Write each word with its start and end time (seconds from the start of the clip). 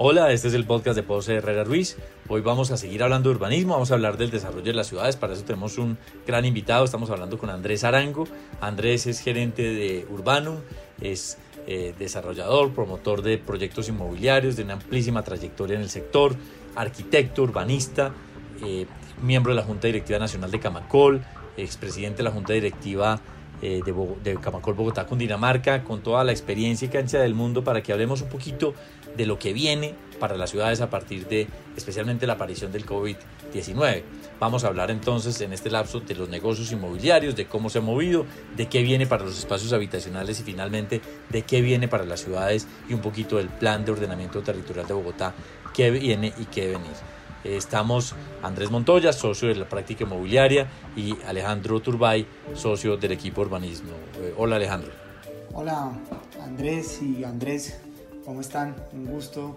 Hola, 0.00 0.30
este 0.30 0.46
es 0.46 0.54
el 0.54 0.64
podcast 0.64 0.94
de 0.94 1.02
José 1.02 1.34
Herrera 1.34 1.64
Ruiz. 1.64 1.96
Hoy 2.28 2.40
vamos 2.40 2.70
a 2.70 2.76
seguir 2.76 3.02
hablando 3.02 3.30
de 3.30 3.34
urbanismo, 3.34 3.72
vamos 3.72 3.90
a 3.90 3.94
hablar 3.94 4.16
del 4.16 4.30
desarrollo 4.30 4.66
de 4.66 4.72
las 4.72 4.86
ciudades. 4.86 5.16
Para 5.16 5.32
eso 5.32 5.42
tenemos 5.42 5.76
un 5.76 5.98
gran 6.24 6.44
invitado. 6.44 6.84
Estamos 6.84 7.10
hablando 7.10 7.36
con 7.36 7.50
Andrés 7.50 7.82
Arango. 7.82 8.28
Andrés 8.60 9.08
es 9.08 9.18
gerente 9.18 9.62
de 9.62 10.06
Urbanum, 10.08 10.58
es 11.00 11.36
eh, 11.66 11.96
desarrollador, 11.98 12.72
promotor 12.74 13.22
de 13.22 13.38
proyectos 13.38 13.88
inmobiliarios, 13.88 14.54
de 14.54 14.62
una 14.62 14.74
amplísima 14.74 15.24
trayectoria 15.24 15.74
en 15.74 15.82
el 15.82 15.90
sector, 15.90 16.36
arquitecto, 16.76 17.42
urbanista, 17.42 18.12
eh, 18.64 18.86
miembro 19.20 19.50
de 19.50 19.56
la 19.56 19.64
Junta 19.64 19.88
Directiva 19.88 20.20
Nacional 20.20 20.52
de 20.52 20.60
Camacol, 20.60 21.24
expresidente 21.56 22.18
de 22.18 22.22
la 22.22 22.30
Junta 22.30 22.52
Directiva 22.52 23.20
eh, 23.60 23.80
de, 24.22 24.36
Camacol 24.36 24.74
Bogotá, 24.74 25.06
Cundinamarca, 25.06 25.82
con 25.82 26.00
toda 26.00 26.22
la 26.22 26.30
experiencia 26.30 26.86
y 26.86 26.88
cancha 26.88 27.18
del 27.18 27.34
mundo 27.34 27.64
para 27.64 27.82
que 27.82 27.92
hablemos 27.92 28.22
un 28.22 28.28
poquito 28.28 28.74
de 29.16 29.26
lo 29.26 29.38
que 29.38 29.52
viene 29.52 29.94
para 30.18 30.36
las 30.36 30.50
ciudades 30.50 30.80
a 30.80 30.90
partir 30.90 31.26
de 31.28 31.46
especialmente 31.76 32.26
la 32.26 32.34
aparición 32.34 32.72
del 32.72 32.84
COVID-19. 32.84 34.02
Vamos 34.40 34.64
a 34.64 34.68
hablar 34.68 34.90
entonces 34.90 35.40
en 35.40 35.52
este 35.52 35.70
lapso 35.70 36.00
de 36.00 36.14
los 36.14 36.28
negocios 36.28 36.70
inmobiliarios, 36.72 37.36
de 37.36 37.46
cómo 37.46 37.70
se 37.70 37.78
ha 37.78 37.82
movido, 37.82 38.26
de 38.56 38.66
qué 38.66 38.82
viene 38.82 39.06
para 39.06 39.24
los 39.24 39.38
espacios 39.38 39.72
habitacionales 39.72 40.40
y 40.40 40.42
finalmente 40.42 41.00
de 41.28 41.42
qué 41.42 41.60
viene 41.60 41.88
para 41.88 42.04
las 42.04 42.20
ciudades 42.20 42.66
y 42.88 42.94
un 42.94 43.00
poquito 43.00 43.36
del 43.36 43.48
plan 43.48 43.84
de 43.84 43.92
ordenamiento 43.92 44.42
territorial 44.42 44.86
de 44.86 44.94
Bogotá, 44.94 45.34
qué 45.74 45.90
viene 45.90 46.32
y 46.38 46.44
qué 46.46 46.68
venir. 46.68 46.96
Estamos 47.44 48.14
Andrés 48.42 48.70
Montoya, 48.70 49.12
socio 49.12 49.48
de 49.48 49.54
la 49.54 49.68
práctica 49.68 50.04
inmobiliaria, 50.04 50.66
y 50.96 51.16
Alejandro 51.26 51.80
Turbay, 51.80 52.26
socio 52.54 52.96
del 52.96 53.12
equipo 53.12 53.42
urbanismo. 53.42 53.92
Eh, 54.20 54.34
hola 54.36 54.56
Alejandro. 54.56 54.90
Hola 55.52 55.92
Andrés 56.42 57.00
y 57.02 57.24
Andrés, 57.24 57.80
¿cómo 58.28 58.42
están? 58.42 58.76
Un 58.92 59.06
gusto 59.06 59.56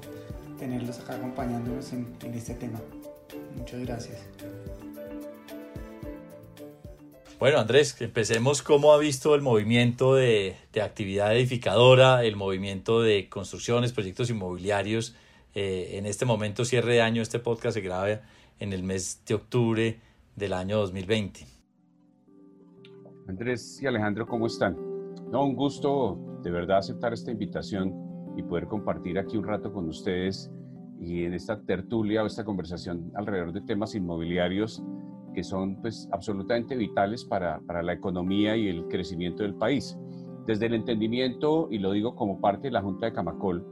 tenerlos 0.58 0.98
acá 1.02 1.16
acompañándonos 1.16 1.92
en, 1.92 2.08
en 2.24 2.34
este 2.34 2.54
tema. 2.54 2.80
Muchas 3.58 3.82
gracias. 3.82 4.26
Bueno, 7.38 7.60
Andrés, 7.60 8.00
empecemos. 8.00 8.62
¿Cómo 8.62 8.94
ha 8.94 8.98
visto 8.98 9.36
el 9.36 9.42
movimiento 9.42 10.16
de, 10.16 10.56
de, 10.72 10.82
actividad 10.82 11.36
edificadora, 11.36 12.24
el 12.24 12.38
movimiento 12.38 13.02
de 13.02 13.28
construcciones, 13.28 13.92
proyectos 13.92 14.30
inmobiliarios? 14.30 15.18
Eh, 15.54 15.98
en 15.98 16.06
este 16.06 16.24
momento, 16.24 16.64
cierre 16.64 16.94
de 16.94 17.02
año, 17.02 17.22
este 17.22 17.40
podcast 17.40 17.74
se 17.74 17.82
graba 17.82 18.22
en 18.60 18.72
el 18.72 18.84
mes 18.84 19.22
de 19.28 19.34
octubre 19.34 20.00
del 20.38 20.54
año 20.54 20.78
2020. 20.78 21.46
Andrés 23.28 23.82
y 23.82 23.88
Alejandro, 23.88 24.26
¿cómo 24.26 24.48
están? 24.48 24.78
No, 25.30 25.44
un 25.44 25.58
gusto 25.58 26.40
de 26.42 26.52
verdad 26.52 26.78
aceptar 26.78 27.12
esta 27.12 27.32
invitación 27.32 28.11
y 28.36 28.44
poder 28.44 28.68
compartir 28.68 29.20
aquí 29.20 29.38
un 29.38 29.46
rato 29.46 29.72
con 29.74 29.88
ustedes 29.88 30.52
y 31.00 31.24
en 31.24 31.34
esta 31.34 31.60
tertulia 31.62 32.24
o 32.24 32.28
esta 32.28 32.46
conversación 32.46 33.12
alrededor 33.16 33.54
de 33.54 33.62
temas 33.62 33.96
inmobiliarios 33.96 34.84
que 35.34 35.44
son 35.44 35.78
pues 35.82 36.10
absolutamente 36.12 36.76
vitales 36.76 37.26
para, 37.26 37.60
para 37.62 37.82
la 37.82 37.94
economía 37.94 38.56
y 38.58 38.68
el 38.68 38.88
crecimiento 38.88 39.44
del 39.44 39.56
país. 39.56 39.98
Desde 40.46 40.66
el 40.66 40.74
entendimiento, 40.74 41.68
y 41.72 41.80
lo 41.80 41.92
digo 41.92 42.16
como 42.16 42.42
parte 42.42 42.68
de 42.68 42.72
la 42.72 42.82
Junta 42.82 43.08
de 43.08 43.14
Camacol, 43.14 43.66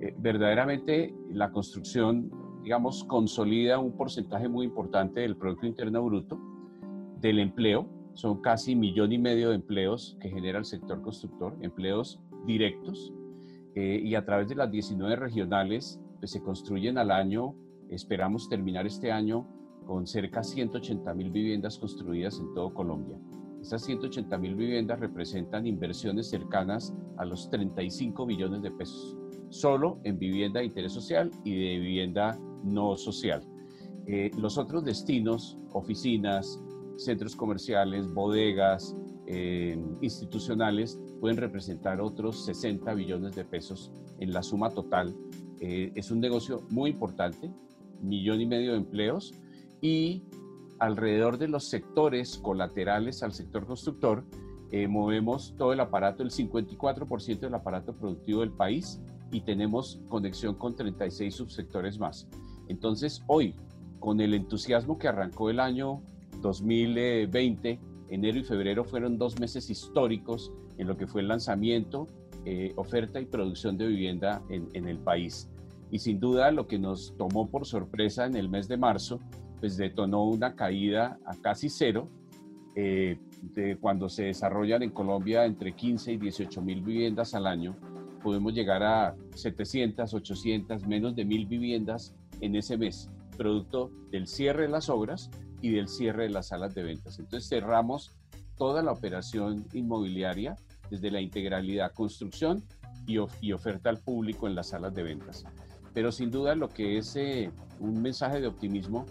eh, 0.00 0.14
verdaderamente 0.18 1.14
la 1.30 1.50
construcción, 1.50 2.30
digamos, 2.62 3.04
consolida 3.04 3.78
un 3.78 3.92
porcentaje 3.96 4.48
muy 4.48 4.66
importante 4.66 5.20
del 5.20 5.36
Producto 5.36 5.66
Interno 5.66 6.04
Bruto, 6.04 6.38
del 7.20 7.38
empleo, 7.38 7.88
son 8.14 8.40
casi 8.40 8.74
millón 8.76 9.12
y 9.12 9.18
medio 9.18 9.50
de 9.50 9.56
empleos 9.56 10.16
que 10.20 10.28
genera 10.28 10.58
el 10.58 10.64
sector 10.64 11.02
constructor, 11.02 11.56
empleos 11.60 12.20
directos, 12.46 13.12
eh, 13.76 14.00
y 14.02 14.14
a 14.14 14.24
través 14.24 14.48
de 14.48 14.56
las 14.56 14.70
19 14.70 15.14
regionales 15.16 16.00
pues, 16.18 16.32
se 16.32 16.42
construyen 16.42 16.98
al 16.98 17.12
año, 17.12 17.54
esperamos 17.88 18.48
terminar 18.48 18.86
este 18.86 19.12
año 19.12 19.46
con 19.86 20.06
cerca 20.06 20.40
de 20.40 20.44
180 20.44 21.14
mil 21.14 21.30
viviendas 21.30 21.78
construidas 21.78 22.40
en 22.40 22.52
todo 22.54 22.74
Colombia. 22.74 23.16
Estas 23.60 23.84
180 23.84 24.36
mil 24.38 24.56
viviendas 24.56 24.98
representan 24.98 25.66
inversiones 25.66 26.28
cercanas 26.28 26.92
a 27.18 27.24
los 27.24 27.48
35 27.50 28.26
millones 28.26 28.62
de 28.62 28.70
pesos 28.72 29.16
solo 29.48 30.00
en 30.04 30.18
vivienda 30.18 30.60
de 30.60 30.66
interés 30.66 30.92
social 30.92 31.30
y 31.44 31.54
de 31.54 31.78
vivienda 31.78 32.38
no 32.64 32.96
social. 32.96 33.42
Eh, 34.06 34.30
los 34.38 34.58
otros 34.58 34.84
destinos, 34.84 35.58
oficinas, 35.72 36.62
centros 36.96 37.36
comerciales, 37.36 38.12
bodegas, 38.12 38.96
eh, 39.26 39.78
institucionales, 40.00 40.98
pueden 41.20 41.36
representar 41.36 42.00
otros 42.00 42.44
60 42.44 42.94
billones 42.94 43.34
de 43.34 43.44
pesos 43.44 43.92
en 44.18 44.32
la 44.32 44.42
suma 44.42 44.70
total. 44.70 45.14
Eh, 45.60 45.92
es 45.94 46.10
un 46.10 46.20
negocio 46.20 46.66
muy 46.70 46.90
importante, 46.90 47.50
millón 48.02 48.40
y 48.40 48.46
medio 48.46 48.72
de 48.72 48.78
empleos 48.78 49.34
y 49.80 50.22
alrededor 50.78 51.38
de 51.38 51.48
los 51.48 51.64
sectores 51.64 52.38
colaterales 52.38 53.22
al 53.22 53.32
sector 53.32 53.66
constructor, 53.66 54.24
movemos 54.88 55.54
todo 55.56 55.72
el 55.72 55.80
aparato, 55.80 56.22
el 56.22 56.30
54% 56.30 57.38
del 57.38 57.54
aparato 57.54 57.94
productivo 57.94 58.40
del 58.40 58.50
país 58.50 59.00
y 59.30 59.40
tenemos 59.40 60.00
conexión 60.08 60.54
con 60.54 60.74
36 60.74 61.34
subsectores 61.34 61.98
más. 61.98 62.28
Entonces, 62.68 63.22
hoy, 63.26 63.54
con 63.98 64.20
el 64.20 64.34
entusiasmo 64.34 64.98
que 64.98 65.08
arrancó 65.08 65.50
el 65.50 65.60
año 65.60 66.02
2020, 66.42 67.80
enero 68.08 68.38
y 68.38 68.44
febrero 68.44 68.84
fueron 68.84 69.18
dos 69.18 69.38
meses 69.40 69.70
históricos 69.70 70.52
en 70.78 70.86
lo 70.86 70.96
que 70.96 71.06
fue 71.06 71.22
el 71.22 71.28
lanzamiento, 71.28 72.06
eh, 72.44 72.72
oferta 72.76 73.20
y 73.20 73.26
producción 73.26 73.76
de 73.76 73.86
vivienda 73.86 74.42
en, 74.48 74.88
el 74.88 74.98
país. 74.98 75.48
Y 75.90 75.98
sin 75.98 76.20
duda 76.20 76.50
lo 76.50 76.66
que 76.66 76.78
nos 76.78 77.16
tomó 77.16 77.48
por 77.48 77.66
sorpresa 77.66 78.26
en 78.26 78.36
el 78.36 78.48
mes 78.48 78.68
de 78.68 78.76
marzo, 78.76 79.20
pues 79.60 79.76
detonó 79.76 80.24
una 80.24 80.54
caída 80.54 81.18
a 81.24 81.34
casi 81.36 81.68
cero, 81.68 82.08
eh, 82.74 83.18
de 83.54 83.76
cuando 83.76 84.08
se 84.08 84.24
desarrollan 84.24 84.82
en 84.82 84.90
Colombia 84.90 85.44
entre 85.44 85.72
15 85.72 86.12
y 86.12 86.16
18 86.18 86.62
mil 86.62 86.82
viviendas 86.82 87.34
al 87.34 87.46
año, 87.46 87.76
podemos 88.22 88.52
llegar 88.52 88.82
a 88.82 89.14
700, 89.34 90.12
800, 90.12 90.86
menos 90.86 91.14
de 91.14 91.24
mil 91.24 91.46
viviendas 91.46 92.14
en 92.40 92.56
ese 92.56 92.76
mes, 92.76 93.10
producto 93.36 93.90
del 94.10 94.26
cierre 94.26 94.62
de 94.62 94.68
las 94.68 94.88
obras 94.88 95.30
y 95.60 95.70
del 95.70 95.88
cierre 95.88 96.24
de 96.24 96.30
las 96.30 96.48
salas 96.48 96.74
de 96.74 96.82
ventas. 96.82 97.18
Entonces 97.18 97.48
cerramos 97.48 98.12
toda 98.56 98.82
la 98.82 98.92
operación 98.92 99.66
inmobiliaria 99.72 100.56
desde 100.90 101.10
la 101.10 101.20
integralidad 101.20 101.92
construcción 101.92 102.62
y, 103.06 103.16
y 103.40 103.52
oferta 103.52 103.90
al 103.90 103.98
público 103.98 104.46
en 104.46 104.54
las 104.54 104.68
salas 104.68 104.94
de 104.94 105.02
ventas. 105.02 105.44
Pero 105.92 106.12
sin 106.12 106.30
duda 106.30 106.54
lo 106.54 106.68
que 106.68 106.98
es 106.98 107.16
eh, 107.16 107.50
un 107.80 108.02
mensaje 108.02 108.40
de 108.40 108.46
optimismo 108.46 109.06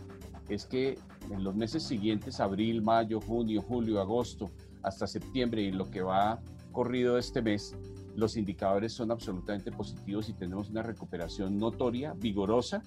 es 0.49 0.65
que 0.65 0.99
en 1.31 1.43
los 1.43 1.55
meses 1.55 1.83
siguientes, 1.83 2.39
abril, 2.39 2.81
mayo, 2.81 3.19
junio, 3.19 3.61
julio, 3.61 3.99
agosto, 3.99 4.51
hasta 4.83 5.07
septiembre 5.07 5.63
y 5.63 5.71
lo 5.71 5.89
que 5.89 6.01
va 6.01 6.39
corrido 6.71 7.17
este 7.17 7.41
mes, 7.41 7.75
los 8.15 8.37
indicadores 8.37 8.93
son 8.93 9.11
absolutamente 9.11 9.71
positivos 9.71 10.29
y 10.29 10.33
tenemos 10.33 10.69
una 10.69 10.83
recuperación 10.83 11.57
notoria, 11.57 12.13
vigorosa 12.13 12.83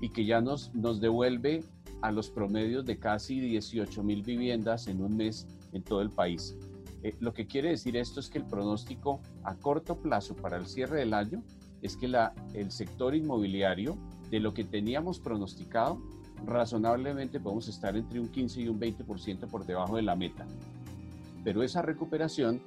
y 0.00 0.10
que 0.10 0.24
ya 0.24 0.40
nos, 0.40 0.72
nos 0.74 1.00
devuelve 1.00 1.64
a 2.02 2.10
los 2.12 2.30
promedios 2.30 2.84
de 2.84 2.98
casi 2.98 3.40
18 3.40 4.02
mil 4.02 4.22
viviendas 4.22 4.86
en 4.86 5.02
un 5.02 5.16
mes 5.16 5.46
en 5.72 5.82
todo 5.82 6.02
el 6.02 6.10
país. 6.10 6.56
Eh, 7.02 7.14
lo 7.20 7.32
que 7.32 7.46
quiere 7.46 7.70
decir 7.70 7.96
esto 7.96 8.20
es 8.20 8.28
que 8.28 8.38
el 8.38 8.44
pronóstico 8.44 9.20
a 9.44 9.54
corto 9.54 9.96
plazo 10.00 10.36
para 10.36 10.56
el 10.56 10.66
cierre 10.66 10.98
del 10.98 11.14
año 11.14 11.42
es 11.82 11.96
que 11.96 12.08
la, 12.08 12.34
el 12.52 12.70
sector 12.70 13.14
inmobiliario, 13.14 13.96
de 14.30 14.40
lo 14.40 14.52
que 14.54 14.64
teníamos 14.64 15.18
pronosticado, 15.18 16.00
razonablemente 16.46 17.40
podemos 17.40 17.68
estar 17.68 17.96
entre 17.96 18.20
un 18.20 18.28
15 18.28 18.60
y 18.62 18.68
un 18.68 18.78
20% 18.78 19.48
por 19.48 19.66
debajo 19.66 19.96
de 19.96 20.02
la 20.02 20.14
meta. 20.14 20.46
Pero 21.42 21.62
esa 21.62 21.82
recuperación 21.82 22.60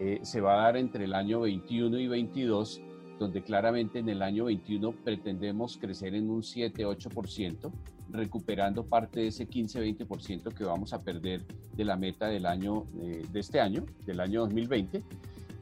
eh, 0.00 0.20
se 0.22 0.40
va 0.40 0.54
a 0.54 0.62
dar 0.64 0.76
entre 0.76 1.04
el 1.04 1.14
año 1.14 1.40
21 1.40 1.98
y 1.98 2.08
22, 2.08 2.80
donde 3.18 3.42
claramente 3.42 3.98
en 3.98 4.08
el 4.08 4.22
año 4.22 4.44
21 4.46 4.92
pretendemos 5.04 5.76
crecer 5.76 6.14
en 6.14 6.30
un 6.30 6.42
7-8%, 6.42 7.70
recuperando 8.10 8.84
parte 8.84 9.20
de 9.20 9.28
ese 9.28 9.48
15-20% 9.48 10.52
que 10.54 10.64
vamos 10.64 10.92
a 10.92 11.02
perder 11.02 11.44
de 11.76 11.84
la 11.84 11.96
meta 11.96 12.26
del 12.26 12.46
año, 12.46 12.84
eh, 13.00 13.24
de 13.30 13.40
este 13.40 13.60
año, 13.60 13.84
del 14.04 14.20
año 14.20 14.40
2020, 14.42 15.02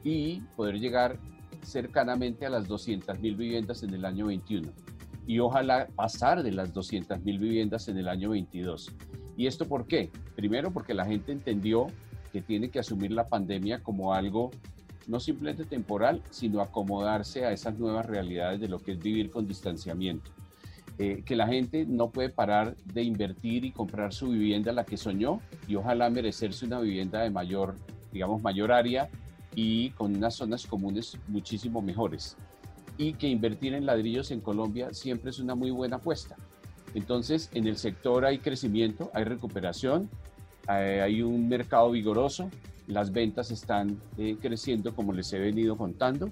y 0.03 0.41
poder 0.55 0.79
llegar 0.79 1.19
cercanamente 1.63 2.45
a 2.45 2.49
las 2.49 2.67
200 2.67 3.19
mil 3.19 3.35
viviendas 3.35 3.83
en 3.83 3.93
el 3.93 4.03
año 4.05 4.27
21 4.27 4.71
y 5.25 5.39
ojalá 5.39 5.87
pasar 5.95 6.43
de 6.43 6.51
las 6.51 6.73
200 6.73 7.21
mil 7.23 7.39
viviendas 7.39 7.87
en 7.87 7.97
el 7.97 8.07
año 8.07 8.31
22. 8.31 8.91
¿Y 9.37 9.47
esto 9.47 9.67
por 9.67 9.87
qué? 9.87 10.11
Primero 10.35 10.71
porque 10.71 10.93
la 10.93 11.05
gente 11.05 11.31
entendió 11.31 11.87
que 12.31 12.41
tiene 12.41 12.69
que 12.69 12.79
asumir 12.79 13.11
la 13.11 13.29
pandemia 13.29 13.81
como 13.81 14.13
algo 14.13 14.51
no 15.07 15.19
simplemente 15.19 15.65
temporal, 15.65 16.21
sino 16.29 16.61
acomodarse 16.61 17.45
a 17.45 17.51
esas 17.51 17.77
nuevas 17.77 18.05
realidades 18.05 18.59
de 18.59 18.67
lo 18.67 18.79
que 18.79 18.93
es 18.93 18.99
vivir 18.99 19.29
con 19.29 19.47
distanciamiento. 19.47 20.31
Eh, 20.99 21.23
que 21.25 21.35
la 21.35 21.47
gente 21.47 21.85
no 21.87 22.11
puede 22.11 22.29
parar 22.29 22.75
de 22.85 23.01
invertir 23.01 23.65
y 23.65 23.71
comprar 23.71 24.13
su 24.13 24.29
vivienda, 24.29 24.71
la 24.71 24.85
que 24.85 24.95
soñó, 24.95 25.41
y 25.67 25.75
ojalá 25.75 26.09
merecerse 26.09 26.65
una 26.65 26.79
vivienda 26.79 27.21
de 27.21 27.31
mayor, 27.31 27.75
digamos, 28.11 28.43
mayor 28.43 28.71
área 28.71 29.09
y 29.55 29.89
con 29.91 30.15
unas 30.15 30.35
zonas 30.35 30.67
comunes 30.67 31.17
muchísimo 31.27 31.81
mejores. 31.81 32.37
y 32.95 33.13
que 33.13 33.27
invertir 33.27 33.73
en 33.73 33.87
ladrillos 33.87 34.29
en 34.29 34.39
Colombia 34.39 34.93
siempre 34.93 35.31
es 35.31 35.39
una 35.39 35.55
muy 35.55 35.71
buena 35.71 35.95
apuesta. 35.95 36.35
Entonces, 36.93 37.49
en 37.53 37.65
el 37.65 37.77
sector 37.77 38.23
hay 38.23 38.37
crecimiento, 38.37 39.09
hay 39.15 39.23
recuperación, 39.23 40.09
hay 40.67 41.23
un 41.23 41.49
mercado 41.49 41.89
vigoroso, 41.89 42.51
las 42.87 43.11
ventas 43.11 43.51
están 43.51 43.99
eh, 44.17 44.37
creciendo 44.41 44.95
como 44.95 45.13
les 45.13 45.31
he 45.33 45.39
venido 45.39 45.77
contando 45.77 46.31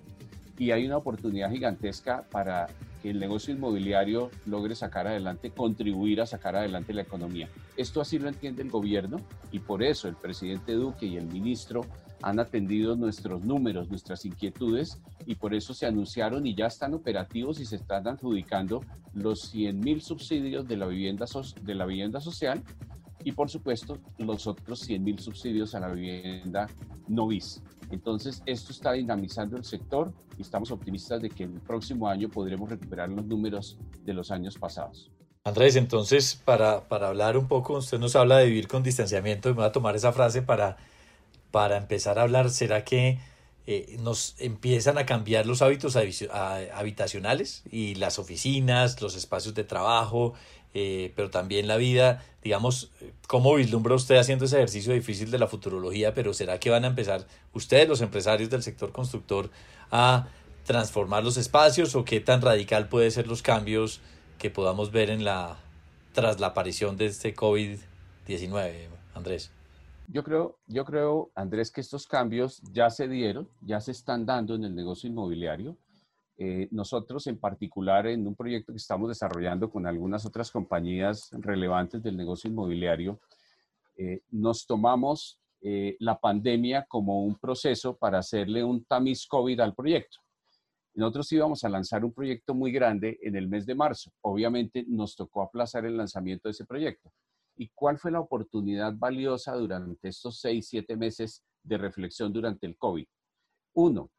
y 0.58 0.72
hay 0.72 0.86
una 0.86 0.98
oportunidad 0.98 1.50
gigantesca 1.50 2.24
para 2.30 2.68
que 3.02 3.10
el 3.10 3.20
negocio 3.20 3.54
inmobiliario 3.54 4.30
logre 4.46 4.76
sacar 4.76 5.08
adelante, 5.08 5.50
contribuir 5.50 6.22
a 6.22 6.28
sacar 6.28 6.56
adelante 6.56 6.94
la 6.94 7.02
economía. 7.02 7.50
Esto 7.76 8.00
así 8.00 8.20
lo 8.20 8.28
entiende 8.30 8.62
el 8.62 8.70
gobierno 8.70 9.18
y 9.52 9.60
por 9.60 9.82
eso 9.82 10.08
el 10.08 10.16
presidente 10.16 10.74
Duque 10.74 11.08
y 11.08 11.18
el 11.18 11.26
ministro 11.26 11.82
han 12.22 12.40
atendido 12.40 12.96
nuestros 12.96 13.44
números, 13.44 13.90
nuestras 13.90 14.26
inquietudes 14.26 15.02
y 15.26 15.36
por 15.36 15.56
eso 15.56 15.74
se 15.74 15.88
anunciaron 15.88 16.46
y 16.46 16.54
ya 16.54 16.68
están 16.68 16.94
operativos 16.94 17.60
y 17.60 17.66
se 17.66 17.78
están 17.78 18.08
adjudicando 18.08 18.82
los 19.14 19.42
100 19.50 19.80
mil 19.80 20.02
subsidios 20.02 20.68
de 20.68 20.78
la, 20.78 20.86
vivienda 20.86 21.26
de 21.64 21.76
la 21.76 21.86
vivienda 21.86 22.22
social 22.22 22.62
y 23.24 23.32
por 23.32 23.50
supuesto 23.50 23.98
los 24.18 24.48
otros 24.48 24.80
100 24.80 25.04
mil 25.04 25.20
subsidios 25.20 25.76
a 25.76 25.80
la 25.80 25.90
vivienda 25.90 26.68
no 27.08 27.28
bis. 27.28 27.62
Entonces, 27.92 28.42
esto 28.46 28.72
está 28.72 28.94
dinamizando 28.94 29.58
el 29.58 29.66
sector 29.66 30.14
y 30.38 30.42
estamos 30.42 30.72
optimistas 30.72 31.22
de 31.22 31.30
que 31.30 31.44
el 31.44 31.60
próximo 31.60 32.08
año 32.08 32.30
podremos 32.30 32.70
recuperar 32.70 33.10
los 33.10 33.26
números 33.26 33.78
de 34.04 34.14
los 34.14 34.32
años 34.32 34.58
pasados. 34.58 35.12
Andrés, 35.44 35.76
entonces, 35.76 36.36
para, 36.36 36.88
para 36.88 37.10
hablar 37.10 37.36
un 37.36 37.48
poco, 37.48 37.78
usted 37.78 38.00
nos 38.00 38.16
habla 38.16 38.38
de 38.38 38.46
vivir 38.46 38.68
con 38.68 38.84
distanciamiento 38.84 39.50
y 39.50 39.54
me 39.54 39.58
voy 39.58 39.66
a 39.66 39.72
tomar 39.72 39.96
esa 39.96 40.14
frase 40.14 40.42
para, 40.42 40.78
para 41.50 41.78
empezar 41.78 42.20
a 42.20 42.22
hablar. 42.22 42.50
¿Será 42.50 42.86
que 42.86 43.20
eh, 43.68 43.98
nos 44.00 44.36
empiezan 44.40 44.98
a 44.98 45.06
cambiar 45.06 45.46
los 45.46 45.62
hábitos 45.62 45.96
habitacionales 45.96 47.64
y 47.72 47.96
las 47.96 48.18
oficinas, 48.18 49.02
los 49.02 49.16
espacios 49.16 49.54
de 49.54 49.64
trabajo, 49.64 50.34
eh, 50.74 51.12
pero 51.16 51.30
también 51.30 51.68
la 51.68 51.78
vida, 51.78 52.24
digamos, 52.44 52.92
¿cómo 53.28 53.56
vislumbra 53.56 53.94
usted 53.94 54.16
haciendo 54.16 54.46
ese 54.46 54.58
ejercicio 54.58 54.94
difícil 54.94 55.30
de 55.30 55.38
la 55.38 55.48
futurología? 55.48 56.14
Pero 56.14 56.34
¿será 56.34 56.60
que 56.60 56.70
van 56.70 56.86
a 56.86 56.88
empezar 56.88 57.28
ustedes, 57.54 57.88
los 57.88 58.02
empresarios 58.02 58.50
del 58.50 58.64
sector 58.64 58.92
constructor, 58.92 59.52
a 59.92 60.28
transformar 60.66 61.24
los 61.24 61.38
espacios 61.38 61.96
o 61.96 62.06
qué 62.06 62.20
tan 62.20 62.42
radical 62.42 62.88
puede 62.88 63.12
ser 63.12 63.28
los 63.28 63.42
cambios 63.42 64.00
que 64.40 64.50
podamos 64.50 64.92
ver 64.92 65.10
en 65.10 65.24
la 65.24 65.58
tras 66.14 66.40
la 66.40 66.48
aparición 66.48 66.98
de 66.98 67.06
este 67.06 67.36
COVID-19, 67.36 68.88
Andrés? 69.14 69.52
Yo 70.14 70.26
creo, 70.26 70.60
yo 70.68 70.84
creo, 70.84 71.32
Andrés, 71.36 71.72
que 71.72 71.80
estos 71.80 72.06
cambios 72.06 72.62
ya 72.74 72.90
se 72.90 73.08
dieron, 73.08 73.48
ya 73.62 73.80
se 73.80 73.92
están 73.92 74.26
dando 74.26 74.56
en 74.56 74.66
el 74.66 74.76
negocio 74.76 75.10
inmobiliario. 75.10 75.78
Eh, 76.38 76.68
nosotros 76.72 77.28
en 77.28 77.38
particular 77.38 78.06
en 78.08 78.28
un 78.28 78.36
proyecto 78.36 78.74
que 78.74 78.78
estamos 78.78 79.08
desarrollando 79.08 79.70
con 79.70 79.88
algunas 79.88 80.26
otras 80.26 80.52
compañías 80.52 81.30
relevantes 81.32 82.04
del 82.04 82.18
negocio 82.18 82.50
inmobiliario, 82.50 83.22
eh, 83.96 84.22
nos 84.32 84.66
tomamos 84.66 85.40
eh, 85.62 85.96
la 86.00 86.20
pandemia 86.20 86.86
como 86.90 87.24
un 87.24 87.40
proceso 87.40 87.96
para 87.96 88.20
hacerle 88.20 88.66
un 88.66 88.84
tamiz 88.84 89.26
COVID 89.26 89.62
al 89.62 89.74
proyecto. 89.74 90.18
Nosotros 90.94 91.32
íbamos 91.32 91.64
a 91.64 91.70
lanzar 91.70 92.04
un 92.04 92.12
proyecto 92.12 92.54
muy 92.54 92.74
grande 92.74 93.18
en 93.22 93.38
el 93.38 93.48
mes 93.48 93.66
de 93.66 93.76
marzo. 93.76 94.12
Obviamente 94.20 94.84
nos 94.90 95.16
tocó 95.16 95.42
aplazar 95.42 95.86
el 95.86 95.96
lanzamiento 95.96 96.50
de 96.50 96.52
ese 96.52 96.66
proyecto. 96.66 97.14
¿Y 97.56 97.70
cuál 97.70 97.98
fue 97.98 98.12
la 98.12 98.20
oportunidad 98.20 98.94
valiosa 98.96 99.54
durante 99.56 100.08
estos 100.08 100.40
seis, 100.40 100.68
siete 100.68 100.96
meses 100.96 101.44
de 101.64 101.78
reflexión 101.78 102.32
durante 102.34 102.66
el 102.66 102.78
COVID? 102.78 103.06
Uno, 103.74 104.12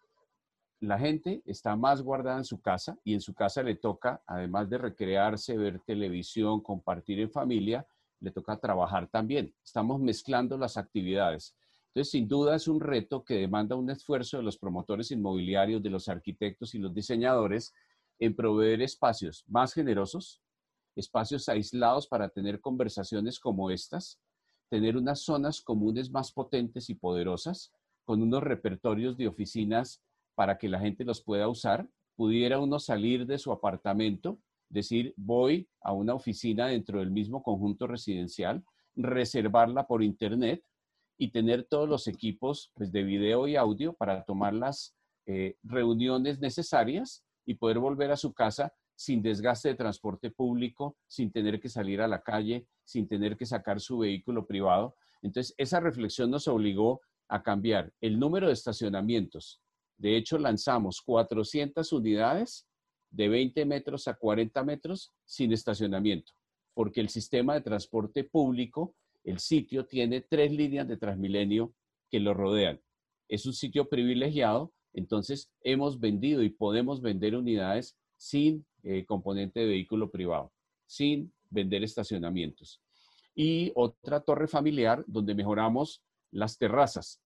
la 0.81 0.99
gente 0.99 1.43
está 1.45 1.77
más 1.77 2.03
guardada 2.03 2.39
en 2.39 2.45
su 2.45 2.61
casa 2.61 2.99
y 3.05 3.15
en 3.15 3.21
su 3.21 3.35
casa 3.35 3.63
le 3.63 3.77
toca, 3.77 4.23
además 4.27 4.69
de 4.69 4.79
recrearse, 4.79 5.57
ver 5.57 5.81
televisión, 5.81 6.61
compartir 6.61 7.21
en 7.21 7.31
familia, 7.31 7.87
le 8.21 8.31
toca 8.31 8.59
trabajar 8.59 9.09
también. 9.09 9.55
Estamos 9.65 10.01
mezclando 10.01 10.57
las 10.57 10.77
actividades. 10.77 11.57
Entonces, 11.89 12.11
sin 12.11 12.27
duda 12.27 12.57
es 12.57 12.69
un 12.69 12.81
reto 12.81 13.23
que 13.23 13.35
demanda 13.35 13.77
un 13.77 13.91
esfuerzo 13.91 14.39
de 14.39 14.43
los 14.43 14.57
promotores 14.57 15.11
inmobiliarios, 15.11 15.83
de 15.83 15.91
los 15.91 16.09
arquitectos 16.09 16.75
y 16.75 16.79
los 16.79 16.95
diseñadores 16.95 17.75
en 18.19 18.35
proveer 18.35 18.83
espacios 18.83 19.45
más 19.47 19.75
generosos, 19.75 20.41
espacios 20.97 21.49
aislados 21.49 22.07
para 22.07 22.29
tener 22.29 22.61
conversaciones 22.61 23.39
como 23.39 23.71
estas, 23.71 24.21
tener 24.69 24.97
unas 24.97 25.21
zonas 25.21 25.61
comunes 25.61 26.11
más 26.11 26.33
potentes 26.33 26.91
y 26.91 26.95
poderosas, 26.95 27.73
con 28.05 28.23
unos 28.23 28.43
repertorios 28.43 29.17
de 29.17 29.29
oficinas 29.29 30.03
para 30.35 30.59
que 30.59 30.69
la 30.69 30.81
gente 30.81 31.05
los 31.05 31.23
pueda 31.23 31.49
usar. 31.49 31.89
Pudiera 32.17 32.59
uno 32.59 32.79
salir 32.79 33.27
de 33.27 33.39
su 33.39 33.53
apartamento, 33.53 34.39
decir, 34.69 35.15
voy 35.17 35.69
a 35.81 35.93
una 35.93 36.15
oficina 36.15 36.67
dentro 36.67 37.01
del 37.01 37.11
mismo 37.11 37.43
conjunto 37.43 37.87
residencial, 37.87 38.65
reservarla 38.95 39.87
por 39.87 40.03
internet 40.03 40.65
y 41.19 41.31
tener 41.31 41.65
todos 41.65 41.89
los 41.89 42.09
equipos 42.09 42.73
pues, 42.75 42.91
de 42.91 43.03
video 43.03 43.47
y 43.47 43.57
audio 43.57 43.93
para 43.93 44.25
tomar 44.25 44.55
las 44.55 44.95
eh, 45.27 45.57
reuniones 45.63 46.41
necesarias 46.41 47.25
y 47.47 47.55
poder 47.55 47.79
volver 47.79 48.11
a 48.11 48.17
su 48.17 48.33
casa 48.33 48.73
sin 49.05 49.23
desgaste 49.23 49.69
de 49.69 49.75
transporte 49.75 50.31
público, 50.31 50.97
sin 51.07 51.33
tener 51.33 51.61
que 51.61 51.69
salir 51.69 52.01
a 52.01 52.09
la 52.09 52.23
calle, 52.23 52.67
sin 52.85 53.09
tener 53.09 53.37
que 53.37 53.47
sacar 53.47 53.81
su 53.81 53.99
vehículo 53.99 54.47
privado. 54.47 54.97
Entonces, 55.23 55.55
esa 55.59 55.81
reflexión 55.81 56.31
nos 56.31 56.49
obligó 56.49 57.01
a 57.29 57.43
cambiar 57.43 57.93
el 58.01 58.19
número 58.19 58.49
de 58.49 58.53
estacionamientos 58.53 59.63
de 60.03 60.17
hecho, 60.17 60.37
lanzamos 60.37 61.01
400 61.01 61.93
unidades 61.93 62.67
de 63.09 63.29
20 63.29 63.65
metros 63.67 64.09
a 64.09 64.15
40 64.15 64.65
metros 64.65 65.13
sin 65.25 65.53
estacionamiento, 65.53 66.33
porque 66.75 67.01
el 67.01 67.09
sistema 67.09 67.55
de 67.55 67.61
transporte 67.61 68.25
público, 68.25 68.97
el 69.23 69.39
sitio 69.39 69.87
tiene 69.87 70.21
tres 70.21 70.51
líneas 70.51 70.89
de 70.89 70.97
Transmilenio 70.97 71.73
que 72.11 72.19
lo 72.19 72.35
rodean. 72.35 72.81
Es 73.29 73.47
un 73.47 73.53
sitio 73.53 73.89
privilegiado, 73.89 74.73
entonces 74.93 75.53
hemos 75.61 76.01
vendido 76.01 76.43
y 76.43 76.51
podemos 76.51 77.01
vender 77.01 77.37
unidades 77.37 77.97
sin 78.23 78.65
eh, 78.85 79.05
componente 79.05 79.59
de 79.59 79.67
vehículo 79.67 80.09
privado, 80.09 80.53
sin 80.87 81.33
vender 81.51 81.83
estacionamientos. 81.83 82.81
Y 83.35 83.73
otra 83.75 84.21
torre 84.21 84.47
familiar 84.47 85.03
donde 85.09 85.35
mejoramos 85.35 86.05
las 86.31 86.57
terrazas, 86.57 87.21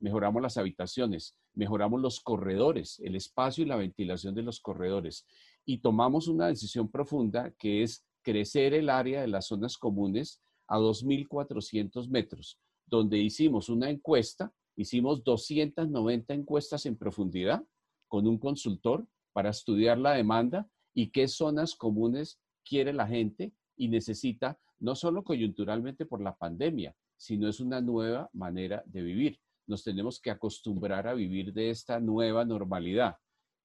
mejoramos 0.00 0.42
las 0.42 0.56
habitaciones, 0.56 1.36
mejoramos 1.54 2.00
los 2.00 2.20
corredores, 2.20 2.98
el 3.04 3.14
espacio 3.14 3.62
y 3.62 3.68
la 3.68 3.76
ventilación 3.76 4.34
de 4.34 4.42
los 4.42 4.58
corredores. 4.58 5.26
Y 5.64 5.78
tomamos 5.78 6.26
una 6.26 6.48
decisión 6.48 6.90
profunda 6.90 7.52
que 7.56 7.84
es 7.84 8.04
crecer 8.22 8.74
el 8.74 8.90
área 8.90 9.20
de 9.20 9.28
las 9.28 9.46
zonas 9.46 9.78
comunes 9.78 10.42
a 10.66 10.76
2.400 10.76 12.08
metros, 12.08 12.58
donde 12.86 13.18
hicimos 13.18 13.68
una 13.68 13.90
encuesta, 13.90 14.52
hicimos 14.74 15.22
290 15.22 16.34
encuestas 16.34 16.84
en 16.86 16.96
profundidad 16.96 17.62
con 18.08 18.26
un 18.26 18.38
consultor 18.38 19.06
para 19.32 19.50
estudiar 19.50 19.98
la 19.98 20.12
demanda 20.12 20.68
y 20.94 21.10
qué 21.10 21.28
zonas 21.28 21.74
comunes 21.74 22.38
quiere 22.64 22.92
la 22.92 23.06
gente 23.06 23.52
y 23.76 23.88
necesita, 23.88 24.58
no 24.78 24.94
solo 24.94 25.24
coyunturalmente 25.24 26.06
por 26.06 26.20
la 26.20 26.36
pandemia, 26.36 26.94
sino 27.16 27.48
es 27.48 27.60
una 27.60 27.80
nueva 27.80 28.28
manera 28.32 28.82
de 28.86 29.02
vivir 29.02 29.38
nos 29.66 29.84
tenemos 29.84 30.20
que 30.20 30.30
acostumbrar 30.30 31.06
a 31.06 31.14
vivir 31.14 31.52
de 31.52 31.70
esta 31.70 32.00
nueva 32.00 32.44
normalidad. 32.44 33.16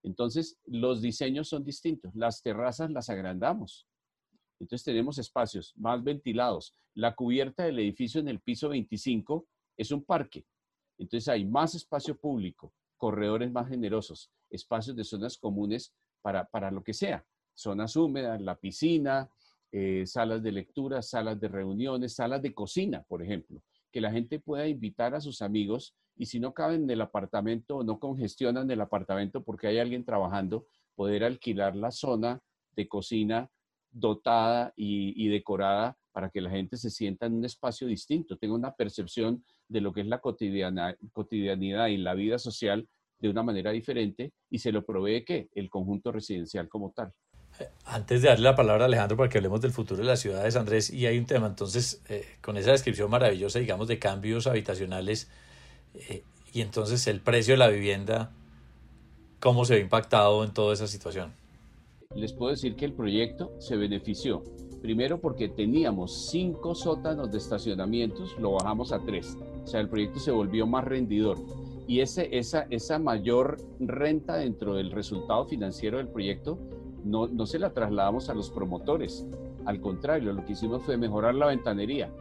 Entonces, 0.04 0.58
los 0.66 1.02
diseños 1.02 1.50
son 1.50 1.64
distintos. 1.64 2.16
Las 2.16 2.42
terrazas 2.42 2.92
las 2.92 3.10
agrandamos. 3.10 3.88
Entonces, 4.60 4.86
tenemos 4.86 5.18
espacios 5.18 5.74
más 5.76 6.04
ventilados. 6.04 6.74
La 6.94 7.16
cubierta 7.16 7.64
del 7.64 7.80
edificio 7.80 8.22
en 8.22 8.28
el 8.28 8.40
piso 8.40 8.70
25 8.70 9.48
es 9.76 9.92
un 9.92 10.04
parque. 10.04 10.46
Entonces, 10.98 11.28
hay 11.28 11.46
más 11.46 11.76
espacio 11.76 12.18
público, 12.18 12.74
corredores 12.96 13.52
más 13.52 13.68
generosos, 13.68 14.32
espacios 14.50 14.96
de 14.96 15.04
zonas 15.04 15.38
comunes 15.38 15.94
para, 16.22 16.46
para 16.46 16.72
lo 16.72 16.84
que 16.84 16.94
sea. 16.94 17.26
Zonas 17.54 17.96
húmedas, 17.96 18.42
la 18.42 18.56
piscina, 18.56 19.30
eh, 19.72 20.06
salas 20.06 20.44
de 20.44 20.52
lectura, 20.52 21.02
salas 21.02 21.40
de 21.40 21.48
reuniones, 21.48 22.16
salas 22.16 22.42
de 22.42 22.54
cocina, 22.54 23.04
por 23.04 23.22
ejemplo 23.22 23.62
que 23.92 24.02
la 24.02 24.12
gente 24.12 24.40
pueda 24.40 24.68
invitar 24.68 25.16
a 25.16 25.22
sus 25.22 25.42
amigos 25.42 25.96
y 26.16 26.26
si 26.26 26.40
no 26.40 26.54
caben 26.54 26.84
en 26.84 26.90
el 26.92 27.02
apartamento 27.02 27.78
o 27.78 27.84
no 27.84 28.00
congestionan 28.00 28.70
el 28.70 28.82
apartamento 28.82 29.44
porque 29.44 29.68
hay 29.68 29.80
alguien 29.80 30.06
trabajando, 30.06 30.68
poder 30.96 31.24
alquilar 31.24 31.76
la 31.76 31.92
zona 31.92 32.40
de 32.76 32.88
cocina 32.88 33.50
dotada 33.90 34.74
y, 34.76 35.28
decorada 35.30 35.98
para 36.12 36.30
que 36.30 36.42
la 36.42 36.50
gente 36.50 36.78
se 36.78 36.90
sienta 36.90 37.26
en 37.26 37.36
un 37.36 37.46
espacio 37.46 37.88
distinto, 37.88 38.38
tenga 38.38 38.56
una 38.56 38.76
percepción 38.76 39.44
de 39.68 39.82
lo 39.82 39.94
que 39.94 40.02
es 40.02 40.08
la 40.08 40.20
cotidianidad 40.20 41.88
y 41.88 41.98
la 41.98 42.14
vida 42.16 42.40
social 42.40 42.88
de 43.20 43.30
una 43.30 43.44
manera 43.44 43.72
diferente 43.72 44.32
y 44.50 44.60
se 44.60 44.72
lo 44.72 44.86
provee 44.86 45.26
que 45.26 45.50
el 45.56 45.70
conjunto 45.70 46.12
residencial 46.12 46.70
como 46.70 46.92
tal. 46.92 47.12
Antes 47.86 48.22
de 48.22 48.30
darle 48.30 48.44
la 48.44 48.56
palabra 48.56 48.84
a 48.84 48.88
Alejandro 48.88 49.18
para 49.18 49.30
que 49.30 49.40
hablemos 49.40 49.62
del 49.62 49.72
futuro 49.72 50.02
de 50.02 50.08
las 50.08 50.20
ciudades, 50.20 50.56
Andrés, 50.56 50.92
y 50.92 51.08
hay 51.08 51.18
un 51.18 51.26
tema, 51.26 51.48
entonces, 51.48 52.04
eh, 52.08 52.24
con 52.42 52.58
esa 52.58 52.72
descripción 52.72 53.10
maravillosa, 53.10 53.60
digamos, 53.60 53.88
de 53.88 53.98
cambios 53.98 54.46
habitacionales, 54.46 55.30
eh, 55.96 56.24
y 56.54 56.62
entonces 56.62 57.08
el 57.08 57.22
precio 57.22 57.54
de 57.54 57.58
la 57.58 57.68
vivienda 57.68 58.32
¿cómo 59.40 59.66
se 59.66 59.76
ve 59.76 59.82
impactado 59.82 60.44
en 60.44 60.54
toda 60.54 60.74
esa 60.74 60.88
situación? 60.88 61.34
Les 62.16 62.34
puedo 62.34 62.52
decir 62.52 62.76
que 62.76 62.86
el 62.86 62.94
proyecto 62.94 63.52
se 63.60 63.76
benefició. 63.76 64.44
Primero 64.82 65.20
porque 65.20 65.50
teníamos 65.50 66.30
cinco 66.30 66.76
sótanos 66.76 67.32
de 67.32 67.38
estacionamientos, 67.38 68.38
lo 68.40 68.52
bajamos 68.52 68.92
a 68.92 69.00
tres. 69.04 69.38
O 69.64 69.68
sea, 69.68 69.82
el 69.82 69.90
proyecto 69.90 70.20
se 70.20 70.32
volvió 70.32 70.66
más 70.66 70.86
rendidor. 70.86 71.38
Y 71.88 72.02
ese, 72.02 72.38
esa, 72.38 72.68
esa 72.70 73.00
mayor 73.00 73.58
renta 73.80 74.36
dentro 74.36 74.76
del 74.76 74.92
resultado 74.92 75.46
financiero 75.46 75.98
del 75.98 76.10
proyecto 76.10 76.60
no, 77.06 77.28
no 77.28 77.46
se 77.46 77.60
la 77.60 77.74
trasladamos 77.74 78.30
a 78.30 78.34
los 78.34 78.50
promotores. 78.52 79.26
Al 79.66 79.80
contrario, 79.80 80.34
lo 80.34 80.46
que 80.46 80.52
hicimos 80.52 80.84
fue 80.84 80.98
mejorar 80.98 81.36
la 81.36 81.48
ventanería, 81.48 82.12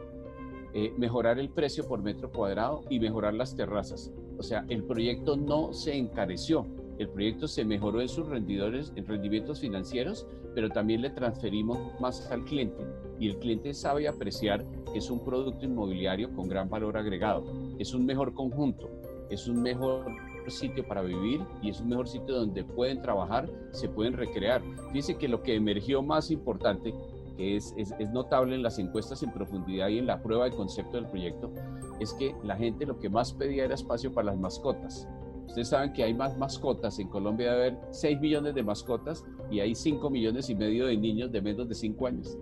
eh, 0.73 0.93
mejorar 0.97 1.39
el 1.39 1.49
precio 1.49 1.85
por 1.87 2.01
metro 2.01 2.31
cuadrado 2.31 2.83
y 2.89 2.99
mejorar 2.99 3.33
las 3.33 3.55
terrazas. 3.55 4.11
O 4.37 4.43
sea, 4.43 4.65
el 4.69 4.83
proyecto 4.83 5.35
no 5.35 5.73
se 5.73 5.97
encareció, 5.97 6.65
el 6.97 7.09
proyecto 7.09 7.47
se 7.47 7.65
mejoró 7.65 8.01
en 8.01 8.09
sus 8.09 8.27
rendidores, 8.27 8.93
en 8.95 9.05
rendimientos 9.05 9.59
financieros, 9.59 10.27
pero 10.55 10.69
también 10.69 11.01
le 11.01 11.09
transferimos 11.09 11.77
más 11.99 12.31
al 12.31 12.43
cliente 12.43 12.83
y 13.19 13.29
el 13.29 13.37
cliente 13.37 13.73
sabe 13.73 14.07
apreciar 14.07 14.65
que 14.91 14.99
es 14.99 15.09
un 15.09 15.23
producto 15.23 15.65
inmobiliario 15.65 16.33
con 16.33 16.47
gran 16.47 16.69
valor 16.69 16.97
agregado, 16.97 17.43
es 17.79 17.93
un 17.93 18.05
mejor 18.05 18.33
conjunto, 18.33 18.89
es 19.29 19.47
un 19.47 19.61
mejor 19.61 20.05
sitio 20.47 20.87
para 20.87 21.01
vivir 21.01 21.41
y 21.61 21.69
es 21.69 21.81
un 21.81 21.89
mejor 21.89 22.07
sitio 22.07 22.35
donde 22.35 22.63
pueden 22.63 23.01
trabajar, 23.01 23.49
se 23.71 23.89
pueden 23.89 24.13
recrear. 24.13 24.61
Fíjense 24.87 25.17
que 25.17 25.27
lo 25.27 25.43
que 25.43 25.55
emergió 25.55 26.01
más 26.01 26.31
importante 26.31 26.93
que 27.35 27.55
es, 27.55 27.73
es, 27.77 27.93
notable 28.11 28.55
en 28.55 28.63
las 28.63 28.79
encuestas 28.79 29.21
en 29.21 29.31
profundidad 29.31 29.89
y 29.89 29.99
en 29.99 30.07
la 30.07 30.21
prueba 30.23 30.45
de 30.45 30.51
concepto 30.51 30.97
del 30.97 31.05
proyecto, 31.07 31.51
es 31.99 32.13
que 32.13 32.35
la 32.43 32.55
gente 32.55 32.85
lo 32.85 32.97
que 32.97 33.09
más 33.09 33.33
pedía 33.33 33.65
era 33.65 33.75
espacio 33.75 34.11
para 34.11 34.27
las 34.27 34.37
mascotas. 34.37 35.07
Ustedes 35.47 35.69
saben 35.69 35.93
que 35.93 36.03
hay 36.03 36.13
más 36.13 36.37
mascotas. 36.37 36.99
En 36.99 37.07
Colombia 37.07 37.51
debe 37.51 37.67
haber 37.67 37.79
6 37.91 38.19
millones 38.19 38.53
de 38.53 38.63
mascotas 38.63 39.23
y 39.49 39.59
hay 39.59 39.75
5 39.75 40.09
millones 40.09 40.49
y 40.49 40.55
medio 40.55 40.87
de 40.87 40.97
niños 40.97 41.31
de 41.31 41.41
menos 41.41 41.69
de 41.69 41.75
5 41.75 42.07
años. 42.07 42.37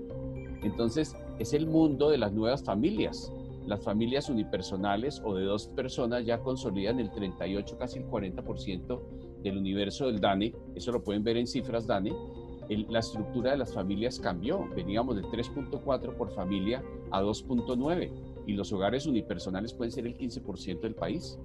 Entonces, 0.64 1.16
es 1.38 1.54
el 1.54 1.68
mundo 1.68 2.10
de 2.10 2.18
las 2.18 2.34
nuevas 2.34 2.64
familias. 2.64 3.32
Las 3.66 3.84
familias 3.84 4.30
unipersonales 4.30 5.22
o 5.24 5.36
de 5.36 5.44
dos 5.44 5.68
personas 5.68 6.26
ya 6.26 6.40
consolidan 6.40 7.00
el 7.00 7.12
38, 7.12 7.78
casi 7.78 8.00
el 8.00 8.06
40% 8.06 9.02
del 9.42 9.58
universo 9.58 10.08
del 10.08 10.20
DANE. 10.20 10.54
Eso 10.76 10.92
lo 10.92 11.04
pueden 11.04 11.24
ver 11.24 11.38
en 11.38 11.48
cifras 11.48 11.88
DANE 11.88 12.14
la 12.70 13.00
estructura 13.00 13.52
de 13.52 13.58
las 13.58 13.74
familias 13.74 14.20
cambió. 14.20 14.68
Veníamos 14.76 15.16
de 15.16 15.24
3.4 15.24 16.16
por 16.16 16.32
familia 16.34 16.84
a 17.12 17.22
2.9 17.22 18.12
y 18.48 18.54
los 18.54 18.72
hogares 18.74 19.06
unipersonales 19.06 19.74
pueden 19.74 19.92
ser 19.92 20.08
el 20.08 20.18
15% 20.18 20.82
del 20.82 20.96
país. 20.96 21.40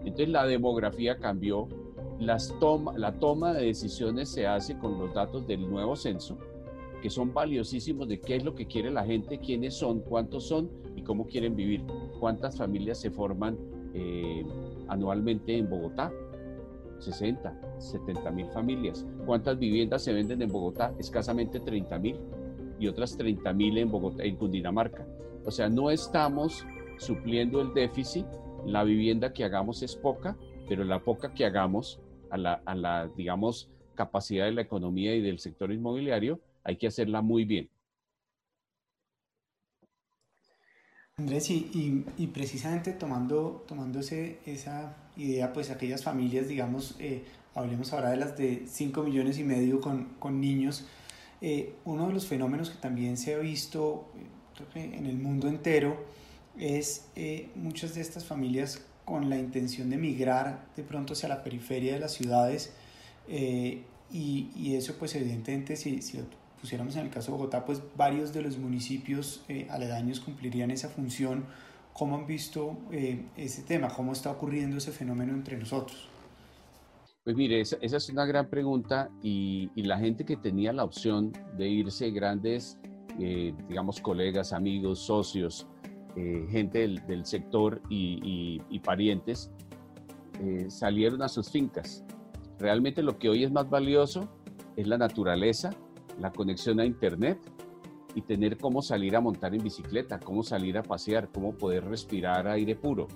Entonces 0.00 0.28
la 0.28 0.46
demografía 0.46 1.16
cambió, 1.16 1.68
las 2.18 2.54
toma, 2.58 2.96
la 2.98 3.18
toma 3.18 3.52
de 3.52 3.66
decisiones 3.66 4.28
se 4.28 4.46
hace 4.46 4.78
con 4.78 4.98
los 4.98 5.14
datos 5.14 5.46
del 5.46 5.68
nuevo 5.68 5.96
censo, 5.96 6.38
que 7.02 7.10
son 7.10 7.34
valiosísimos 7.34 8.08
de 8.08 8.20
qué 8.20 8.36
es 8.36 8.44
lo 8.44 8.54
que 8.54 8.66
quiere 8.66 8.90
la 8.90 9.04
gente, 9.04 9.38
quiénes 9.38 9.74
son, 9.74 10.00
cuántos 10.00 10.46
son 10.46 10.70
y 10.94 11.02
cómo 11.02 11.26
quieren 11.26 11.56
vivir, 11.56 11.84
cuántas 12.20 12.56
familias 12.56 13.00
se 13.00 13.10
forman 13.10 13.58
eh, 13.92 14.46
anualmente 14.88 15.58
en 15.58 15.68
Bogotá, 15.68 16.12
60, 17.00 17.78
70 17.78 18.30
mil 18.30 18.48
familias. 18.50 19.04
¿Cuántas 19.26 19.58
viviendas 19.58 20.04
se 20.04 20.12
venden 20.12 20.40
en 20.42 20.52
Bogotá? 20.52 20.94
Escasamente 20.98 21.58
30 21.58 21.98
mil 21.98 22.20
y 22.78 22.86
otras 22.86 23.16
30 23.16 23.52
mil 23.52 23.76
en 23.78 23.90
Bogotá, 23.90 24.22
en 24.22 24.36
Cundinamarca. 24.36 25.04
O 25.44 25.50
sea, 25.50 25.68
no 25.68 25.90
estamos 25.90 26.64
supliendo 26.98 27.60
el 27.60 27.74
déficit. 27.74 28.26
La 28.64 28.84
vivienda 28.84 29.32
que 29.32 29.42
hagamos 29.42 29.82
es 29.82 29.96
poca, 29.96 30.36
pero 30.68 30.84
la 30.84 31.02
poca 31.02 31.34
que 31.34 31.44
hagamos 31.44 32.00
a 32.30 32.38
la, 32.38 32.62
a 32.64 32.76
la 32.76 33.10
digamos, 33.16 33.68
capacidad 33.96 34.44
de 34.44 34.52
la 34.52 34.62
economía 34.62 35.16
y 35.16 35.20
del 35.20 35.40
sector 35.40 35.72
inmobiliario, 35.72 36.38
hay 36.64 36.76
que 36.76 36.86
hacerla 36.86 37.22
muy 37.22 37.44
bien. 37.44 37.70
Andrés, 41.18 41.50
y, 41.50 42.26
precisamente 42.32 42.92
tomando, 42.92 43.64
tomándose 43.68 44.38
esa 44.46 44.96
idea, 45.16 45.52
pues 45.52 45.70
aquellas 45.70 46.02
familias, 46.02 46.48
digamos, 46.48 46.96
eh, 46.98 47.22
hablemos 47.54 47.92
ahora 47.92 48.10
de 48.10 48.16
las 48.16 48.36
de 48.36 48.64
5 48.66 49.02
millones 49.04 49.38
y 49.38 49.44
medio 49.44 49.80
con, 49.80 50.14
con 50.18 50.40
niños, 50.40 50.86
eh, 51.40 51.74
uno 51.84 52.08
de 52.08 52.14
los 52.14 52.26
fenómenos 52.26 52.70
que 52.70 52.78
también 52.78 53.16
se 53.16 53.34
ha 53.34 53.38
visto 53.38 54.10
eh, 54.74 54.94
en 54.94 55.06
el 55.06 55.16
mundo 55.18 55.48
entero 55.48 56.04
es 56.58 57.08
muchas 57.54 57.94
de 57.94 58.02
estas 58.02 58.24
familias 58.24 58.84
con 59.04 59.30
la 59.30 59.38
intención 59.38 59.90
de 59.90 59.96
migrar 59.96 60.66
de 60.76 60.82
pronto 60.82 61.14
hacia 61.14 61.28
la 61.28 61.42
periferia 61.42 61.94
de 61.94 62.00
las 62.00 62.12
ciudades 62.12 62.74
y, 63.26 64.50
y, 64.54 64.74
eso 64.76 64.96
pues 64.98 65.14
evidentemente 65.14 65.76
si, 65.76 66.02
si 66.02 66.18
pusiéramos 66.62 66.94
en 66.94 67.06
el 67.06 67.10
caso 67.10 67.32
de 67.32 67.38
Bogotá, 67.38 67.64
pues 67.64 67.82
varios 67.96 68.32
de 68.32 68.40
los 68.40 68.56
municipios 68.56 69.44
eh, 69.48 69.66
aledaños 69.68 70.20
cumplirían 70.20 70.70
esa 70.70 70.88
función. 70.88 71.44
¿Cómo 71.92 72.16
han 72.16 72.26
visto 72.26 72.78
eh, 72.92 73.26
ese 73.36 73.62
tema? 73.62 73.88
¿Cómo 73.88 74.12
está 74.12 74.30
ocurriendo 74.30 74.76
ese 74.76 74.92
fenómeno 74.92 75.34
entre 75.34 75.58
nosotros? 75.58 76.08
Pues 77.24 77.34
mire, 77.36 77.60
esa, 77.60 77.76
es 77.82 78.08
una 78.08 78.24
gran 78.24 78.48
pregunta 78.48 79.10
y, 79.22 79.70
la 79.74 79.98
gente 79.98 80.24
que 80.24 80.36
tenía 80.36 80.72
la 80.72 80.84
opción 80.84 81.32
de 81.58 81.68
irse, 81.68 82.10
grandes, 82.12 82.78
eh, 83.18 83.52
digamos, 83.68 84.00
colegas, 84.00 84.52
amigos, 84.52 85.00
socios, 85.00 85.66
gente 86.50 86.80
del, 86.80 87.24
sector 87.24 87.80
y, 87.88 88.60
y 88.68 88.78
parientes, 88.80 89.50
salieron 90.68 91.22
a 91.22 91.28
sus 91.28 91.50
fincas. 91.50 92.04
Realmente 92.58 93.02
lo 93.02 93.18
que 93.18 93.30
hoy 93.30 93.44
es 93.44 93.50
más 93.50 93.70
valioso 93.70 94.28
es 94.76 94.86
la 94.86 94.98
naturaleza, 94.98 95.70
la 96.20 96.32
conexión 96.32 96.80
a 96.80 96.84
Internet 96.84 97.38
y 98.14 98.22
tener 98.22 98.58
cómo 98.58 98.82
salir 98.82 99.16
a 99.16 99.20
montar 99.20 99.54
en 99.54 99.62
bicicleta, 99.62 100.20
cómo 100.20 100.42
salir 100.42 100.76
a 100.78 100.82
pasear, 100.82 101.30
cómo 101.32 101.54
poder 101.54 101.84
respirar 101.84 102.46
aire 102.46 102.76
puro, 102.76 103.08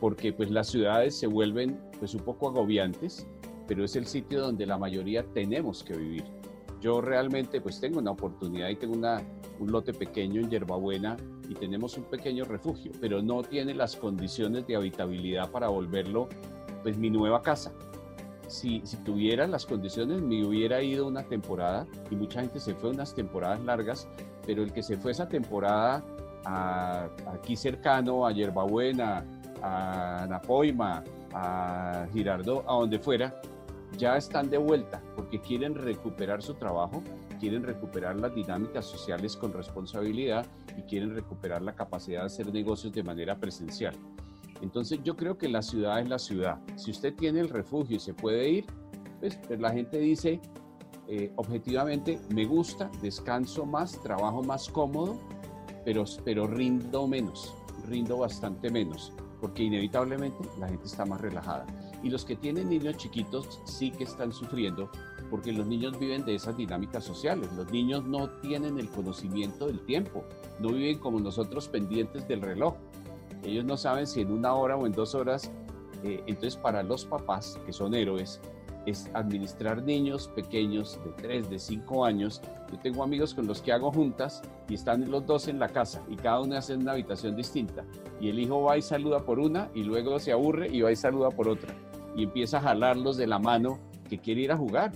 porque 0.00 0.32
pues 0.32 0.50
las 0.50 0.68
ciudades 0.68 1.18
se 1.18 1.26
vuelven 1.26 1.80
pues 1.98 2.14
un 2.14 2.20
poco 2.20 2.48
agobiantes, 2.48 3.26
pero 3.66 3.84
es 3.84 3.96
el 3.96 4.06
sitio 4.06 4.40
donde 4.40 4.66
la 4.66 4.78
mayoría 4.78 5.24
tenemos 5.32 5.82
que 5.82 5.96
vivir. 5.96 6.24
Yo 6.80 7.00
realmente 7.00 7.60
pues 7.60 7.80
tengo 7.80 7.98
una 7.98 8.12
oportunidad 8.12 8.68
y 8.68 8.76
tengo 8.76 8.94
una, 8.94 9.22
un 9.58 9.72
lote 9.72 9.92
pequeño 9.92 10.40
en 10.40 10.50
Yerbabuena 10.50 11.16
y 11.48 11.54
tenemos 11.54 11.96
un 11.96 12.04
pequeño 12.04 12.44
refugio, 12.44 12.92
pero 13.00 13.22
no 13.22 13.42
tiene 13.42 13.74
las 13.74 13.96
condiciones 13.96 14.66
de 14.66 14.76
habitabilidad 14.76 15.50
para 15.50 15.68
volverlo 15.68 16.28
pues 16.82 16.96
mi 16.98 17.10
nueva 17.10 17.42
casa 17.42 17.72
si, 18.46 18.82
si 18.84 18.96
tuviera 18.98 19.46
las 19.46 19.66
condiciones, 19.66 20.22
me 20.22 20.44
hubiera 20.44 20.82
ido 20.82 21.06
una 21.06 21.22
temporada 21.24 21.86
y 22.10 22.16
mucha 22.16 22.40
gente 22.40 22.60
se 22.60 22.74
fue 22.74 22.90
unas 22.90 23.14
temporadas 23.14 23.60
largas, 23.64 24.08
pero 24.46 24.62
el 24.62 24.72
que 24.72 24.82
se 24.82 24.96
fue 24.96 25.12
esa 25.12 25.28
temporada 25.28 26.02
aquí 27.26 27.56
cercano, 27.56 28.26
a 28.26 28.32
Yerbabuena, 28.32 29.24
a 29.62 30.26
Napoima, 30.28 31.02
a 31.34 32.06
Girardot, 32.12 32.64
a 32.68 32.72
donde 32.74 32.98
fuera, 32.98 33.34
ya 33.98 34.16
están 34.16 34.50
de 34.50 34.58
vuelta 34.58 35.02
porque 35.14 35.40
quieren 35.40 35.74
recuperar 35.74 36.42
su 36.42 36.54
trabajo, 36.54 37.02
quieren 37.40 37.62
recuperar 37.62 38.16
las 38.16 38.34
dinámicas 38.34 38.84
sociales 38.84 39.36
con 39.36 39.52
responsabilidad 39.52 40.46
y 40.76 40.82
quieren 40.82 41.14
recuperar 41.14 41.62
la 41.62 41.74
capacidad 41.74 42.20
de 42.20 42.26
hacer 42.26 42.52
negocios 42.52 42.92
de 42.92 43.02
manera 43.02 43.36
presencial. 43.36 43.94
Entonces 44.62 45.00
yo 45.04 45.16
creo 45.16 45.36
que 45.38 45.48
la 45.48 45.62
ciudad 45.62 46.00
es 46.00 46.08
la 46.08 46.18
ciudad. 46.18 46.58
Si 46.76 46.90
usted 46.90 47.14
tiene 47.14 47.40
el 47.40 47.48
refugio 47.48 47.96
y 47.96 48.00
se 48.00 48.14
puede 48.14 48.48
ir, 48.48 48.66
pues, 49.20 49.38
pues 49.46 49.60
la 49.60 49.70
gente 49.70 49.98
dice, 49.98 50.40
eh, 51.08 51.32
objetivamente, 51.36 52.18
me 52.34 52.44
gusta, 52.44 52.90
descanso 53.00 53.64
más, 53.64 54.00
trabajo 54.02 54.42
más 54.42 54.68
cómodo, 54.68 55.18
pero, 55.84 56.04
pero 56.24 56.46
rindo 56.46 57.06
menos, 57.06 57.54
rindo 57.86 58.18
bastante 58.18 58.70
menos, 58.70 59.12
porque 59.40 59.62
inevitablemente 59.62 60.38
la 60.58 60.68
gente 60.68 60.86
está 60.86 61.04
más 61.04 61.20
relajada. 61.20 61.66
Y 62.02 62.10
los 62.10 62.24
que 62.24 62.36
tienen 62.36 62.68
niños 62.68 62.96
chiquitos 62.96 63.60
sí 63.64 63.90
que 63.90 64.04
están 64.04 64.32
sufriendo 64.32 64.90
porque 65.30 65.52
los 65.52 65.66
niños 65.66 65.98
viven 65.98 66.24
de 66.24 66.34
esas 66.34 66.56
dinámicas 66.56 67.04
sociales. 67.04 67.48
Los 67.56 67.70
niños 67.70 68.04
no 68.04 68.30
tienen 68.40 68.78
el 68.78 68.88
conocimiento 68.88 69.66
del 69.66 69.80
tiempo, 69.80 70.24
no 70.60 70.68
viven 70.68 70.98
como 70.98 71.20
nosotros 71.20 71.68
pendientes 71.68 72.26
del 72.28 72.42
reloj. 72.42 72.74
Ellos 73.46 73.64
no 73.64 73.76
saben 73.76 74.06
si 74.06 74.22
en 74.22 74.32
una 74.32 74.54
hora 74.54 74.76
o 74.76 74.86
en 74.86 74.92
dos 74.92 75.14
horas. 75.14 75.52
Eh, 76.02 76.22
entonces, 76.26 76.56
para 76.56 76.82
los 76.82 77.04
papás, 77.04 77.58
que 77.64 77.72
son 77.72 77.94
héroes, 77.94 78.40
es 78.86 79.10
administrar 79.14 79.82
niños 79.82 80.28
pequeños 80.28 80.98
de 81.04 81.10
3, 81.22 81.50
de 81.50 81.58
5 81.58 82.04
años. 82.04 82.40
Yo 82.70 82.78
tengo 82.78 83.02
amigos 83.02 83.34
con 83.34 83.46
los 83.46 83.60
que 83.60 83.72
hago 83.72 83.92
juntas 83.92 84.42
y 84.68 84.74
están 84.74 85.10
los 85.10 85.26
dos 85.26 85.48
en 85.48 85.58
la 85.58 85.68
casa 85.68 86.02
y 86.08 86.16
cada 86.16 86.40
uno 86.40 86.56
hace 86.56 86.74
una 86.74 86.92
habitación 86.92 87.36
distinta. 87.36 87.84
Y 88.20 88.30
el 88.30 88.38
hijo 88.38 88.62
va 88.62 88.78
y 88.78 88.82
saluda 88.82 89.24
por 89.24 89.38
una 89.38 89.70
y 89.74 89.82
luego 89.82 90.18
se 90.18 90.32
aburre 90.32 90.68
y 90.68 90.80
va 90.80 90.92
y 90.92 90.96
saluda 90.96 91.30
por 91.30 91.48
otra. 91.48 91.74
Y 92.16 92.24
empieza 92.24 92.58
a 92.58 92.62
jalarlos 92.62 93.16
de 93.16 93.26
la 93.26 93.38
mano 93.38 93.78
que 94.08 94.18
quiere 94.18 94.42
ir 94.42 94.52
a 94.52 94.56
jugar. 94.56 94.92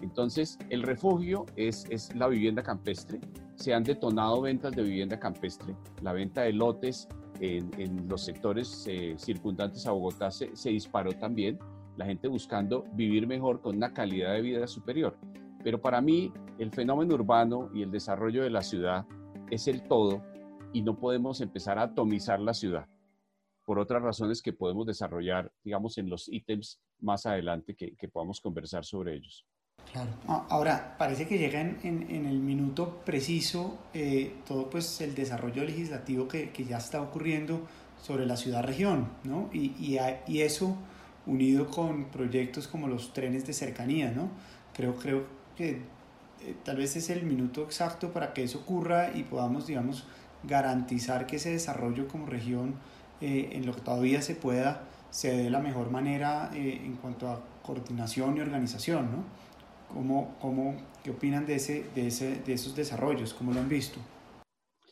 Entonces, 0.00 0.58
el 0.70 0.82
refugio 0.82 1.44
es, 1.56 1.86
es 1.90 2.14
la 2.14 2.28
vivienda 2.28 2.62
campestre. 2.62 3.20
Se 3.56 3.74
han 3.74 3.82
detonado 3.82 4.40
ventas 4.40 4.74
de 4.74 4.82
vivienda 4.82 5.18
campestre. 5.18 5.74
La 6.02 6.12
venta 6.12 6.42
de 6.42 6.52
lotes 6.52 7.08
en, 7.40 8.08
los 8.08 8.24
sectores 8.24 8.86
eh, 8.88 9.14
circundantes 9.18 9.86
a 9.86 9.92
Bogotá 9.92 10.30
se, 10.30 10.70
disparó 10.70 11.12
también. 11.12 11.58
la 11.96 12.06
gente 12.06 12.28
buscando 12.28 12.84
vivir 12.92 13.26
mejor 13.26 13.60
con 13.60 13.76
una 13.76 13.92
calidad 13.92 14.34
de 14.34 14.42
vida 14.42 14.66
superior. 14.66 15.16
Pero 15.64 15.80
para 15.80 16.00
mí 16.00 16.32
el 16.58 16.70
fenómeno 16.70 17.14
urbano 17.14 17.70
y 17.74 17.82
el 17.82 17.90
desarrollo 17.90 18.42
de 18.42 18.50
la 18.50 18.62
ciudad 18.62 19.06
es 19.50 19.66
el 19.68 19.82
todo 19.82 20.22
y 20.72 20.82
no 20.82 20.98
podemos 20.98 21.40
empezar 21.40 21.78
a 21.78 21.84
atomizar 21.84 22.40
la 22.40 22.54
ciudad 22.54 22.86
por 23.64 23.78
otras 23.78 24.02
razones 24.02 24.40
que 24.40 24.52
podemos 24.52 24.86
desarrollar, 24.86 25.52
digamos, 25.62 25.98
en 25.98 26.08
los 26.08 26.28
ítems 26.28 26.80
más 27.00 27.26
adelante 27.26 27.74
que, 27.74 27.94
que 27.96 28.08
podamos 28.08 28.40
conversar 28.40 28.84
sobre 28.84 29.14
ellos. 29.14 29.44
Claro. 29.92 30.10
Ahora, 30.50 30.96
parece 30.98 31.26
que 31.26 31.38
llega 31.38 31.60
en, 31.60 31.78
en, 31.82 32.26
el 32.26 32.40
minuto 32.40 33.00
preciso 33.06 33.78
eh, 33.94 34.34
todo 34.46 34.68
pues 34.68 35.00
el 35.00 35.14
desarrollo 35.14 35.64
legislativo 35.64 36.28
que, 36.28 36.50
que, 36.50 36.64
ya 36.64 36.76
está 36.76 37.00
ocurriendo 37.00 37.66
sobre 38.02 38.26
la 38.26 38.36
ciudad-región, 38.36 39.08
¿no? 39.24 39.48
Y, 39.52 39.72
y, 39.78 39.98
y, 40.26 40.42
eso 40.42 40.76
unido 41.26 41.68
con 41.68 42.06
proyectos 42.06 42.68
como 42.68 42.86
los 42.86 43.14
trenes 43.14 43.46
de 43.46 43.54
cercanía, 43.54 44.10
¿no? 44.10 44.28
Creo, 44.74 44.94
creo 44.96 45.24
que 45.56 45.70
eh, 46.40 46.54
tal 46.64 46.76
vez 46.76 46.94
es 46.96 47.08
el 47.08 47.22
minuto 47.22 47.62
exacto 47.62 48.12
para 48.12 48.34
que 48.34 48.44
eso 48.44 48.58
ocurra 48.58 49.10
y 49.14 49.22
podamos, 49.22 49.66
digamos, 49.66 50.06
garantizar 50.44 51.26
que 51.26 51.36
ese 51.36 51.50
desarrollo 51.50 52.08
como 52.08 52.26
región, 52.26 52.74
eh, 53.20 53.50
en 53.52 53.64
lo 53.66 53.74
que 53.74 53.80
todavía 53.80 54.20
se 54.20 54.34
pueda, 54.34 54.84
se 55.10 55.32
dé 55.32 55.44
de 55.44 55.50
la 55.50 55.60
mejor 55.60 55.90
manera 55.90 56.50
en 56.52 56.94
cuanto 56.96 57.28
a 57.28 57.40
coordinación 57.62 58.36
y 58.36 58.40
organización, 58.40 59.10
¿no? 59.10 59.47
¿Cómo, 59.92 60.36
cómo, 60.40 60.76
¿Qué 61.02 61.10
opinan 61.10 61.46
de, 61.46 61.54
ese, 61.56 61.84
de, 61.94 62.08
ese, 62.08 62.40
de 62.42 62.52
esos 62.52 62.76
desarrollos? 62.76 63.32
¿Cómo 63.32 63.52
lo 63.52 63.60
han 63.60 63.68
visto? 63.68 63.98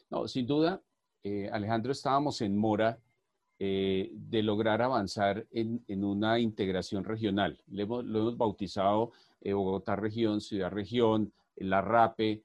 No, 0.08 0.26
sin 0.26 0.46
duda, 0.46 0.82
eh, 1.22 1.50
Alejandro, 1.52 1.92
estábamos 1.92 2.40
en 2.40 2.56
mora 2.56 2.98
eh, 3.58 4.10
de 4.12 4.42
lograr 4.42 4.80
avanzar 4.80 5.46
en, 5.50 5.82
una 6.04 6.38
integración 6.38 7.04
regional. 7.04 7.60
Lo 7.66 7.82
hemos, 7.82 8.04
lo 8.04 8.20
hemos 8.20 8.36
bautizado 8.38 9.12
eh, 9.40 9.52
Bogotá 9.52 9.96
región, 9.96 10.40
Ciudad 10.40 10.70
región, 10.70 11.32
la 11.56 11.80
RAPE, 11.80 12.42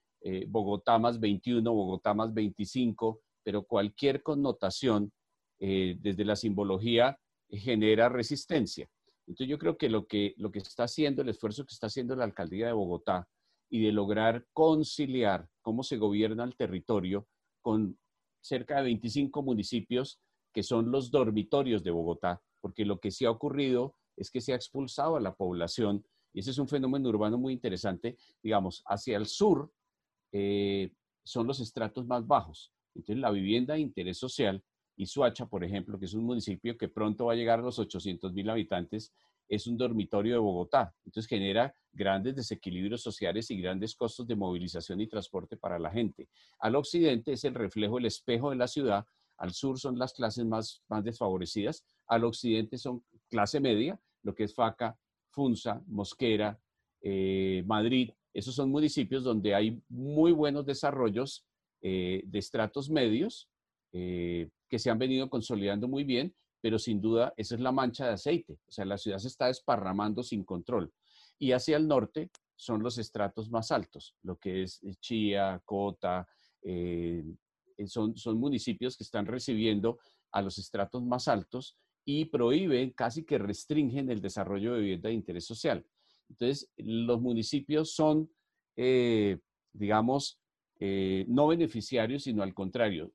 Bogotá 0.48 1.00
más 1.00 1.20
21, 1.20 1.74
Bogotá 1.74 2.14
más 2.14 2.32
25, 2.32 3.22
pero 3.44 3.64
cualquier 3.64 4.22
connotación 4.22 5.12
desde 5.58 6.24
la 6.24 6.36
simbología 6.36 7.20
genera 7.50 8.08
resistencia. 8.08 8.88
Entonces 9.32 9.50
yo 9.50 9.58
creo 9.58 9.78
que 9.78 9.88
lo, 9.88 10.08
que 10.08 10.34
lo 10.36 10.52
que 10.52 10.60
está 10.60 10.84
haciendo, 10.84 11.22
el 11.22 11.30
esfuerzo 11.30 11.66
que 11.66 11.74
está 11.74 11.88
haciendo 11.88 12.18
la 12.18 12.26
alcaldía 12.26 12.68
de 12.68 12.74
Bogotá 12.74 13.30
y 13.70 13.82
de 13.82 13.94
lograr 13.94 14.46
conciliar 14.52 15.48
cómo 15.62 15.84
se 15.84 15.96
gobierna 15.96 16.44
el 16.44 16.58
territorio 16.58 17.30
con 17.62 17.98
cerca 18.42 18.76
de 18.76 18.84
25 18.84 19.42
municipios 19.42 20.20
que 20.54 20.64
son 20.64 20.92
los 20.92 21.12
dormitorios 21.12 21.82
de 21.82 21.92
Bogotá, 21.92 22.42
porque 22.60 22.84
lo 22.84 23.00
que 23.00 23.10
sí 23.10 23.24
ha 23.24 23.32
ocurrido 23.32 23.96
es 24.18 24.30
que 24.30 24.42
se 24.42 24.52
ha 24.52 24.58
expulsado 24.58 25.16
a 25.16 25.22
la 25.22 25.34
población, 25.34 26.06
y 26.34 26.42
ese 26.42 26.52
es 26.52 26.58
un 26.58 26.68
fenómeno 26.68 27.08
urbano 27.08 27.38
muy 27.38 27.54
interesante, 27.54 28.18
digamos, 28.44 28.84
hacia 28.86 29.16
el 29.16 29.28
sur 29.28 29.72
eh, 30.34 30.92
son 31.24 31.48
los 31.48 31.62
estratos 31.62 32.06
más 32.06 32.28
bajos. 32.28 32.74
Entonces 32.96 33.22
la 33.22 33.32
vivienda 33.32 33.76
de 33.76 33.80
interés 33.80 34.18
social 34.18 34.62
y 34.96 35.06
Suacha, 35.06 35.46
por 35.46 35.64
ejemplo, 35.64 35.98
que 36.00 36.06
es 36.06 36.14
un 36.14 36.24
municipio 36.24 36.78
que 36.78 36.88
pronto 36.88 37.26
va 37.26 37.34
a 37.34 37.36
llegar 37.36 37.60
a 37.60 37.64
los 37.64 37.80
800 37.80 38.34
mil 38.34 38.50
habitantes, 38.50 39.14
es 39.52 39.68
un 39.68 39.78
dormitorio 39.78 40.34
de 40.34 40.40
Bogotá. 40.40 40.96
Entonces 41.06 41.28
genera 41.28 41.76
grandes 41.92 42.36
desequilibrios 42.36 43.02
sociales 43.02 43.52
y 43.52 43.62
grandes 43.62 43.96
costos 43.96 44.26
de 44.26 44.36
movilización 44.36 45.02
y 45.02 45.08
transporte 45.08 45.58
para 45.58 45.78
la 45.78 45.92
gente. 45.92 46.30
Al 46.60 46.76
occidente 46.76 47.34
es 47.34 47.44
el 47.44 47.54
reflejo, 47.54 47.98
el 47.98 48.06
espejo 48.06 48.52
de 48.52 48.56
la 48.56 48.68
ciudad. 48.68 49.06
Al 49.38 49.52
sur 49.52 49.78
son 49.78 50.00
las 50.00 50.14
clases 50.14 50.46
más, 50.46 50.82
desfavorecidas. 51.04 51.84
Al 52.08 52.24
occidente 52.24 52.78
son 52.78 53.04
clase 53.30 53.60
media, 53.60 54.00
lo 54.24 54.34
que 54.34 54.46
es 54.46 54.56
Faca, 54.56 54.98
Funza, 55.30 55.82
Mosquera, 55.88 56.58
eh, 57.02 57.64
Madrid. 57.66 58.12
Esos 58.34 58.56
son 58.56 58.70
municipios 58.70 59.24
donde 59.24 59.54
hay 59.54 59.82
muy 59.90 60.32
buenos 60.32 60.66
desarrollos 60.66 61.46
eh, 61.82 62.22
de 62.26 62.40
estratos 62.40 62.90
medios, 62.90 63.50
eh, 63.92 64.48
que 64.72 64.80
se 64.80 64.90
han 64.90 64.98
venido 64.98 65.30
consolidando 65.30 65.90
muy 65.90 66.06
bien, 66.06 66.34
pero 66.62 66.80
sin 66.80 67.02
duda 67.02 67.34
esa 67.36 67.56
es 67.56 67.62
la 67.62 67.74
mancha 67.74 68.08
de 68.08 68.14
aceite. 68.14 68.54
O 68.66 68.72
sea, 68.72 68.86
la 68.86 68.98
ciudad 68.98 69.18
se 69.18 69.28
está 69.28 69.48
desparramando 69.48 70.24
sin 70.24 70.46
control. 70.46 70.94
Y 71.38 71.52
hacia 71.52 71.76
el 71.76 71.90
norte 71.90 72.32
son 72.56 72.82
los 72.82 72.98
estratos 72.98 73.50
más 73.50 73.72
altos, 73.72 74.16
lo 74.24 74.38
que 74.38 74.64
es 74.64 74.82
eh, 74.84 74.96
Chía, 75.02 75.62
Cota, 75.66 76.26
eh, 76.62 77.22
son, 77.86 78.16
son 78.16 78.40
municipios 78.40 78.96
que 78.96 79.04
están 79.04 79.26
recibiendo 79.26 80.00
a 80.32 80.42
los 80.42 80.58
estratos 80.58 81.04
más 81.04 81.28
altos 81.28 81.78
y 82.06 82.26
prohíben, 82.26 82.92
casi 82.92 83.26
que 83.26 83.40
restringen 83.40 84.10
el 84.10 84.22
desarrollo 84.22 84.74
de 84.74 84.80
vivienda 84.80 85.10
de 85.10 85.16
interés 85.16 85.46
social. 85.46 85.86
Entonces, 86.30 86.72
los 86.78 87.20
municipios 87.20 87.94
son, 87.94 88.32
digamos, 89.74 90.40
no 90.80 91.48
beneficiarios, 91.48 92.24
sino 92.24 92.42
al 92.42 92.54
contrario, 92.54 93.12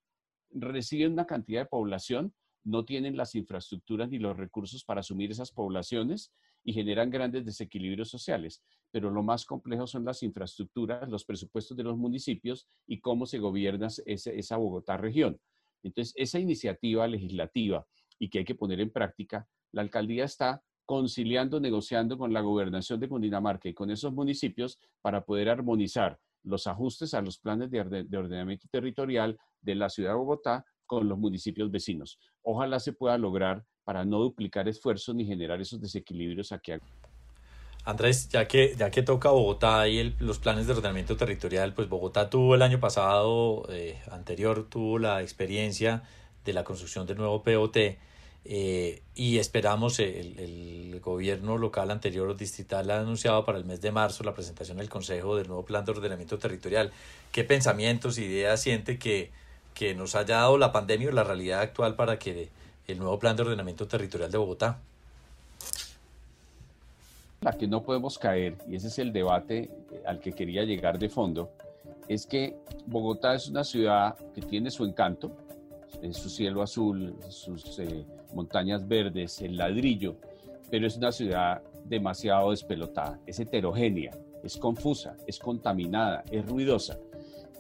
reciben 0.51 1.13
una 1.13 1.27
cantidad 1.27 1.63
de 1.63 1.67
población, 1.67 2.35
no 2.65 2.85
tienen 2.85 3.17
las 3.17 3.35
infraestructuras 3.35 4.09
ni 4.09 4.19
los 4.19 4.37
recursos 4.37 4.85
para 4.85 5.01
asumir 5.01 5.31
esas 5.31 5.53
poblaciones 5.53 6.33
y 6.65 6.73
generan 6.73 7.11
grandes 7.11 7.45
desequilibrios 7.45 8.11
sociales. 8.11 8.63
Pero 8.91 9.11
lo 9.11 9.23
más 9.23 9.45
complejo 9.45 9.87
son 9.87 10.05
las 10.05 10.23
infraestructuras, 10.23 11.09
los 11.09 11.25
presupuestos 11.25 11.77
de 11.77 11.85
los 11.85 11.97
municipios 11.97 12.69
y 12.87 13.01
cómo 13.01 13.25
se 13.27 13.39
gobierna 13.39 13.89
esa 14.05 14.57
Bogotá 14.57 14.97
región. 14.97 15.39
Entonces, 15.85 16.13
esa 16.17 16.41
iniciativa 16.41 17.07
legislativa 17.07 17.87
y 18.19 18.29
que 18.29 18.41
hay 18.41 18.45
que 18.45 18.57
poner 18.57 18.81
en 18.81 18.91
práctica, 18.91 19.49
la 19.73 19.83
alcaldía 19.83 20.25
está 20.25 20.65
conciliando, 20.87 21.61
negociando 21.61 22.19
con 22.19 22.33
la 22.33 22.41
gobernación 22.41 22.99
de 22.99 23.09
Cundinamarca 23.09 23.69
y 23.69 23.75
con 23.75 23.91
esos 23.91 24.13
municipios 24.13 24.79
para 25.03 25.25
poder 25.25 25.49
armonizar 25.49 26.19
los 26.43 26.67
ajustes 26.67 27.13
a 27.13 27.21
los 27.21 27.39
planes 27.39 27.71
de, 27.71 27.81
ordenamiento 27.81 28.69
territorial 28.71 29.37
de 29.67 29.75
la 29.75 29.91
ciudad 29.91 30.13
de 30.13 30.17
Bogotá 30.17 30.65
con 30.87 31.09
los 31.09 31.19
municipios 31.19 31.71
vecinos. 31.71 32.19
Ojalá 32.43 32.81
se 32.81 32.93
pueda 32.93 33.19
lograr 33.19 33.65
para 33.85 34.05
no 34.05 34.19
duplicar 34.19 34.69
esfuerzos 34.69 35.15
ni 35.15 35.27
generar 35.27 35.61
esos 35.61 35.81
desequilibrios 35.81 36.53
aquí. 36.53 36.73
Andrés, 37.85 38.29
ya 38.29 38.49
que, 38.49 38.75
ya 38.77 38.91
que 38.91 39.03
toca 39.03 39.31
Bogotá 39.31 39.87
y 39.89 40.15
los 40.19 40.39
planes 40.39 40.67
de 40.67 40.73
ordenamiento 40.73 41.17
territorial, 41.17 41.75
pues 41.75 41.89
Bogotá 41.89 42.31
tuvo 42.31 42.55
el 42.55 42.63
año 42.63 42.81
pasado, 42.81 43.67
eh, 43.69 44.01
anterior, 44.11 44.67
tuvo 44.69 44.99
la 44.99 45.23
experiencia 45.23 46.03
de 46.45 46.53
la 46.53 46.65
construcción 46.65 47.07
del 47.07 47.19
nuevo 47.19 47.43
POT 47.43 47.77
eh, 48.49 49.03
y 49.15 49.39
esperamos, 49.39 49.99
el, 49.99 50.39
el, 50.39 51.01
gobierno 51.01 51.59
local 51.59 51.91
anterior 51.91 52.37
distrital 52.37 52.91
ha 52.91 53.01
anunciado 53.01 53.45
para 53.45 53.59
el 53.59 53.65
mes 53.65 53.81
de 53.81 53.93
marzo 53.93 54.25
la 54.25 54.35
presentación 54.35 54.79
del 54.79 54.89
Consejo 54.89 55.37
del 55.37 55.47
nuevo 55.47 55.65
Plan 55.65 55.85
de 55.85 55.93
Ordenamiento 55.93 56.39
Territorial. 56.39 56.91
¿Qué 57.33 57.45
pensamientos, 57.45 58.19
ideas 58.19 58.61
siente 58.61 58.99
que, 58.99 59.31
que 59.77 59.95
nos 59.95 60.15
haya 60.15 60.37
dado 60.37 60.57
la 60.57 60.73
pandemia 60.73 61.11
o 61.11 61.13
la 61.13 61.23
realidad 61.23 61.61
actual 61.61 61.95
para 61.97 62.19
que 62.19 62.49
el 62.89 62.99
nuevo 62.99 63.19
Plan 63.19 63.37
de 63.37 63.43
Ordenamiento 63.43 63.87
Territorial 63.87 64.33
de 64.33 64.39
Bogotá? 64.39 64.79
La 67.43 67.53
que 67.53 67.69
no 67.69 67.83
podemos 67.83 68.19
caer, 68.19 68.57
y 68.67 68.77
ese 68.77 68.89
es 68.89 68.99
el 68.99 69.13
debate 69.13 69.71
al 70.07 70.19
que 70.19 70.33
quería 70.33 70.65
llegar 70.65 70.99
de 70.99 71.11
fondo, 71.11 71.51
es 72.09 72.27
que 72.27 72.57
Bogotá 72.87 73.35
es 73.35 73.49
una 73.49 73.65
ciudad 73.65 74.17
que 74.35 74.41
tiene 74.41 74.71
su 74.71 74.83
encanto, 74.85 75.37
su 76.13 76.31
cielo 76.31 76.63
azul, 76.63 77.15
sus 77.29 77.79
eh, 77.79 78.07
montañas 78.33 78.89
verdes, 78.89 79.43
el 79.43 79.59
ladrillo, 79.59 80.17
pero 80.71 80.87
es 80.87 80.97
una 80.97 81.13
ciudad 81.13 81.63
demasiado 81.85 82.51
despelotada, 82.51 83.19
es 83.27 83.39
heterogénea, 83.41 84.13
es 84.43 84.57
confusa, 84.57 85.17
es 85.27 85.39
contaminada, 85.39 86.25
es 86.31 86.47
ruidosa. 86.47 86.97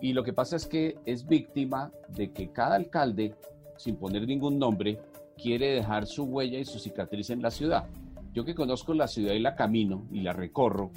Y 0.00 0.12
lo 0.12 0.22
que 0.22 0.32
pasa 0.32 0.56
es 0.56 0.66
que 0.66 0.98
es 1.04 1.26
víctima 1.26 1.92
de 2.08 2.32
que 2.32 2.52
cada 2.52 2.76
alcalde, 2.76 3.34
sin 3.76 3.96
poner 3.96 4.26
ningún 4.26 4.58
nombre, 4.58 5.00
quiere 5.36 5.72
dejar 5.72 6.06
su 6.06 6.24
huella 6.24 6.58
y 6.58 6.64
su 6.64 6.78
cicatriz 6.78 7.30
en 7.30 7.42
la 7.42 7.50
ciudad. 7.50 7.86
Yo 8.32 8.44
que 8.44 8.54
conozco 8.54 8.94
la 8.94 9.08
ciudad 9.08 9.32
y 9.32 9.40
la 9.40 9.54
camino 9.54 10.06
y 10.12 10.20
la 10.20 10.32
recorro 10.32 10.90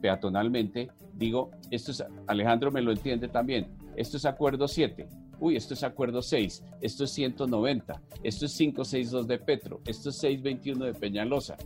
peatonalmente, 0.00 0.90
digo, 1.14 1.50
esto 1.70 1.92
es, 1.92 2.04
Alejandro 2.26 2.72
me 2.72 2.82
lo 2.82 2.90
entiende 2.90 3.28
también, 3.28 3.68
esto 3.96 4.16
es 4.16 4.24
acuerdo 4.24 4.66
7, 4.66 5.08
uy, 5.38 5.56
esto 5.56 5.74
es 5.74 5.84
acuerdo 5.84 6.22
6, 6.22 6.64
esto 6.80 7.04
es 7.04 7.10
190, 7.12 8.02
esto 8.22 8.46
es 8.46 8.56
562 8.56 9.28
de 9.28 9.38
Petro, 9.38 9.80
esto 9.86 10.08
es 10.08 10.18
621 10.18 10.86
de 10.86 10.94
Peñalosa. 10.94 11.56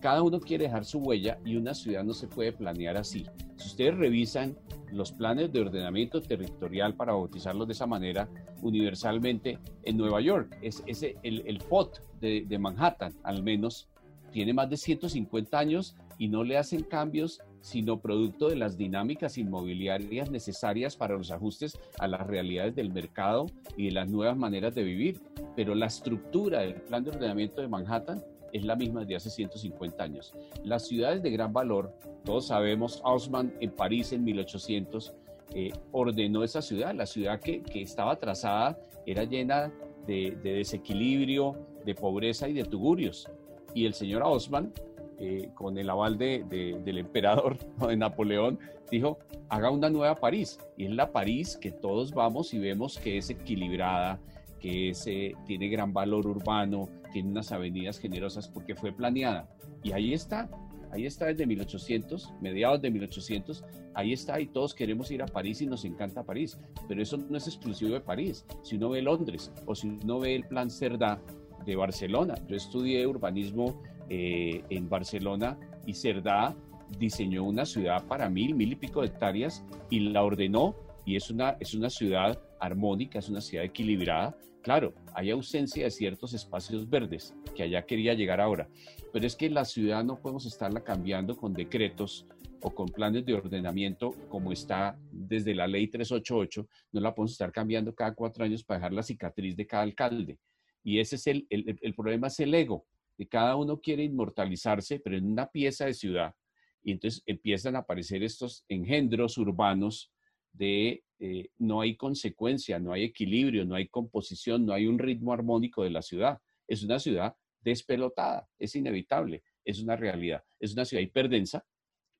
Cada 0.00 0.22
uno 0.22 0.38
quiere 0.38 0.64
dejar 0.64 0.84
su 0.84 0.98
huella 0.98 1.38
y 1.46 1.56
una 1.56 1.72
ciudad 1.72 2.04
no 2.04 2.12
se 2.12 2.26
puede 2.26 2.52
planear 2.52 2.96
así. 2.98 3.24
Si 3.56 3.68
ustedes 3.68 3.96
revisan 3.96 4.54
los 4.94 5.12
planes 5.12 5.52
de 5.52 5.60
ordenamiento 5.60 6.22
territorial 6.22 6.94
para 6.94 7.12
bautizarlos 7.12 7.66
de 7.66 7.72
esa 7.72 7.86
manera 7.86 8.28
universalmente 8.62 9.58
en 9.82 9.96
Nueva 9.96 10.20
York, 10.20 10.56
es, 10.62 10.82
ese 10.86 11.16
el, 11.22 11.42
el 11.46 11.58
POT 11.58 12.00
de, 12.20 12.44
de 12.46 12.58
Manhattan, 12.58 13.14
al 13.22 13.42
menos, 13.42 13.88
tiene 14.32 14.52
más 14.52 14.70
de 14.70 14.76
150 14.76 15.58
años 15.58 15.96
y 16.18 16.28
no 16.28 16.44
le 16.44 16.58
hacen 16.58 16.82
cambios 16.82 17.40
sino 17.64 17.98
producto 17.98 18.50
de 18.50 18.56
las 18.56 18.76
dinámicas 18.76 19.38
inmobiliarias 19.38 20.30
necesarias 20.30 20.96
para 20.96 21.16
los 21.16 21.30
ajustes 21.30 21.80
a 21.98 22.06
las 22.06 22.26
realidades 22.26 22.74
del 22.74 22.92
mercado 22.92 23.46
y 23.74 23.86
de 23.86 23.92
las 23.92 24.10
nuevas 24.10 24.36
maneras 24.36 24.74
de 24.74 24.82
vivir. 24.82 25.22
Pero 25.56 25.74
la 25.74 25.86
estructura 25.86 26.60
del 26.60 26.74
plan 26.74 27.04
de 27.04 27.12
ordenamiento 27.12 27.62
de 27.62 27.68
Manhattan 27.68 28.22
es 28.54 28.64
la 28.64 28.76
misma 28.76 29.04
de 29.04 29.16
hace 29.16 29.28
150 29.28 30.02
años. 30.02 30.32
Las 30.62 30.86
ciudades 30.86 31.22
de 31.22 31.30
gran 31.30 31.52
valor, 31.52 31.92
todos 32.24 32.46
sabemos, 32.46 33.02
Haussmann 33.04 33.52
en 33.60 33.72
París 33.72 34.12
en 34.12 34.24
1800 34.24 35.12
eh, 35.54 35.72
ordenó 35.90 36.44
esa 36.44 36.62
ciudad, 36.62 36.94
la 36.94 37.04
ciudad 37.04 37.40
que, 37.40 37.62
que 37.62 37.82
estaba 37.82 38.16
trazada 38.16 38.78
era 39.06 39.24
llena 39.24 39.72
de, 40.06 40.38
desequilibrio, 40.42 41.56
de 41.84 41.94
pobreza 41.96 42.48
y 42.48 42.52
de 42.52 42.64
tugurios. 42.64 43.28
Y 43.74 43.86
el 43.86 43.94
señor 43.94 44.22
Haussmann, 44.22 44.72
eh, 45.18 45.50
con 45.54 45.76
el 45.76 45.90
aval 45.90 46.16
de, 46.16 46.44
del 46.84 46.98
emperador 46.98 47.58
de 47.88 47.96
Napoleón, 47.96 48.60
dijo, 48.88 49.18
haga 49.48 49.70
una 49.70 49.90
nueva 49.90 50.14
París. 50.14 50.60
Y 50.76 50.84
es 50.84 50.92
la 50.92 51.10
París 51.10 51.56
que 51.56 51.72
todos 51.72 52.12
vamos 52.12 52.54
y 52.54 52.60
vemos 52.60 52.98
que 52.98 53.18
es 53.18 53.30
equilibrada, 53.30 54.20
que 54.64 54.92
eh, 55.04 55.34
tiene 55.44 55.68
gran 55.68 55.92
valor 55.92 56.26
urbano, 56.26 56.88
tiene 57.12 57.28
unas 57.28 57.52
avenidas 57.52 57.98
generosas 57.98 58.48
porque 58.48 58.74
fue 58.74 58.92
planeada. 58.92 59.46
Y 59.82 59.92
ahí 59.92 60.14
está, 60.14 60.48
ahí 60.90 61.04
está 61.04 61.26
desde 61.26 61.44
1800, 61.44 62.32
mediados 62.40 62.80
de 62.80 62.90
1800, 62.90 63.62
ahí 63.92 64.14
está 64.14 64.40
y 64.40 64.46
todos 64.46 64.74
queremos 64.74 65.10
ir 65.10 65.20
a 65.22 65.26
París 65.26 65.60
y 65.60 65.66
nos 65.66 65.84
encanta 65.84 66.22
París, 66.22 66.58
pero 66.88 67.02
eso 67.02 67.18
no 67.18 67.36
es 67.36 67.46
exclusivo 67.46 67.92
de 67.92 68.00
París. 68.00 68.46
Si 68.62 68.76
uno 68.76 68.88
ve 68.88 69.02
Londres 69.02 69.52
o 69.66 69.74
si 69.74 69.86
uno 69.86 70.20
ve 70.20 70.34
el 70.34 70.44
plan 70.44 70.70
Cerdá 70.70 71.20
de 71.66 71.76
Barcelona, 71.76 72.34
yo 72.48 72.56
estudié 72.56 73.06
urbanismo 73.06 73.82
eh, 74.08 74.64
en 74.70 74.88
Barcelona 74.88 75.58
y 75.84 75.92
Cerdá 75.92 76.56
diseñó 76.98 77.44
una 77.44 77.66
ciudad 77.66 78.06
para 78.06 78.30
mil, 78.30 78.54
mil 78.54 78.72
y 78.72 78.76
pico 78.76 79.02
de 79.02 79.08
hectáreas 79.08 79.62
y 79.90 80.00
la 80.00 80.22
ordenó 80.22 80.74
y 81.04 81.16
es 81.16 81.28
una, 81.28 81.58
es 81.60 81.74
una 81.74 81.90
ciudad 81.90 82.40
armónica, 82.60 83.18
es 83.18 83.28
una 83.28 83.42
ciudad 83.42 83.66
equilibrada. 83.66 84.34
Claro, 84.64 84.94
hay 85.12 85.30
ausencia 85.30 85.84
de 85.84 85.90
ciertos 85.90 86.32
espacios 86.32 86.88
verdes, 86.88 87.34
que 87.54 87.64
allá 87.64 87.84
quería 87.84 88.14
llegar 88.14 88.40
ahora, 88.40 88.66
pero 89.12 89.26
es 89.26 89.36
que 89.36 89.50
la 89.50 89.66
ciudad 89.66 90.02
no 90.02 90.18
podemos 90.18 90.46
estarla 90.46 90.82
cambiando 90.82 91.36
con 91.36 91.52
decretos 91.52 92.26
o 92.62 92.74
con 92.74 92.88
planes 92.88 93.26
de 93.26 93.34
ordenamiento 93.34 94.14
como 94.30 94.52
está 94.52 94.98
desde 95.12 95.54
la 95.54 95.66
ley 95.66 95.88
388, 95.88 96.66
no 96.92 97.00
la 97.02 97.14
podemos 97.14 97.32
estar 97.32 97.52
cambiando 97.52 97.94
cada 97.94 98.14
cuatro 98.14 98.42
años 98.42 98.64
para 98.64 98.78
dejar 98.78 98.94
la 98.94 99.02
cicatriz 99.02 99.54
de 99.54 99.66
cada 99.66 99.82
alcalde. 99.82 100.38
Y 100.82 100.98
ese 100.98 101.16
es 101.16 101.26
el, 101.26 101.46
el, 101.50 101.94
problema, 101.94 102.28
es 102.28 102.40
el 102.40 102.54
ego, 102.54 102.86
de 103.18 103.28
cada 103.28 103.56
uno 103.56 103.78
quiere 103.78 104.02
inmortalizarse, 104.02 104.98
pero 104.98 105.18
en 105.18 105.26
una 105.30 105.46
pieza 105.46 105.84
de 105.84 105.92
ciudad. 105.92 106.34
Y 106.82 106.92
entonces 106.92 107.22
empiezan 107.26 107.76
a 107.76 107.80
aparecer 107.80 108.22
estos 108.22 108.64
engendros 108.70 109.36
urbanos 109.36 110.10
de 110.54 111.04
eh, 111.18 111.48
no 111.58 111.80
hay 111.80 111.96
consecuencia, 111.96 112.78
no 112.78 112.92
hay 112.92 113.04
equilibrio, 113.04 113.64
no 113.64 113.74
hay 113.74 113.88
composición, 113.88 114.64
no 114.66 114.72
hay 114.72 114.86
un 114.86 114.98
ritmo 114.98 115.32
armónico 115.32 115.82
de 115.82 115.90
la 115.90 116.02
ciudad. 116.02 116.38
Es 116.66 116.82
una 116.82 116.98
ciudad 116.98 117.36
despelotada, 117.60 118.48
es 118.58 118.74
inevitable, 118.74 119.42
es 119.64 119.80
una 119.80 119.96
realidad. 119.96 120.42
Es 120.60 120.72
una 120.74 120.84
ciudad 120.84 121.02
hiperdensa, 121.02 121.64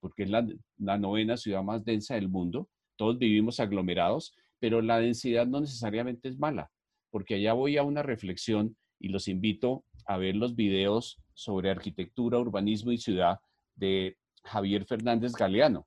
porque 0.00 0.24
es 0.24 0.30
la, 0.30 0.46
la 0.78 0.98
novena 0.98 1.36
ciudad 1.36 1.62
más 1.62 1.84
densa 1.84 2.14
del 2.14 2.28
mundo. 2.28 2.68
Todos 2.96 3.18
vivimos 3.18 3.60
aglomerados, 3.60 4.34
pero 4.58 4.80
la 4.80 5.00
densidad 5.00 5.46
no 5.46 5.60
necesariamente 5.60 6.28
es 6.28 6.38
mala, 6.38 6.70
porque 7.10 7.36
allá 7.36 7.52
voy 7.52 7.76
a 7.76 7.82
una 7.82 8.02
reflexión 8.02 8.76
y 8.98 9.08
los 9.08 9.28
invito 9.28 9.84
a 10.06 10.16
ver 10.16 10.36
los 10.36 10.54
videos 10.54 11.18
sobre 11.34 11.70
arquitectura, 11.70 12.38
urbanismo 12.38 12.92
y 12.92 12.98
ciudad 12.98 13.40
de 13.74 14.16
Javier 14.44 14.84
Fernández 14.84 15.32
Galeano 15.32 15.86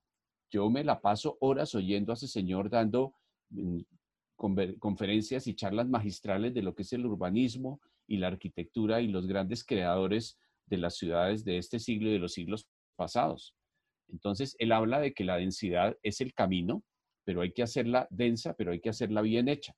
yo 0.50 0.70
me 0.70 0.84
la 0.84 1.02
paso 1.02 1.38
horas 1.42 1.76
oyendo 1.76 2.12
a 2.12 2.16
ese 2.16 2.28
señor 2.28 2.70
dando 2.70 3.14
mm, 3.50 3.80
conferencias 4.80 5.48
y 5.48 5.56
charlas 5.56 5.90
magistrales 5.90 6.54
de 6.54 6.62
lo 6.62 6.76
que 6.76 6.84
es 6.84 6.94
el 6.94 7.06
urbanismo 7.06 7.82
y 8.08 8.18
la 8.18 8.28
arquitectura 8.28 9.02
y 9.02 9.08
los 9.08 9.28
grandes 9.28 9.64
creadores 9.66 10.40
de 10.68 10.78
las 10.78 10.96
ciudades 10.96 11.44
de 11.44 11.58
este 11.58 11.80
siglo 11.80 12.10
y 12.10 12.14
de 12.14 12.20
los 12.20 12.34
siglos 12.34 12.68
pasados. 12.96 13.56
Entonces, 14.10 14.56
él 14.60 14.72
habla 14.72 15.00
de 15.00 15.14
que 15.14 15.24
la 15.24 15.38
densidad 15.38 15.98
es 16.04 16.22
el 16.22 16.34
camino, 16.34 16.84
pero 17.26 17.42
hay 17.42 17.52
que 17.52 17.64
hacerla 17.64 18.08
densa, 18.10 18.54
pero 18.54 18.72
hay 18.72 18.80
que 18.80 18.90
hacerla 18.90 19.22
bien 19.22 19.50
hecha, 19.50 19.74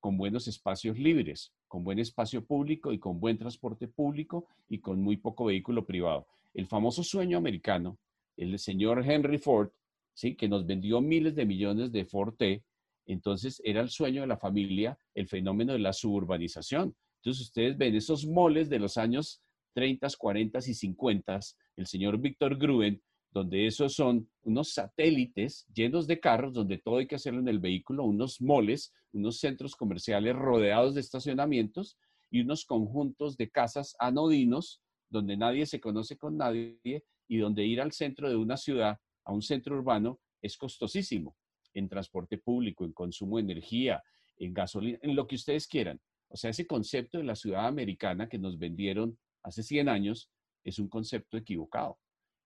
con 0.00 0.16
buenos 0.16 0.48
espacios 0.48 0.98
libres, 0.98 1.52
con 1.68 1.84
buen 1.84 1.98
espacio 1.98 2.44
público 2.44 2.92
y 2.92 2.98
con 2.98 3.20
buen 3.20 3.36
transporte 3.36 3.88
público 3.88 4.46
y 4.68 4.78
con 4.78 5.02
muy 5.02 5.16
poco 5.16 5.46
vehículo 5.46 5.84
privado. 5.84 6.26
El 6.54 6.66
famoso 6.66 7.02
sueño 7.02 7.36
americano 7.36 7.98
el 8.36 8.58
señor 8.58 9.04
Henry 9.08 9.38
Ford, 9.38 9.70
¿sí? 10.14 10.34
que 10.34 10.48
nos 10.48 10.66
vendió 10.66 11.00
miles 11.00 11.34
de 11.34 11.46
millones 11.46 11.92
de 11.92 12.04
Ford 12.04 12.34
T, 12.34 12.62
entonces 13.06 13.60
era 13.64 13.80
el 13.80 13.90
sueño 13.90 14.22
de 14.22 14.26
la 14.26 14.36
familia, 14.36 14.98
el 15.14 15.28
fenómeno 15.28 15.72
de 15.72 15.78
la 15.78 15.92
suburbanización. 15.92 16.94
Entonces 17.22 17.46
ustedes 17.46 17.78
ven 17.78 17.94
esos 17.94 18.26
moles 18.26 18.68
de 18.68 18.78
los 18.78 18.96
años 18.96 19.42
30, 19.74 20.08
40 20.18 20.58
y 20.58 20.74
50, 20.74 21.40
el 21.76 21.86
señor 21.86 22.18
Víctor 22.18 22.56
Gruen, 22.56 23.02
donde 23.30 23.66
esos 23.66 23.94
son 23.94 24.28
unos 24.42 24.72
satélites 24.72 25.66
llenos 25.74 26.06
de 26.06 26.18
carros, 26.18 26.54
donde 26.54 26.78
todo 26.78 26.96
hay 26.96 27.06
que 27.06 27.16
hacerlo 27.16 27.40
en 27.40 27.48
el 27.48 27.58
vehículo, 27.58 28.04
unos 28.04 28.40
moles, 28.40 28.94
unos 29.12 29.38
centros 29.38 29.76
comerciales 29.76 30.34
rodeados 30.34 30.94
de 30.94 31.02
estacionamientos 31.02 31.98
y 32.30 32.40
unos 32.40 32.64
conjuntos 32.64 33.36
de 33.36 33.50
casas 33.50 33.94
anodinos, 33.98 34.80
donde 35.10 35.36
nadie 35.36 35.66
se 35.66 35.80
conoce 35.80 36.16
con 36.16 36.36
nadie 36.36 37.04
y 37.28 37.38
donde 37.38 37.64
ir 37.64 37.80
al 37.80 37.92
centro 37.92 38.28
de 38.28 38.36
una 38.36 38.56
ciudad, 38.56 38.98
a 39.24 39.32
un 39.32 39.42
centro 39.42 39.76
urbano, 39.76 40.20
es 40.42 40.56
costosísimo 40.56 41.36
en 41.74 41.88
transporte 41.88 42.38
público, 42.38 42.84
en 42.84 42.92
consumo 42.92 43.36
de 43.36 43.42
energía, 43.42 44.02
en 44.38 44.54
gasolina, 44.54 44.98
en 45.02 45.14
lo 45.14 45.26
que 45.26 45.34
ustedes 45.34 45.66
quieran. 45.66 46.00
O 46.28 46.36
sea, 46.36 46.50
ese 46.50 46.66
concepto 46.66 47.18
de 47.18 47.24
la 47.24 47.36
ciudad 47.36 47.66
americana 47.66 48.28
que 48.28 48.38
nos 48.38 48.58
vendieron 48.58 49.18
hace 49.42 49.62
100 49.62 49.88
años 49.88 50.30
es 50.64 50.78
un 50.78 50.88
concepto 50.88 51.36
equivocado. 51.36 51.98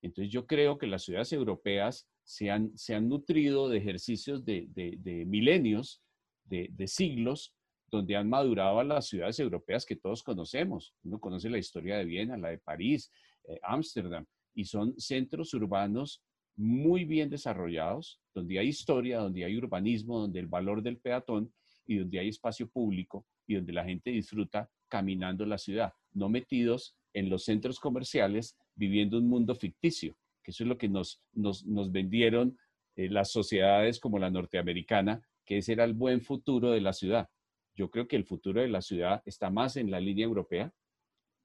Entonces 0.03 0.33
yo 0.33 0.47
creo 0.47 0.79
que 0.79 0.87
las 0.87 1.05
ciudades 1.05 1.33
europeas 1.33 2.09
se 2.23 2.51
han, 2.51 2.77
se 2.77 2.95
han 2.95 3.09
nutrido 3.09 3.69
de 3.69 3.79
ejercicios 3.79 4.45
de, 4.45 4.67
de, 4.69 5.25
milenios, 5.27 6.03
de, 6.45 6.69
de, 6.73 6.87
siglos, 6.87 7.55
donde 7.91 8.17
han 8.17 8.29
madurado 8.29 8.79
a 8.81 8.85
las 8.85 9.09
ciudades 9.09 9.39
europeas 9.41 9.85
que 9.85 9.97
todos 9.97 10.23
conocemos. 10.23 10.95
Uno 11.03 11.19
conoce 11.19 11.51
la 11.51 11.59
historia 11.59 11.99
de 11.99 12.05
Viena, 12.05 12.37
la 12.37 12.51
de 12.51 12.59
París, 12.59 13.11
eh, 13.49 13.59
Ámsterdam, 13.63 14.27
y 14.55 14.65
son 14.65 14.99
centros 14.99 15.55
urbanos 15.55 16.23
muy 16.57 17.05
bien 17.05 17.31
desarrollados, 17.31 18.21
donde 18.35 18.59
hay 18.59 18.69
historia, 18.69 19.19
donde 19.19 19.45
hay 19.45 19.57
urbanismo, 19.57 20.19
donde 20.19 20.41
el 20.41 20.47
valor 20.47 20.83
del 20.83 20.99
peatón 20.99 21.53
y 21.87 21.99
donde 21.99 22.19
hay 22.19 22.29
espacio 22.29 22.69
público 22.69 23.27
y 23.47 23.55
donde 23.55 23.73
la 23.73 23.85
gente 23.85 24.11
disfruta 24.11 24.71
caminando 24.89 25.47
la 25.47 25.59
ciudad, 25.59 25.93
no 26.13 26.29
metidos 26.29 26.97
en 27.13 27.31
los 27.31 27.45
centros 27.45 27.81
comerciales 27.81 28.57
viviendo 28.75 29.19
un 29.19 29.29
mundo 29.29 29.55
ficticio, 29.55 30.17
que 30.43 30.51
eso 30.51 30.65
es 30.65 30.69
lo 30.69 30.79
que 30.79 30.89
nos, 30.89 31.23
nos, 31.33 31.65
vendieron 31.93 32.59
eh, 32.97 33.09
las 33.09 33.31
sociedades 33.31 33.99
como 33.99 34.19
la 34.19 34.31
norteamericana, 34.31 35.23
que 35.45 35.59
ese 35.59 35.73
era 35.73 35.85
el 35.85 35.95
buen 35.95 36.21
futuro 36.21 36.71
de 36.71 36.81
la 36.81 36.93
ciudad. 36.93 37.29
Yo 37.75 37.91
creo 37.91 38.07
que 38.07 38.17
el 38.17 38.25
futuro 38.25 38.61
de 38.61 38.69
la 38.69 38.83
ciudad 38.83 39.23
está 39.25 39.51
más 39.51 39.77
en 39.77 39.91
la 39.91 40.01
línea 40.01 40.25
europea 40.25 40.73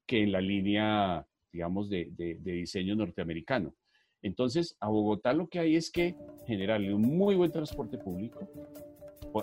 que 0.06 0.22
en 0.22 0.32
la 0.32 0.40
línea 0.40 1.26
digamos, 1.56 1.88
de, 1.88 2.38
diseño 2.44 2.94
norteamericano. 2.94 3.74
Entonces, 4.20 4.76
a 4.78 4.88
Bogotá 4.88 5.32
lo 5.32 5.48
que 5.48 5.58
hay 5.58 5.74
es 5.74 5.90
que 5.90 6.14
generarle 6.46 6.92
un 6.92 7.00
muy 7.16 7.34
buen 7.34 7.50
transporte 7.50 7.96
público, 7.96 8.46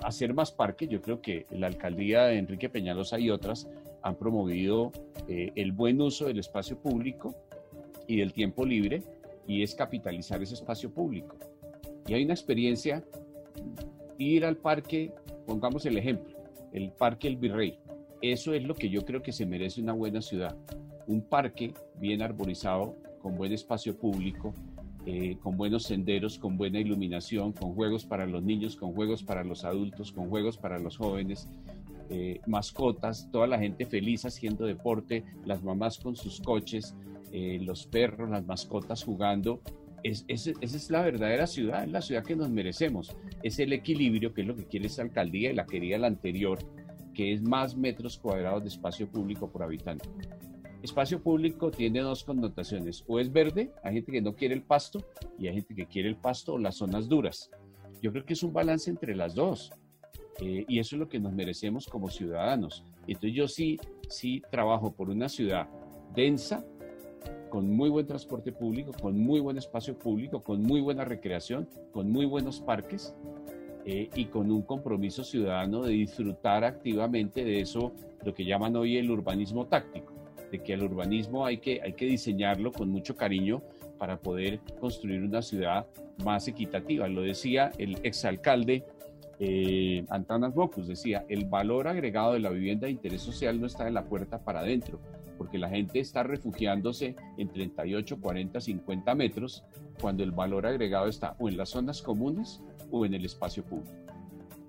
hacer 0.03 0.31
más 0.33 0.51
parques. 0.51 0.89
Yo 0.89 1.01
creo 1.01 1.21
que 1.21 1.47
la 1.49 1.67
alcaldía 1.67 2.25
de 2.25 2.37
Enrique 2.37 2.69
Peñalosa 2.69 3.19
y 3.19 3.31
otras 3.31 3.67
han 4.03 4.15
promovido 4.15 4.91
eh, 5.27 5.51
el 5.55 5.71
buen 5.71 5.99
uso 6.01 6.25
del 6.25 6.37
espacio 6.37 6.77
público 6.79 7.35
y 8.07 8.17
del 8.17 8.31
tiempo 8.31 8.63
libre 8.63 9.01
y 9.47 9.63
es 9.63 9.73
capitalizar 9.73 10.41
ese 10.43 10.53
espacio 10.53 10.93
público. 10.93 11.35
Y 12.05 12.13
hay 12.13 12.25
una 12.25 12.33
experiencia, 12.33 13.03
ir 14.19 14.45
al 14.45 14.57
parque, 14.57 15.11
pongamos 15.47 15.87
el 15.87 15.97
ejemplo, 15.97 16.37
el 16.73 16.91
Parque 16.91 17.27
El 17.27 17.37
Virrey. 17.37 17.79
Eso 18.21 18.53
es 18.53 18.63
lo 18.63 18.75
que 18.75 18.89
yo 18.89 19.03
creo 19.03 19.23
que 19.23 19.31
se 19.31 19.47
merece 19.47 19.81
una 19.81 19.93
buena 19.93 20.21
ciudad 20.21 20.55
un 21.07 21.21
parque 21.21 21.73
bien 21.99 22.21
arborizado, 22.21 22.95
con 23.21 23.35
buen 23.37 23.53
espacio 23.53 23.97
público, 23.97 24.53
eh, 25.05 25.37
con 25.41 25.57
buenos 25.57 25.83
senderos, 25.83 26.39
con 26.39 26.57
buena 26.57 26.79
iluminación, 26.79 27.51
con 27.51 27.73
juegos 27.73 28.05
para 28.05 28.25
los 28.25 28.41
niños, 28.41 28.77
con 28.77 28.93
juegos 28.93 29.21
para 29.21 29.43
los 29.43 29.65
adultos, 29.65 30.11
con 30.13 30.29
juegos 30.29 30.57
para 30.57 30.79
los 30.79 30.97
jóvenes, 30.97 31.49
eh, 32.09 32.39
mascotas, 32.47 33.29
toda 33.31 33.47
la 33.47 33.59
gente 33.59 33.85
feliz 33.85 34.25
haciendo 34.25 34.65
deporte, 34.65 35.25
las 35.45 35.61
mamás 35.61 35.97
con 35.97 36.15
sus 36.15 36.39
coches, 36.39 36.95
eh, 37.31 37.59
los 37.61 37.85
perros, 37.85 38.29
las 38.29 38.45
mascotas 38.45 39.03
jugando. 39.03 39.59
Es, 40.03 40.23
esa 40.27 40.51
es 40.61 40.89
la 40.89 41.01
verdadera 41.01 41.47
ciudad, 41.47 41.83
es 41.83 41.91
la 41.91 42.01
ciudad 42.01 42.23
que 42.23 42.35
nos 42.35 42.49
merecemos. 42.49 43.15
Es 43.41 43.59
el 43.59 43.73
equilibrio 43.73 44.33
que 44.33 44.41
es 44.41 44.47
lo 44.47 44.55
que 44.55 44.65
quiere 44.65 44.87
esta 44.87 45.01
alcaldía 45.01 45.51
y 45.51 45.55
la 45.55 45.65
quería 45.65 45.97
la 45.97 46.07
anterior, 46.07 46.59
que 47.13 47.33
es 47.33 47.41
más 47.41 47.75
metros 47.75 48.17
cuadrados 48.17 48.63
de 48.63 48.69
espacio 48.69 49.07
público 49.07 49.49
por 49.49 49.63
habitante 49.63 50.09
espacio 50.83 51.21
público 51.23 51.71
tiene 51.71 52.01
dos 52.01 52.23
connotaciones. 52.23 53.03
O 53.07 53.19
es 53.19 53.31
verde, 53.31 53.71
hay 53.83 53.95
gente 53.95 54.11
que 54.11 54.21
no 54.21 54.35
quiere 54.35 54.53
el 54.53 54.63
pasto, 54.63 55.03
y 55.39 55.47
hay 55.47 55.55
gente 55.55 55.73
que 55.73 55.85
quiere 55.85 56.09
el 56.09 56.17
pasto 56.17 56.53
o 56.53 56.57
las 56.57 56.75
zonas 56.75 57.07
duras. 57.07 57.49
Yo 58.01 58.11
creo 58.11 58.25
que 58.25 58.33
es 58.33 58.43
un 58.43 58.53
balance 58.53 58.89
entre 58.89 59.15
las 59.15 59.33
dos. 59.33 59.71
Eh, 60.39 60.65
y 60.67 60.79
eso 60.79 60.95
es 60.95 60.99
lo 60.99 61.07
que 61.07 61.19
nos 61.19 61.33
merecemos 61.33 61.87
como 61.87 62.09
ciudadanos. 62.09 62.83
Entonces 63.07 63.33
yo 63.33 63.47
sí, 63.47 63.79
sí 64.09 64.41
trabajo 64.51 64.91
por 64.91 65.09
una 65.09 65.29
ciudad 65.29 65.69
densa, 66.13 66.65
con 67.49 67.69
muy 67.69 67.89
buen 67.89 68.07
transporte 68.07 68.51
público, 68.51 68.91
con 68.99 69.17
muy 69.17 69.39
buen 69.39 69.57
espacio 69.57 69.97
público, 69.97 70.41
con 70.41 70.63
muy 70.63 70.81
buena 70.81 71.05
recreación, 71.05 71.69
con 71.91 72.11
muy 72.11 72.25
buenos 72.25 72.59
parques 72.59 73.13
eh, 73.85 74.09
y 74.15 74.25
con 74.25 74.49
un 74.51 74.63
compromiso 74.63 75.23
ciudadano 75.23 75.83
de 75.83 75.91
disfrutar 75.91 76.63
activamente 76.63 77.45
de 77.45 77.61
eso, 77.61 77.93
lo 78.25 78.33
que 78.33 78.45
llaman 78.45 78.75
hoy 78.75 78.97
el 78.97 79.11
urbanismo 79.11 79.67
táctico, 79.67 80.12
de 80.53 80.61
que 80.61 80.73
el 80.73 80.83
urbanismo 80.83 81.47
hay 81.47 81.57
que, 81.57 81.81
hay 81.81 81.93
que 81.93 82.05
diseñarlo 82.05 82.71
con 82.71 82.87
mucho 82.87 83.15
cariño 83.15 83.63
para 83.97 84.19
poder 84.19 84.59
construir 84.79 85.23
una 85.23 85.41
ciudad 85.41 85.87
más 86.23 86.47
equitativa. 86.47 87.07
Lo 87.07 87.23
decía 87.23 87.71
el 87.79 87.97
exalcalde 88.03 88.85
eh, 89.39 90.05
Antanas 90.09 90.53
Bocus, 90.53 90.87
decía, 90.87 91.25
el 91.27 91.45
valor 91.45 91.87
agregado 91.87 92.33
de 92.33 92.39
la 92.39 92.51
vivienda 92.51 92.85
de 92.85 92.91
interés 92.91 93.23
social 93.23 93.59
no 93.59 93.65
está 93.65 93.87
en 93.87 93.95
la 93.95 94.05
puerta 94.05 94.43
para 94.43 94.59
adentro, 94.59 94.99
porque 95.39 95.57
la 95.57 95.69
gente 95.69 95.99
está 95.99 96.21
refugiándose 96.21 97.15
en 97.39 97.49
38, 97.51 98.21
40, 98.21 98.61
50 98.61 99.15
metros, 99.15 99.63
cuando 99.99 100.23
el 100.23 100.33
valor 100.33 100.67
agregado 100.67 101.07
está 101.07 101.35
o 101.39 101.49
en 101.49 101.57
las 101.57 101.69
zonas 101.69 102.03
comunes 102.03 102.61
o 102.91 103.07
en 103.07 103.15
el 103.15 103.25
espacio 103.25 103.65
público. 103.65 103.91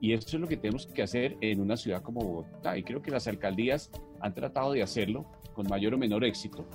Y 0.01 0.15
eso 0.15 0.37
es 0.37 0.41
lo 0.41 0.49
que 0.49 0.57
tenemos 0.57 0.87
que 0.87 1.03
hacer 1.03 1.37
en 1.43 1.61
una 1.61 1.77
ciudad 1.77 2.01
como 2.01 2.23
Bogotá. 2.23 2.79
Y 2.79 2.83
creo 2.83 3.03
que 3.03 3.11
las 3.11 3.29
alcaldías 3.29 3.91
han 4.21 4.33
tratado 4.33 4.73
de 4.73 4.83
hacerlo 4.83 5.27
con 5.55 5.67
mayor 5.69 5.95
o 5.95 5.99
menor 5.99 6.25
éxito. 6.25 6.67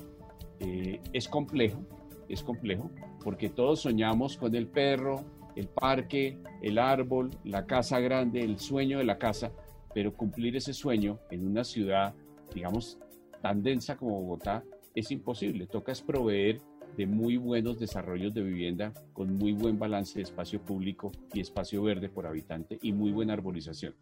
Eh, 0.59 0.99
es 1.13 1.27
complejo, 1.27 1.79
es 2.27 2.41
complejo, 2.41 2.89
porque 3.23 3.49
todos 3.49 3.81
soñamos 3.81 4.37
con 4.37 4.55
el 4.55 4.67
perro, 4.67 5.23
el 5.55 5.67
parque, 5.67 6.37
el 6.61 6.77
árbol, 6.77 7.29
la 7.43 7.65
casa 7.65 7.99
grande, 7.99 8.41
el 8.41 8.59
sueño 8.59 8.97
de 8.97 9.03
la 9.03 9.17
casa, 9.17 9.51
pero 9.93 10.13
cumplir 10.13 10.55
ese 10.55 10.73
sueño 10.73 11.19
en 11.29 11.45
una 11.45 11.63
ciudad, 11.63 12.15
digamos, 12.53 12.97
tan 13.41 13.61
densa 13.61 13.97
como 13.97 14.21
Bogotá 14.21 14.63
es 14.95 15.11
imposible. 15.11 15.67
Toca 15.67 15.91
es 15.91 16.01
proveer 16.01 16.61
de 16.97 17.05
muy 17.05 17.37
buenos 17.37 17.79
desarrollos 17.79 18.33
de 18.33 18.41
vivienda 18.41 18.93
con 19.13 19.35
muy 19.35 19.53
buen 19.53 19.79
balance 19.79 20.19
de 20.19 20.23
espacio 20.23 20.61
público 20.61 21.11
y 21.33 21.39
espacio 21.39 21.81
verde 21.83 22.09
por 22.09 22.27
habitante 22.27 22.77
y 22.81 22.91
muy 22.91 23.11
buena 23.11 23.33
arborización. 23.33 23.95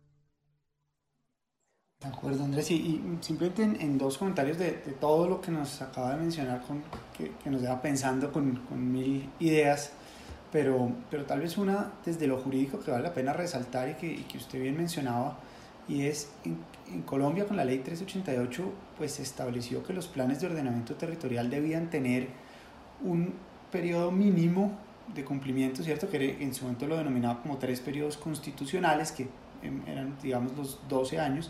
De 2.00 2.10
acuerdo, 2.10 2.44
Andrés. 2.44 2.70
Y, 2.70 3.02
simplemente 3.22 3.64
en, 3.64 3.98
dos 3.98 4.20
comentarios 4.20 4.60
de, 4.60 4.72
todo 5.00 5.28
lo 5.28 5.42
que 5.42 5.50
nos 5.50 5.82
acaba 5.82 6.12
de 6.12 6.18
mencionar, 6.18 6.62
con, 6.62 6.84
que, 7.18 7.50
nos 7.50 7.62
deja 7.62 7.82
pensando 7.82 8.32
con, 8.32 8.56
con, 8.70 8.92
mil 8.92 9.28
ideas, 9.40 9.94
pero, 10.52 10.92
pero 11.10 11.26
tal 11.26 11.40
vez 11.40 11.58
una 11.58 11.94
desde 12.06 12.28
lo 12.28 12.38
jurídico 12.38 12.80
que 12.80 12.92
vale 12.92 13.04
la 13.04 13.14
pena 13.14 13.34
resaltar 13.34 13.90
y 13.90 13.94
que, 13.96 14.12
y 14.12 14.24
que 14.26 14.38
usted 14.38 14.62
bien 14.62 14.78
mencionaba, 14.78 15.40
y 15.88 16.06
es 16.06 16.30
en, 16.46 16.60
en, 16.94 17.02
Colombia 17.02 17.48
con 17.48 17.58
la 17.58 17.66
ley 17.66 17.80
388, 17.80 18.64
pues 18.96 19.14
se 19.14 19.24
estableció 19.24 19.84
que 19.84 19.94
los 19.94 20.08
planes 20.08 20.40
de 20.40 20.48
ordenamiento 20.48 20.94
territorial 20.96 21.50
debían 21.50 21.90
tener 21.90 22.28
un 23.04 23.34
periodo 23.72 24.12
mínimo 24.12 24.78
de 25.16 25.26
cumplimiento, 25.26 25.82
¿cierto? 25.82 26.10
Que 26.10 26.44
en 26.44 26.54
su 26.54 26.66
momento 26.66 26.86
lo 26.86 26.98
denominaba 26.98 27.42
como 27.42 27.58
tres 27.58 27.80
periodos 27.80 28.18
constitucionales, 28.18 29.12
que 29.12 29.28
em, 29.64 29.82
eran, 29.88 30.16
digamos, 30.22 30.56
los 30.56 30.80
12 30.88 31.20
años, 31.20 31.50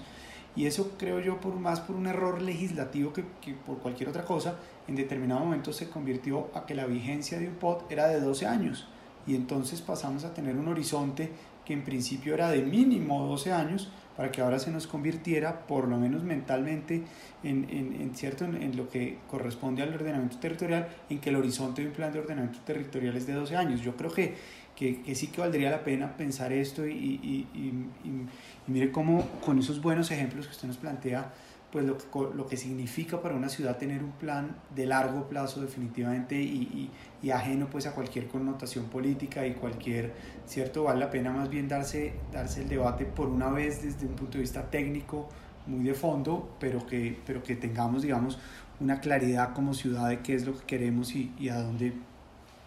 y 0.57 0.65
eso 0.65 0.95
creo 0.97 1.21
yo 1.21 1.39
por 1.39 1.55
más 1.55 1.79
por 1.79 1.95
un 1.95 2.07
error 2.07 2.41
legislativo 2.41 3.13
que, 3.13 3.23
que, 3.41 3.53
por 3.53 3.77
cualquier 3.77 4.09
otra 4.09 4.25
cosa, 4.25 4.57
en 4.87 4.95
determinado 4.95 5.41
momento 5.41 5.71
se 5.71 5.89
convirtió 5.89 6.49
a 6.53 6.65
que 6.65 6.75
la 6.75 6.85
vigencia 6.87 7.39
de 7.39 7.47
un 7.47 7.55
POT 7.55 7.91
era 7.91 8.07
de 8.07 8.19
12 8.19 8.47
años 8.47 8.87
y 9.27 9.35
entonces 9.35 9.81
pasamos 9.81 10.23
a 10.23 10.33
tener 10.33 10.57
un 10.57 10.67
horizonte 10.67 11.31
que 11.63 11.73
en 11.73 11.83
principio 11.83 12.33
era 12.33 12.49
de 12.49 12.63
mínimo 12.63 13.27
12 13.27 13.51
años 13.51 13.91
para 14.15 14.31
que 14.31 14.41
ahora 14.41 14.57
se 14.57 14.71
nos 14.71 14.87
convirtiera, 14.87 15.67
por 15.67 15.87
lo 15.87 15.97
menos 15.97 16.23
mentalmente, 16.23 17.03
en, 17.43 17.67
en, 17.69 18.15
cierto, 18.15 18.45
en, 18.45 18.75
lo 18.75 18.89
que 18.89 19.19
corresponde 19.29 19.83
al 19.83 19.93
ordenamiento 19.93 20.37
territorial, 20.37 20.87
en 21.07 21.19
que 21.19 21.29
el 21.29 21.35
horizonte 21.35 21.83
de 21.83 21.89
un 21.89 21.93
plan 21.93 22.11
de 22.11 22.19
ordenamiento 22.19 22.59
territorial 22.65 23.15
es 23.15 23.27
de 23.27 23.33
12 23.33 23.55
años. 23.55 23.81
Yo 23.81 23.95
creo 23.95 24.11
que, 24.11 24.33
que, 24.77 25.01
que 25.01 25.15
sí 25.15 25.27
que 25.27 25.41
valdría 25.41 25.71
la 25.71 25.83
pena 25.83 26.15
pensar 26.15 26.53
esto 26.53 26.87
y, 26.87 26.93
y, 26.93 27.47
y, 27.55 28.07
y 28.07 28.27
mire 28.67 28.91
cómo 28.91 29.27
con 29.43 29.57
esos 29.57 29.81
buenos 29.81 30.11
ejemplos 30.11 30.45
que 30.45 30.51
usted 30.51 30.67
nos 30.67 30.77
plantea, 30.77 31.33
pues 31.71 31.85
lo 31.85 31.97
lo 32.33 32.47
que 32.47 32.57
significa 32.57 33.21
para 33.21 33.35
una 33.35 33.49
ciudad 33.49 33.77
tener 33.77 34.03
un 34.03 34.11
plan 34.11 34.55
de 34.73 34.85
largo 34.85 35.27
plazo 35.27 35.61
definitivamente 35.61 36.39
y, 36.39 36.91
ajeno 37.33 37.67
pues 37.69 37.85
a 37.87 37.91
cualquier 37.93 38.27
connotación 38.27 38.85
política 38.85 39.45
y 39.45 39.53
cualquier, 39.53 40.13
cierto, 40.45 40.83
vale 40.83 40.99
la 41.01 41.09
pena 41.11 41.31
más 41.31 41.49
bien 41.49 41.67
darse, 41.67 42.13
darse 42.31 42.61
el 42.61 42.69
debate 42.69 43.03
por 43.05 43.27
una 43.27 43.49
vez 43.49 43.83
desde 43.83 44.05
un 44.05 44.15
punto 44.15 44.37
de 44.37 44.43
vista 44.43 44.69
técnico 44.69 45.27
muy 45.65 45.83
de 45.83 45.93
fondo, 45.93 46.55
pero 46.59 46.85
que, 46.85 47.19
pero 47.25 47.43
que 47.43 47.57
tengamos, 47.57 48.03
digamos, 48.03 48.39
una 48.79 49.01
claridad 49.01 49.53
como 49.53 49.73
ciudad 49.73 50.07
de 50.07 50.19
qué 50.19 50.35
es 50.35 50.45
lo 50.45 50.57
que 50.57 50.65
queremos 50.65 51.13
y, 51.15 51.33
y 51.37 51.49
a, 51.49 51.59
dónde, 51.61 51.93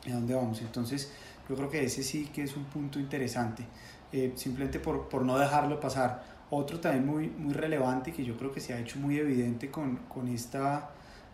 a 0.06 0.10
dónde 0.10 0.34
vamos. 0.34 0.60
Entonces, 0.60 1.10
yo 1.50 1.56
creo 1.56 1.68
que 1.68 1.84
ese 1.84 2.04
sí 2.04 2.30
que 2.32 2.44
es 2.44 2.56
un 2.56 2.64
punto 2.64 3.00
interesante, 3.00 3.64
eh, 4.12 4.32
simplemente 4.36 4.78
por, 4.78 5.08
por 5.08 5.24
no 5.24 5.36
dejarlo 5.36 5.80
pasar. 5.80 6.22
Otro 6.50 6.78
también 6.78 7.04
muy, 7.04 7.28
muy 7.28 7.52
relevante 7.52 8.12
que 8.12 8.24
yo 8.24 8.36
creo 8.36 8.52
que 8.52 8.60
se 8.60 8.72
ha 8.72 8.78
hecho 8.78 9.00
muy 9.00 9.18
evidente 9.18 9.68
con, 9.68 9.96
con 10.08 10.28
esta 10.28 10.90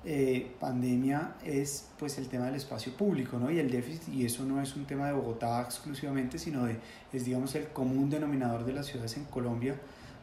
eh, 0.06 0.52
pandemia 0.58 1.34
es 1.44 1.90
pues 1.98 2.16
el 2.16 2.28
tema 2.28 2.46
del 2.46 2.54
espacio 2.54 2.96
público 2.96 3.38
¿no? 3.38 3.50
y 3.50 3.58
el 3.58 3.70
déficit 3.70 4.08
y 4.08 4.24
eso 4.24 4.44
no 4.44 4.62
es 4.62 4.74
un 4.76 4.86
tema 4.86 5.06
de 5.08 5.12
Bogotá 5.12 5.60
exclusivamente 5.62 6.38
sino 6.38 6.64
de 6.64 6.76
es 7.12 7.24
digamos 7.24 7.56
el 7.56 7.68
común 7.68 8.08
denominador 8.08 8.64
de 8.64 8.72
las 8.72 8.86
ciudades 8.86 9.16
en 9.16 9.24
Colombia 9.24 9.74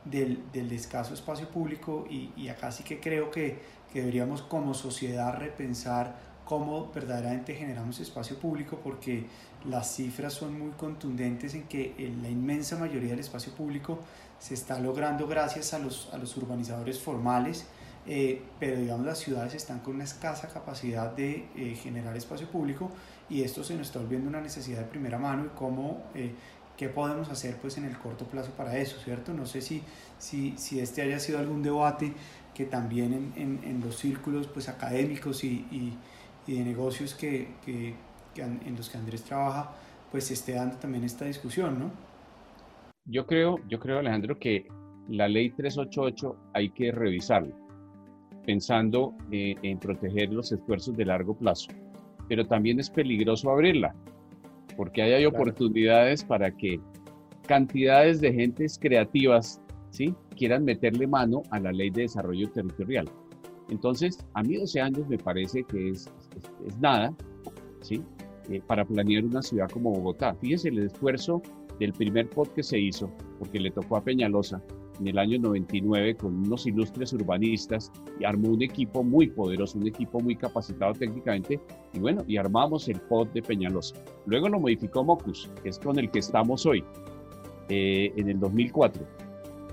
del, 0.06 0.40
del 0.54 0.72
escaso 0.72 1.14
espacio 1.14 1.50
público 1.50 2.06
y, 2.10 2.32
y, 2.38 2.48
acá 2.48 2.72
sí 2.72 2.84
que 2.84 3.02
creo 3.02 3.30
que, 3.30 3.60
que 3.92 4.00
deberíamos 4.00 4.42
como 4.42 4.74
sociedad 4.74 5.38
repensar 5.38 6.16
cómo 6.46 6.92
verdaderamente 6.94 7.56
generamos 7.56 8.00
espacio 8.00 8.38
público 8.38 8.80
porque 8.84 9.26
las 9.66 9.96
cifras 9.96 10.34
son 10.34 10.58
muy 10.60 10.72
contundentes 10.72 11.54
en 11.54 11.64
que 11.64 11.96
la 12.22 12.30
inmensa 12.30 12.78
mayoría 12.78 13.12
del 13.12 13.20
espacio 13.20 13.54
público 13.54 14.00
se 14.40 14.54
está 14.54 14.80
logrando 14.80 15.28
gracias 15.28 15.74
a 15.74 15.80
los, 15.80 16.10
a 16.14 16.18
los 16.18 16.36
urbanizadores 16.36 17.00
formales, 17.00 17.66
eh, 18.06 18.42
pero 18.60 18.78
digamos 18.78 19.06
las 19.06 19.20
ciudades 19.20 19.54
están 19.54 19.80
con 19.80 19.96
una 19.96 20.04
escasa 20.04 20.50
capacidad 20.50 21.12
de 21.12 21.48
eh, 21.56 21.76
generar 21.82 22.18
espacio 22.18 22.48
público 22.48 22.92
y 23.30 23.44
esto 23.44 23.64
se 23.64 23.76
nos 23.76 23.88
está 23.88 24.00
volviendo 24.00 24.28
una 24.28 24.42
necesidad 24.42 24.80
de 24.80 24.86
primera 24.86 25.18
mano 25.18 25.46
y 25.46 25.58
cómo, 25.58 26.04
eh, 26.14 26.34
qué 26.76 26.90
podemos 26.90 27.30
hacer 27.30 27.56
pues 27.62 27.78
en 27.78 27.86
el 27.86 27.98
corto 27.98 28.26
plazo 28.26 28.52
para 28.52 28.78
eso, 28.78 28.98
¿cierto? 29.02 29.34
No 29.34 29.46
sé 29.46 29.62
si, 29.62 29.82
si, 30.20 30.56
si 30.58 30.82
este 30.82 31.02
haya 31.02 31.20
sido 31.20 31.40
algún 31.40 31.64
debate 31.64 32.14
que 32.54 32.66
también 32.66 33.14
en, 33.14 33.34
en, 33.42 33.64
en 33.64 33.80
los 33.80 33.98
círculos 33.98 34.48
pues 34.48 34.68
académicos 34.68 35.46
y, 35.46 35.66
y, 35.72 35.98
y 36.46 36.58
de 36.58 36.66
negocios 36.66 37.14
que, 37.16 37.54
que, 37.66 37.96
en 38.42 38.76
los 38.76 38.90
que 38.90 38.98
Andrés 38.98 39.24
trabaja 39.24 39.74
pues 40.14 40.26
se 40.26 40.36
esté 40.36 40.54
dando 40.54 40.76
también 40.76 41.04
esta 41.04 41.26
discusión, 41.26 41.80
¿no? 41.80 41.92
Yo 43.06 43.26
creo, 43.26 43.58
yo 43.68 43.80
creo, 43.80 43.98
Alejandro, 43.98 44.38
que 44.38 44.68
la 45.10 45.28
ley 45.28 45.50
388 45.50 46.38
hay 46.54 46.70
que 46.70 46.92
revisarla, 46.92 47.56
pensando 48.46 49.16
eh, 49.32 49.56
en 49.64 49.80
proteger 49.80 50.32
los 50.32 50.52
esfuerzos 50.52 50.96
de 50.96 51.06
largo 51.06 51.36
plazo. 51.36 51.72
Pero 52.30 52.46
también 52.46 52.80
es 52.80 52.92
peligroso 52.92 53.50
abrirla, 53.50 53.96
porque 54.78 55.02
ahí 55.02 55.14
hay 55.14 55.26
oportunidades 55.26 56.24
para 56.24 56.52
que 56.56 56.80
cantidades 57.48 58.22
de 58.22 58.34
gentes 58.34 58.78
creativas 58.80 59.64
¿sí? 59.90 60.14
quieran 60.38 60.64
meterle 60.64 61.08
mano 61.08 61.42
a 61.50 61.60
la 61.60 61.72
ley 61.72 61.90
de 61.90 62.04
desarrollo 62.04 62.52
territorial. 62.52 63.10
Entonces, 63.70 64.20
a 64.36 64.44
mí 64.44 64.58
12 64.58 64.80
años 64.80 65.08
me 65.08 65.18
parece 65.18 65.64
que 65.64 65.90
es, 65.90 66.08
es, 66.68 66.78
nada 66.78 67.12
¿sí? 67.82 68.04
Eh, 68.50 68.62
para 68.66 68.84
planear 68.84 69.24
una 69.24 69.42
ciudad 69.42 69.70
como 69.70 69.92
Bogotá. 69.92 70.36
Fíjese 70.36 70.70
el 70.70 70.80
esfuerzo 70.80 71.42
del 71.80 71.94
primer 71.94 72.30
pod 72.30 72.50
que 72.50 72.62
se 72.62 72.78
hizo, 72.78 73.10
porque 73.40 73.60
le 73.60 73.72
tocó 73.72 73.98
a 73.98 74.04
Peñalosa 74.04 74.62
en 75.00 75.08
el 75.08 75.18
año 75.18 75.40
99 75.40 76.16
con 76.16 76.36
unos 76.46 76.68
ilustres 76.68 77.14
urbanistas 77.14 77.92
y 78.20 78.26
armó 78.26 78.50
un 78.50 78.62
equipo 78.62 79.04
muy 79.04 79.28
poderoso, 79.28 79.80
un 79.80 79.88
equipo 79.88 80.20
muy 80.20 80.36
capacitado 80.36 80.94
técnicamente 80.94 81.60
y 81.94 82.00
bueno, 82.00 82.24
y 82.28 82.38
armamos 82.38 82.88
el 82.90 83.00
pod 83.00 83.28
de 83.30 83.42
Peñalosa. 83.42 83.96
Luego 84.26 84.50
lo 84.50 84.60
modificó 84.60 85.04
Mocus, 85.04 85.50
que 85.64 85.70
es 85.70 85.80
con 85.80 85.98
el 85.98 86.12
que 86.12 86.20
estamos 86.20 86.66
hoy, 86.66 86.84
eh, 87.70 88.12
en 88.18 88.30
el 88.30 88.40
2004. 88.40 89.04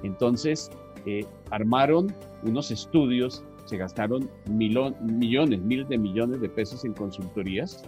Entonces, 0.05 0.71
eh, 1.07 1.27
armaron 1.51 2.15
unos 2.45 2.71
estudios, 2.71 3.45
se 3.67 3.77
gastaron 3.77 4.31
millones, 4.49 5.61
miles 5.61 5.89
de 5.89 5.99
millones 5.99 6.41
de 6.41 6.49
pesos 6.49 6.85
en 6.85 6.95
consultorías 6.95 7.85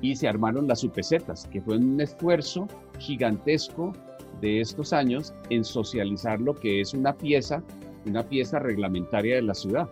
y 0.00 0.14
se 0.16 0.28
armaron 0.28 0.68
las 0.68 0.84
UPZs, 0.84 1.46
que 1.50 1.60
fue 1.60 1.76
un 1.76 2.00
esfuerzo 2.00 2.68
gigantesco 2.98 3.92
de 4.40 4.60
estos 4.60 4.92
años 4.92 5.34
en 5.50 5.64
socializar 5.64 6.40
lo 6.40 6.54
que 6.54 6.80
es 6.80 6.94
una 6.94 7.16
pieza, 7.16 7.62
una 8.06 8.22
pieza 8.22 8.58
reglamentaria 8.58 9.36
de 9.36 9.42
la 9.42 9.54
ciudad, 9.54 9.88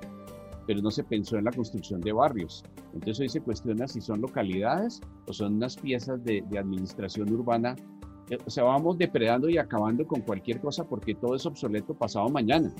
pero 0.66 0.80
no 0.80 0.90
se 0.90 1.04
pensó 1.04 1.36
en 1.36 1.44
la 1.44 1.52
construcción 1.52 2.00
de 2.00 2.12
barrios. 2.12 2.64
Entonces 2.92 3.20
hoy 3.20 3.28
se 3.28 3.40
cuestiona 3.40 3.86
si 3.88 4.00
son 4.00 4.20
localidades 4.20 5.00
o 5.26 5.32
son 5.32 5.54
unas 5.54 5.76
piezas 5.76 6.22
de, 6.24 6.42
de 6.48 6.58
administración 6.58 7.32
urbana. 7.32 7.76
Eh, 8.30 8.38
o 8.44 8.50
sea, 8.50 8.64
vamos 8.64 8.98
depredando 8.98 9.48
y 9.48 9.58
acabando 9.58 10.06
con 10.06 10.22
cualquier 10.22 10.60
cosa 10.60 10.84
porque 10.84 11.14
todo 11.14 11.34
es 11.34 11.46
obsoleto 11.46 11.94
pasado 11.94 12.28
mañana, 12.28 12.72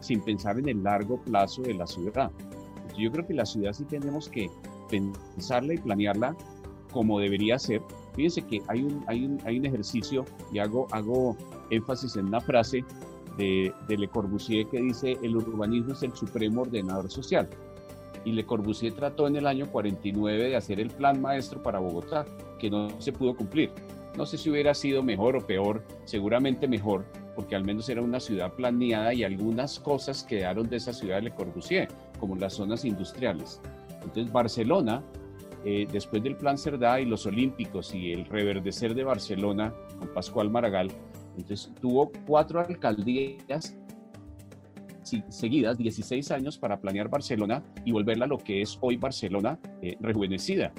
sin 0.00 0.22
pensar 0.22 0.58
en 0.58 0.68
el 0.68 0.82
largo 0.82 1.20
plazo 1.22 1.62
de 1.62 1.74
la 1.74 1.86
ciudad. 1.86 2.30
Yo 2.98 3.10
creo 3.12 3.26
que 3.26 3.34
la 3.34 3.46
ciudad 3.46 3.72
sí 3.72 3.84
tenemos 3.84 4.28
que 4.28 4.50
pensarla 4.90 5.74
y 5.74 5.78
planearla 5.78 6.36
como 6.92 7.20
debería 7.20 7.58
ser. 7.58 7.82
Fíjense 8.14 8.42
que 8.42 8.62
hay 8.68 8.82
un, 8.82 9.04
hay 9.06 9.24
un, 9.24 9.40
hay 9.44 9.58
un 9.58 9.66
ejercicio 9.66 10.24
y 10.52 10.58
hago, 10.58 10.86
hago 10.92 11.36
énfasis 11.70 12.16
en 12.16 12.26
una 12.26 12.40
frase 12.40 12.84
de, 13.36 13.72
de 13.86 13.96
Le 13.96 14.08
Corbusier 14.08 14.66
que 14.66 14.80
dice 14.80 15.16
el 15.22 15.36
urbanismo 15.36 15.92
es 15.92 16.02
el 16.02 16.14
supremo 16.14 16.62
ordenador 16.62 17.10
social. 17.10 17.48
Y 18.24 18.32
Le 18.32 18.44
Corbusier 18.44 18.92
trató 18.92 19.26
en 19.26 19.36
el 19.36 19.46
año 19.46 19.70
49 19.70 20.48
de 20.50 20.56
hacer 20.56 20.80
el 20.80 20.90
plan 20.90 21.20
maestro 21.20 21.62
para 21.62 21.78
Bogotá, 21.78 22.26
que 22.58 22.68
no 22.68 22.88
se 23.00 23.12
pudo 23.12 23.36
cumplir. 23.36 23.70
No 24.16 24.26
sé 24.26 24.36
si 24.36 24.50
hubiera 24.50 24.74
sido 24.74 25.02
mejor 25.02 25.36
o 25.36 25.46
peor, 25.46 25.84
seguramente 26.04 26.66
mejor, 26.66 27.04
porque 27.36 27.54
al 27.54 27.64
menos 27.64 27.88
era 27.88 28.02
una 28.02 28.18
ciudad 28.18 28.52
planeada 28.52 29.14
y 29.14 29.22
algunas 29.22 29.78
cosas 29.78 30.24
quedaron 30.24 30.68
de 30.68 30.76
esa 30.76 30.92
ciudad 30.92 31.16
de 31.16 31.22
Le 31.22 31.30
Corbusier, 31.30 31.88
como 32.18 32.34
las 32.34 32.54
zonas 32.54 32.84
industriales. 32.84 33.60
Entonces 34.02 34.32
Barcelona, 34.32 35.04
eh, 35.70 35.86
después 35.92 36.22
del 36.22 36.34
Plan 36.34 36.56
Cerdá 36.56 36.98
y 36.98 37.04
los 37.04 37.26
Olímpicos 37.26 37.94
y 37.94 38.10
el 38.10 38.24
reverdecer 38.24 38.94
de 38.94 39.04
Barcelona 39.04 39.74
con 39.98 40.08
Pascual 40.14 40.48
Maragall, 40.48 40.90
entonces 41.36 41.70
tuvo 41.78 42.10
cuatro 42.26 42.60
alcaldías 42.60 43.76
seguidas, 45.28 45.76
16 45.76 46.30
años 46.30 46.56
para 46.56 46.80
planear 46.80 47.10
Barcelona 47.10 47.62
y 47.84 47.92
volverla 47.92 48.24
a 48.24 48.28
lo 48.28 48.38
que 48.38 48.62
es 48.62 48.78
hoy 48.80 48.96
Barcelona 48.96 49.58
eh, 49.82 49.94
rejuvenecida. 50.00 50.72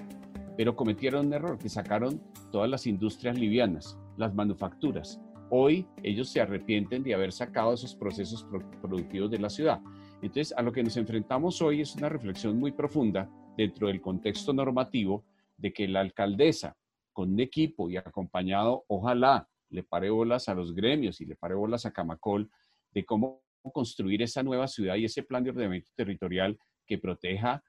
Pero 0.57 0.75
cometieron 0.75 1.27
un 1.27 1.33
error, 1.33 1.59
que 1.59 1.69
sacaron 1.69 2.19
todas 2.51 2.67
las 2.67 2.87
industrias 2.87 3.37
livianas, 3.37 3.95
las 4.17 4.33
manufacturas. 4.33 5.21
Hoy 5.51 5.85
ellos 6.01 6.29
se 6.29 6.41
arrepienten 6.41 7.03
de 7.03 7.13
haber 7.13 7.31
sacado 7.31 7.75
esos 7.75 7.93
procesos 7.93 8.43
productivos 8.81 9.29
de 9.29 9.37
la 9.37 9.51
ciudad. 9.51 9.81
Entonces, 10.23 10.51
a 10.57 10.63
lo 10.63 10.71
que 10.71 10.81
nos 10.81 10.97
enfrentamos 10.97 11.61
hoy 11.61 11.81
es 11.81 11.95
una 11.95 12.09
reflexión 12.09 12.57
muy 12.57 12.71
profunda 12.71 13.29
dentro 13.59 13.89
del 13.89 13.99
contexto 13.99 14.53
normativo 14.53 15.25
de 15.57 15.73
que 15.73 15.85
la 15.85 15.99
alcaldesa, 15.99 16.77
con 17.11 17.33
un 17.33 17.41
equipo 17.41 17.89
y 17.89 17.97
acompañado, 17.97 18.85
ojalá 18.87 19.49
le 19.69 19.83
pare 19.83 20.09
bolas 20.09 20.47
a 20.47 20.53
los 20.53 20.73
gremios 20.73 21.19
y 21.19 21.25
le 21.25 21.35
pare 21.35 21.55
bolas 21.55 21.85
a 21.85 21.91
Camacol, 21.91 22.49
de 22.93 23.03
cómo 23.03 23.43
construir 23.73 24.21
esa 24.21 24.43
nueva 24.43 24.69
ciudad 24.69 24.95
y 24.95 25.03
ese 25.03 25.23
plan 25.23 25.43
de 25.43 25.49
ordenamiento 25.49 25.91
territorial 25.93 26.57
que 26.87 26.99
proteja 26.99 27.61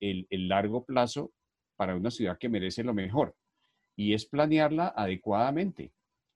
el, 0.00 0.26
el 0.30 0.48
largo 0.48 0.84
plazo 0.84 1.30
para 1.76 1.94
una 1.94 2.10
ciudad 2.10 2.36
que 2.36 2.48
merece 2.48 2.82
lo 2.82 2.92
mejor. 2.92 3.36
Y 3.96 4.14
es 4.14 4.26
planearla 4.26 4.88
adecuadamente 4.96 5.92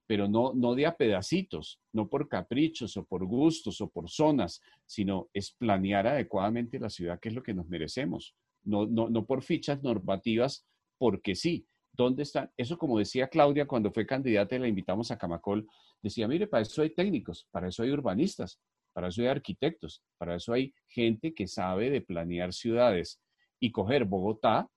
pero 0.07 0.29
no, 0.29 0.53
no 0.55 0.75
de 0.75 0.87
a 0.87 0.97
pedacitos, 0.97 1.81
no 1.93 2.09
por 2.09 2.29
caprichos 2.29 2.97
o 2.97 3.07
por 3.07 3.25
gustos 3.25 3.81
o 3.81 3.89
por 3.89 4.11
zonas, 4.11 4.61
sino 4.85 5.29
es 5.33 5.53
planear 5.53 6.07
adecuadamente 6.07 6.79
la 6.79 6.91
ciudad, 6.91 7.19
que 7.19 7.31
es 7.31 7.35
lo 7.35 7.43
que 7.43 7.55
nos 7.55 7.67
merecemos, 7.69 8.35
no, 8.65 8.87
no, 8.87 9.09
no 9.09 9.25
por 9.27 9.43
fichas 9.43 9.83
normativas, 9.83 10.67
porque 10.99 11.35
sí. 11.35 11.67
¿Dónde 11.97 12.25
están? 12.25 12.51
Eso 12.57 12.77
como 12.77 12.99
decía 12.99 13.29
Claudia 13.29 13.67
cuando 13.67 13.93
fue 13.93 14.05
candidata 14.05 14.57
y 14.57 14.59
la 14.59 14.67
invitamos 14.67 15.13
a 15.13 15.19
Camacol, 15.19 15.65
decía, 16.03 16.27
mire, 16.27 16.49
para 16.49 16.63
eso 16.63 16.83
hay 16.83 16.91
técnicos, 16.91 17.47
para 17.53 17.69
eso 17.69 17.85
hay 17.85 17.91
urbanistas, 17.91 18.61
para 18.93 19.09
eso 19.09 19.23
hay 19.23 19.29
arquitectos, 19.29 20.03
para 20.19 20.35
eso 20.35 20.53
hay 20.53 20.75
gente 20.89 21.35
que 21.35 21.47
sabe 21.47 21.91
de 21.91 22.01
planear 22.01 22.53
ciudades 22.53 23.21
y 23.61 23.71
coger 23.71 24.07
Bogotá, 24.07 24.69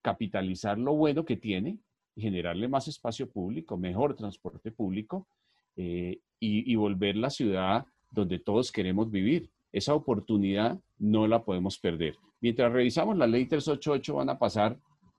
capitalizar 0.00 0.78
lo 0.78 0.94
bueno 0.94 1.24
que 1.24 1.36
tiene 1.36 1.80
generarle 2.18 2.68
más 2.68 2.88
espacio 2.88 3.30
público, 3.30 3.76
mejor 3.76 4.14
transporte 4.14 4.70
público 4.72 5.28
eh, 5.76 6.20
y, 6.40 6.74
volver 6.76 7.16
la 7.16 7.30
ciudad 7.30 7.84
donde 8.10 8.38
todos 8.38 8.72
queremos 8.72 9.10
vivir. 9.10 9.50
Esa 9.72 9.94
oportunidad 9.94 10.78
no 10.98 11.26
la 11.26 11.44
podemos 11.44 11.78
perder. 11.78 12.16
Mientras 12.40 12.72
revisamos 12.72 13.16
la 13.16 13.26
ley 13.26 13.46
388 13.46 14.14
van 14.14 14.30
a 14.30 14.38
pasar 14.38 14.78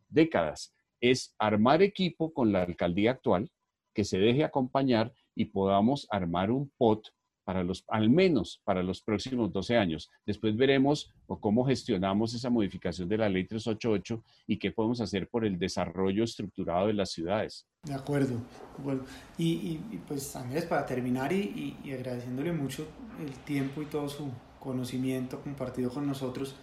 décadas. 0.09 0.73
Es 1.01 1.35
armar 1.38 1.81
equipo 1.81 2.33
con 2.33 2.51
la 2.51 2.63
alcaldía 2.63 3.12
actual, 3.12 3.49
que 3.93 4.03
se 4.03 4.17
deje 4.19 4.43
acompañar 4.43 5.13
y 5.35 5.45
podamos 5.45 6.07
armar 6.09 6.51
un 6.51 6.71
POT 6.77 7.07
para 7.49 7.63
los, 7.63 7.83
al 7.88 8.12
menos 8.12 8.62
para 8.63 8.83
los 8.83 9.01
próximos 9.01 9.51
12 9.51 9.75
años. 9.75 10.12
Después 10.23 10.55
veremos 10.55 11.12
cómo 11.41 11.65
gestionamos 11.65 12.35
esa 12.35 12.51
modificación 12.51 13.09
de 13.09 13.17
la 13.17 13.27
ley 13.27 13.47
388 13.47 14.23
y 14.45 14.59
qué 14.59 14.69
podemos 14.69 15.01
hacer 15.01 15.27
por 15.27 15.43
el 15.43 15.57
desarrollo 15.57 16.23
estructurado 16.23 16.85
de 16.85 16.93
las 16.93 17.09
ciudades. 17.09 17.65
De 17.81 17.95
acuerdo. 17.95 18.35
Bueno, 18.77 19.01
y, 19.39 19.77
pues 20.07 20.35
Andrés, 20.35 20.65
para 20.65 20.85
terminar 20.85 21.33
y, 21.33 21.75
agradeciéndole 21.91 22.51
mucho 22.51 22.85
el 23.19 23.33
tiempo 23.39 23.81
y 23.81 23.85
todo 23.85 24.07
su 24.07 24.29
conocimiento 24.59 25.41
compartido 25.41 25.89
con 25.89 26.05
nosotros, 26.05 26.55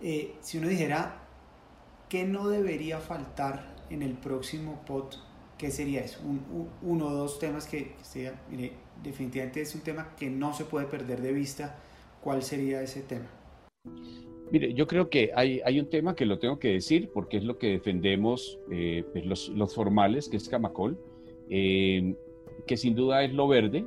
eh, 0.00 0.36
si 0.42 0.58
uno 0.58 0.68
dijera, 0.68 1.24
¿qué 2.08 2.22
no 2.22 2.48
debería 2.48 3.00
faltar 3.00 3.74
en 3.90 4.02
el 4.02 4.12
próximo 4.12 4.80
POT? 4.86 5.16
¿Qué 5.58 5.72
sería 5.72 6.02
eso? 6.02 6.20
uno 6.82 7.06
o 7.08 7.10
dos 7.10 7.40
temas 7.40 7.66
que, 7.66 7.96
que 8.12 8.32
mire, 8.48 8.89
definitivamente 9.02 9.60
es 9.60 9.74
un 9.74 9.80
tema 9.82 10.14
que 10.18 10.30
no 10.30 10.52
se 10.52 10.64
puede 10.64 10.86
perder 10.86 11.20
de 11.20 11.32
vista. 11.32 11.78
¿Cuál 12.20 12.42
sería 12.42 12.82
ese 12.82 13.02
tema? 13.02 13.26
Mire, 14.50 14.74
yo 14.74 14.86
creo 14.86 15.08
que 15.08 15.30
hay, 15.34 15.60
hay 15.64 15.78
un 15.78 15.88
tema 15.88 16.14
que 16.14 16.26
lo 16.26 16.38
tengo 16.38 16.58
que 16.58 16.68
decir 16.68 17.10
porque 17.14 17.36
es 17.36 17.44
lo 17.44 17.56
que 17.56 17.68
defendemos 17.68 18.58
eh, 18.70 19.04
pues, 19.12 19.24
los, 19.24 19.48
los, 19.50 19.74
formales, 19.74 20.28
que 20.28 20.36
es 20.36 20.48
Camacol, 20.48 20.98
eh, 21.48 22.14
que 22.66 22.76
sin 22.76 22.94
duda 22.94 23.22
es 23.22 23.32
lo 23.32 23.46
verde, 23.46 23.86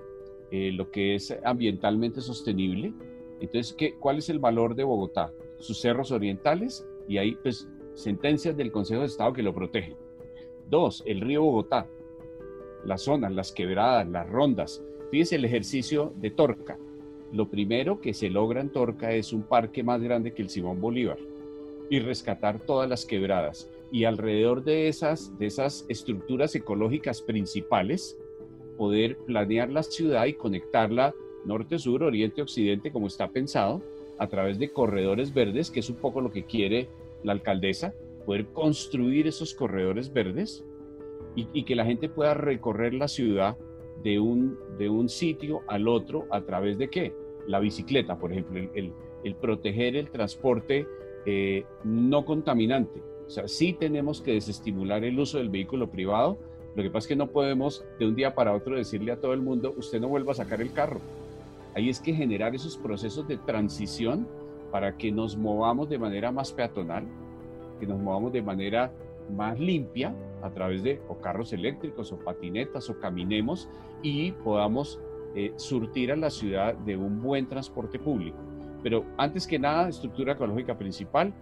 eh, 0.52 0.71
lo 0.71 0.89
que 0.89 1.15
es 1.15 1.38
ambientalmente 1.43 2.21
sostenible. 2.21 2.93
Entonces, 3.41 3.73
¿qué, 3.73 3.95
¿cuál 3.99 4.19
es 4.19 4.30
el 4.30 4.39
valor 4.39 4.73
de 4.76 4.86
Bogotá? 4.86 5.34
Sus 5.60 5.82
cerros 5.82 6.12
orientales 6.12 6.88
y 7.08 7.17
hay 7.17 7.36
pues 7.36 7.67
sentencias 7.93 8.56
del 8.56 8.71
Consejo 8.71 9.02
de 9.02 9.08
Estado 9.08 9.34
que 9.34 9.43
lo 9.43 9.54
protegen. 9.54 9.95
Dos, 10.69 11.04
el 11.06 11.21
río 11.21 11.43
Bogotá, 11.43 11.88
las 12.86 13.02
zonas, 13.02 13.34
las 13.34 13.52
quebradas, 13.52 14.08
las 14.08 14.30
rondas, 14.30 14.82
Fíjense 15.13 15.36
el 15.36 15.45
ejercicio 15.45 16.12
de 16.15 16.32
Torca. 16.32 16.80
Lo 17.32 17.47
primero 17.47 18.02
que 18.02 18.15
se 18.15 18.32
logra 18.32 18.62
en 18.62 18.71
Torca 18.71 19.12
es 19.13 19.32
un 19.32 19.43
parque 19.43 19.84
más 19.84 20.02
grande 20.02 20.34
que 20.34 20.41
el 20.41 20.49
Simón 20.49 20.82
Bolívar 20.82 21.19
y 21.91 21.99
rescatar 21.99 22.65
todas 22.65 22.89
las 22.89 23.06
quebradas. 23.06 23.69
Y 23.91 24.06
alrededor 24.06 24.63
de 24.63 24.88
esas, 24.88 25.38
de 25.38 25.45
esas 25.45 25.86
estructuras 25.88 26.56
ecológicas 26.56 27.21
principales, 27.21 28.17
poder 28.76 29.15
planear 29.17 29.69
la 29.69 29.84
ciudad 29.84 30.26
y 30.26 30.34
conectarla 30.34 31.13
norte-sur, 31.45 32.02
oriente-occidente, 32.02 32.91
como 32.91 33.06
está 33.06 33.30
pensado, 33.30 33.84
a 34.17 34.26
través 34.26 34.58
de 34.58 34.73
corredores 34.73 35.32
verdes, 35.32 35.69
que 35.69 35.82
es 35.82 35.91
un 35.91 35.97
poco 35.97 36.21
lo 36.21 36.32
que 36.32 36.45
quiere 36.45 36.89
la 37.21 37.34
alcaldesa, 37.34 37.93
poder 38.26 38.47
construir 38.47 39.28
esos 39.28 39.54
corredores 39.54 40.12
verdes 40.12 40.65
y 41.36 41.65
que 41.65 41.76
la 41.76 41.86
gente 41.86 42.10
pueda 42.10 42.34
recorrer 42.34 42.95
la 42.95 43.08
ciudad 43.08 43.56
de 44.01 44.19
un, 44.19 44.58
de 44.77 44.89
un 44.89 45.10
sitio 45.10 45.62
al 45.67 45.88
otro 45.88 46.25
a 46.32 46.41
través 46.41 46.77
de 46.77 46.89
qué? 46.89 47.13
La 47.47 47.60
bicicleta, 47.60 48.17
por 48.17 48.32
ejemplo, 48.32 48.60
el, 48.60 48.93
el, 49.23 49.36
proteger 49.36 49.95
el 49.95 50.10
transporte 50.10 50.88
eh, 51.25 51.65
no 51.84 52.25
contaminante. 52.25 53.01
O 53.25 53.29
sea, 53.29 53.47
sí 53.47 53.73
tenemos 53.73 54.21
que 54.21 54.34
desestimular 54.34 55.03
el 55.03 55.19
uso 55.19 55.38
del 55.38 55.49
vehículo 55.49 55.89
privado. 55.89 56.38
Lo 56.75 56.84
que 56.84 56.89
pasa 56.89 57.06
es 57.06 57.08
que 57.10 57.15
no 57.15 57.27
podemos 57.27 57.86
de 57.99 58.08
un 58.08 58.15
día 58.15 58.34
para 58.34 58.53
otro 58.53 58.75
decirle 58.75 59.12
a 59.12 59.19
todo 59.19 59.34
el 59.34 59.41
mundo, 59.41 59.73
usted 59.77 59.99
no 59.99 60.08
vuelva 60.08 60.32
a 60.32 60.36
sacar 60.36 60.62
el 60.62 60.73
carro. 60.73 60.99
Ahí 61.75 61.89
es 61.89 61.99
que 61.99 62.13
generar 62.13 62.53
esos 62.56 62.77
procesos 62.77 63.27
de 63.27 63.38
transición 63.38 64.27
para 64.71 64.97
que 64.97 65.12
nos 65.12 65.38
movamos 65.38 65.89
de 65.89 65.99
manera 65.99 66.32
más 66.32 66.51
peatonal, 66.51 67.06
que 67.79 67.88
nos 67.88 67.99
movamos 67.99 68.34
de 68.34 68.41
manera 68.41 68.91
más 69.31 69.59
limpia 69.59 70.13
a 70.41 70.49
través 70.49 70.83
de 70.83 71.01
o 71.07 71.19
carros 71.19 71.53
eléctricos 71.53 72.12
o 72.12 72.19
patinetas 72.19 72.89
o 72.89 72.99
caminemos 72.99 73.69
y 74.01 74.31
podamos 74.31 74.99
eh, 75.36 75.53
surtir 75.55 76.12
a 76.12 76.15
la 76.15 76.29
ciudad 76.29 76.75
de 76.75 76.97
un 76.97 77.21
buen 77.21 77.47
transporte 77.47 77.97
público. 77.97 78.38
Pero 78.83 79.05
antes 79.17 79.47
que 79.47 79.57
nada, 79.57 79.89
estructura 79.89 80.33
ecológica 80.33 80.77
principal, 80.77 81.33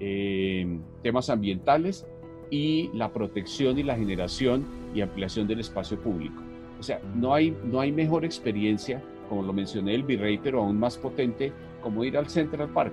eh, 0.00 0.78
temas 1.02 1.30
ambientales 1.30 2.06
y 2.50 2.90
la 2.92 3.12
protección 3.12 3.78
y 3.78 3.82
la 3.84 3.96
generación 3.96 4.64
y 4.94 5.00
ampliación 5.00 5.46
del 5.46 5.60
espacio 5.60 5.98
público. 5.98 6.42
O 6.78 6.82
sea, 6.82 7.00
no 7.14 7.32
hay, 7.32 7.56
no 7.64 7.80
hay 7.80 7.92
mejor 7.92 8.24
experiencia, 8.24 9.02
como 9.28 9.42
lo 9.42 9.52
mencioné 9.52 9.94
el 9.94 10.02
virrey, 10.02 10.38
pero 10.38 10.60
aún 10.60 10.78
más 10.78 10.98
potente, 10.98 11.52
como 11.82 12.04
ir 12.04 12.18
al 12.18 12.28
Central 12.28 12.68
Park 12.70 12.92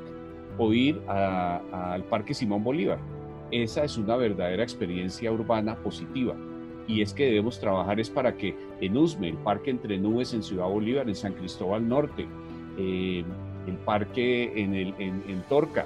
o 0.58 0.72
ir 0.72 1.02
al 1.08 2.04
Parque 2.06 2.34
Simón 2.34 2.64
Bolívar 2.64 3.00
esa 3.62 3.84
es 3.84 3.98
una 3.98 4.16
verdadera 4.16 4.64
experiencia 4.64 5.32
urbana 5.32 5.76
positiva. 5.76 6.36
Y 6.88 7.02
es 7.02 7.14
que 7.14 7.26
debemos 7.26 7.60
trabajar 7.60 8.00
es 8.00 8.10
para 8.10 8.36
que 8.36 8.56
en 8.82 8.98
Usme, 8.98 9.30
el 9.30 9.38
parque 9.38 9.72
entre 9.72 9.98
nubes 9.98 10.34
en 10.34 10.44
Ciudad 10.44 10.68
Bolívar, 10.68 11.08
en 11.08 11.16
San 11.16 11.34
Cristóbal 11.34 11.88
Norte, 11.88 12.28
eh, 12.78 13.24
el 13.68 13.76
parque 13.76 14.52
en, 14.56 14.74
el, 14.74 14.94
en, 14.98 15.42
Torca, 15.48 15.86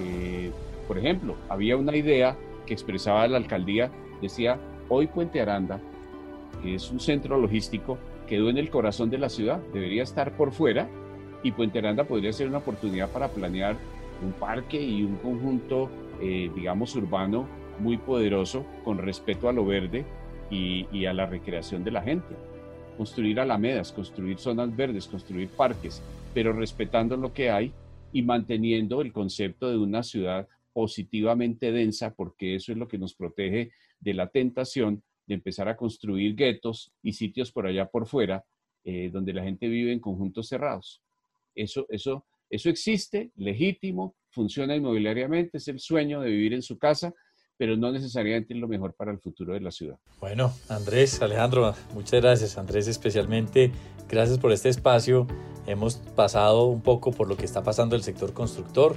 eh, 0.00 0.50
por 0.86 0.98
ejemplo, 0.98 1.34
había 1.48 1.76
una 1.76 1.96
idea 1.96 2.36
que 2.64 2.74
expresaba 2.74 3.26
la 3.26 3.38
alcaldía, 3.38 3.90
decía, 4.22 4.58
hoy 4.88 5.08
Puente 5.08 5.40
Aranda, 5.40 5.80
que 6.62 6.76
es 6.76 6.90
un 6.90 7.00
centro 7.00 7.38
logístico, 7.38 7.98
quedó 8.28 8.50
en 8.50 8.58
el 8.58 8.70
corazón 8.70 9.10
de 9.10 9.18
la 9.18 9.28
ciudad, 9.28 9.60
debería 9.72 10.02
estar 10.02 10.36
por 10.36 10.52
fuera 10.52 10.88
y 11.42 11.52
Puente 11.52 11.78
Aranda 11.78 12.04
podría 12.04 12.32
ser 12.32 12.48
una 12.48 12.58
oportunidad 12.58 13.10
para 13.10 13.28
planear 13.28 13.76
un 14.24 14.32
parque 14.32 14.80
y 14.80 15.02
un 15.02 15.16
conjunto, 15.16 15.88
eh, 16.20 16.50
digamos, 16.54 16.94
urbano 16.96 17.48
muy 17.78 17.98
poderoso 17.98 18.64
con 18.84 18.98
respeto 18.98 19.48
a 19.48 19.52
lo 19.52 19.66
verde 19.66 20.04
y, 20.50 20.86
y 20.92 21.06
a 21.06 21.12
la 21.12 21.26
recreación 21.26 21.84
de 21.84 21.90
la 21.90 22.02
gente. 22.02 22.34
Construir 22.96 23.40
alamedas, 23.40 23.92
construir 23.92 24.38
zonas 24.38 24.74
verdes, 24.74 25.06
construir 25.06 25.48
parques, 25.48 26.02
pero 26.32 26.52
respetando 26.52 27.16
lo 27.16 27.32
que 27.32 27.50
hay 27.50 27.72
y 28.12 28.22
manteniendo 28.22 29.02
el 29.02 29.12
concepto 29.12 29.70
de 29.70 29.76
una 29.76 30.02
ciudad 30.02 30.48
positivamente 30.72 31.72
densa, 31.72 32.14
porque 32.14 32.54
eso 32.54 32.72
es 32.72 32.78
lo 32.78 32.88
que 32.88 32.98
nos 32.98 33.14
protege 33.14 33.72
de 34.00 34.14
la 34.14 34.28
tentación 34.28 35.02
de 35.26 35.34
empezar 35.34 35.68
a 35.68 35.76
construir 35.76 36.34
guetos 36.36 36.92
y 37.02 37.12
sitios 37.12 37.50
por 37.50 37.66
allá 37.66 37.86
por 37.86 38.06
fuera, 38.06 38.44
eh, 38.84 39.10
donde 39.12 39.32
la 39.32 39.42
gente 39.42 39.68
vive 39.68 39.92
en 39.92 40.00
conjuntos 40.00 40.48
cerrados. 40.48 41.02
Eso, 41.54 41.86
eso, 41.88 42.26
eso 42.50 42.68
existe, 42.68 43.30
legítimo, 43.36 44.14
funciona 44.36 44.76
inmobiliariamente, 44.76 45.56
es 45.56 45.66
el 45.68 45.80
sueño 45.80 46.20
de 46.20 46.28
vivir 46.30 46.52
en 46.52 46.62
su 46.62 46.76
casa, 46.76 47.14
pero 47.56 47.74
no 47.74 47.90
necesariamente 47.90 48.52
es 48.52 48.60
lo 48.60 48.68
mejor 48.68 48.94
para 48.94 49.10
el 49.10 49.18
futuro 49.18 49.54
de 49.54 49.60
la 49.60 49.70
ciudad. 49.70 49.96
Bueno, 50.20 50.52
Andrés, 50.68 51.22
Alejandro, 51.22 51.74
muchas 51.94 52.20
gracias. 52.20 52.58
Andrés, 52.58 52.86
especialmente, 52.86 53.72
gracias 54.10 54.38
por 54.38 54.52
este 54.52 54.68
espacio. 54.68 55.26
Hemos 55.66 55.96
pasado 55.96 56.66
un 56.66 56.82
poco 56.82 57.12
por 57.12 57.28
lo 57.28 57.36
que 57.38 57.46
está 57.46 57.62
pasando 57.62 57.96
el 57.96 58.02
sector 58.02 58.34
constructor. 58.34 58.96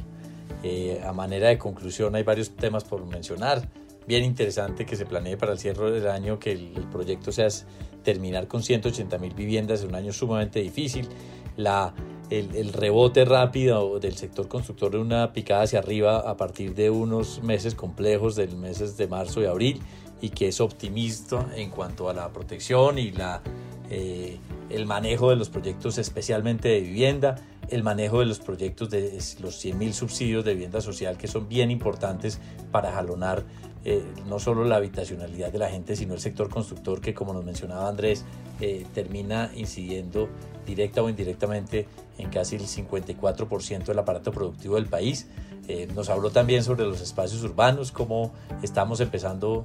Eh, 0.61 1.01
a 1.05 1.13
manera 1.13 1.47
de 1.47 1.57
conclusión, 1.57 2.15
hay 2.15 2.23
varios 2.23 2.53
temas 2.57 2.83
por 2.83 3.05
mencionar 3.05 3.61
bien 4.05 4.25
interesante 4.25 4.85
que 4.85 4.97
se 4.97 5.05
planee 5.05 5.37
para 5.37 5.53
el 5.53 5.59
cierre 5.59 5.91
del 5.91 6.07
año 6.07 6.37
que 6.37 6.51
el, 6.51 6.87
proyecto 6.91 7.31
sea 7.31 7.47
terminar 8.03 8.47
con 8.47 8.61
180 8.61 9.17
mil 9.19 9.33
viviendas 9.33 9.83
en 9.83 9.89
un 9.89 9.95
año 9.95 10.11
sumamente 10.11 10.59
difícil. 10.59 11.07
La, 11.55 11.93
el, 12.29 12.55
el, 12.55 12.73
rebote 12.73 13.25
rápido 13.25 13.99
del 13.99 14.15
sector 14.15 14.47
constructor 14.47 14.91
de 14.91 14.99
una 14.99 15.33
picada 15.33 15.63
hacia 15.63 15.79
arriba 15.79 16.19
a 16.19 16.37
partir 16.37 16.75
de 16.75 16.89
unos 16.89 17.41
meses 17.43 17.75
complejos 17.75 18.35
del 18.35 18.55
meses 18.55 18.97
de 18.97 19.07
marzo 19.07 19.41
y 19.41 19.45
abril 19.45 19.81
y 20.21 20.29
que 20.29 20.47
es 20.47 20.61
optimista 20.61 21.49
en 21.55 21.69
cuanto 21.69 22.09
a 22.09 22.13
la 22.13 22.29
protección 22.29 22.97
y 22.97 23.11
la, 23.11 23.41
eh, 23.89 24.37
el 24.69 24.85
manejo 24.85 25.29
de 25.29 25.35
los 25.35 25.49
proyectos 25.49 25.97
especialmente 25.97 26.69
de 26.69 26.81
vivienda, 26.81 27.35
el 27.71 27.83
manejo 27.83 28.19
de 28.19 28.25
los 28.25 28.39
proyectos 28.39 28.89
de 28.89 29.13
los 29.41 29.63
100.000 29.63 29.93
subsidios 29.93 30.45
de 30.45 30.53
vivienda 30.53 30.81
social 30.81 31.17
que 31.17 31.27
son 31.27 31.47
bien 31.47 31.71
importantes 31.71 32.39
para 32.71 32.91
jalonar 32.91 33.43
eh, 33.85 34.03
no 34.27 34.39
solo 34.39 34.65
la 34.65 34.75
habitacionalidad 34.75 35.51
de 35.51 35.57
la 35.57 35.69
gente, 35.69 35.95
sino 35.95 36.13
el 36.13 36.19
sector 36.19 36.49
constructor 36.49 36.99
que, 36.99 37.13
como 37.13 37.33
nos 37.33 37.45
mencionaba 37.45 37.87
Andrés, 37.87 38.25
eh, 38.59 38.85
termina 38.93 39.51
incidiendo 39.55 40.27
directa 40.65 41.01
o 41.01 41.09
indirectamente 41.09 41.87
en 42.17 42.29
casi 42.29 42.57
el 42.57 42.63
54% 42.63 43.85
del 43.85 43.99
aparato 43.99 44.31
productivo 44.31 44.75
del 44.75 44.87
país. 44.87 45.27
Eh, 45.69 45.87
nos 45.95 46.09
habló 46.09 46.31
también 46.31 46.63
sobre 46.63 46.83
los 46.83 46.99
espacios 46.99 47.41
urbanos, 47.43 47.93
cómo 47.93 48.33
estamos 48.61 48.99
empezando 48.99 49.63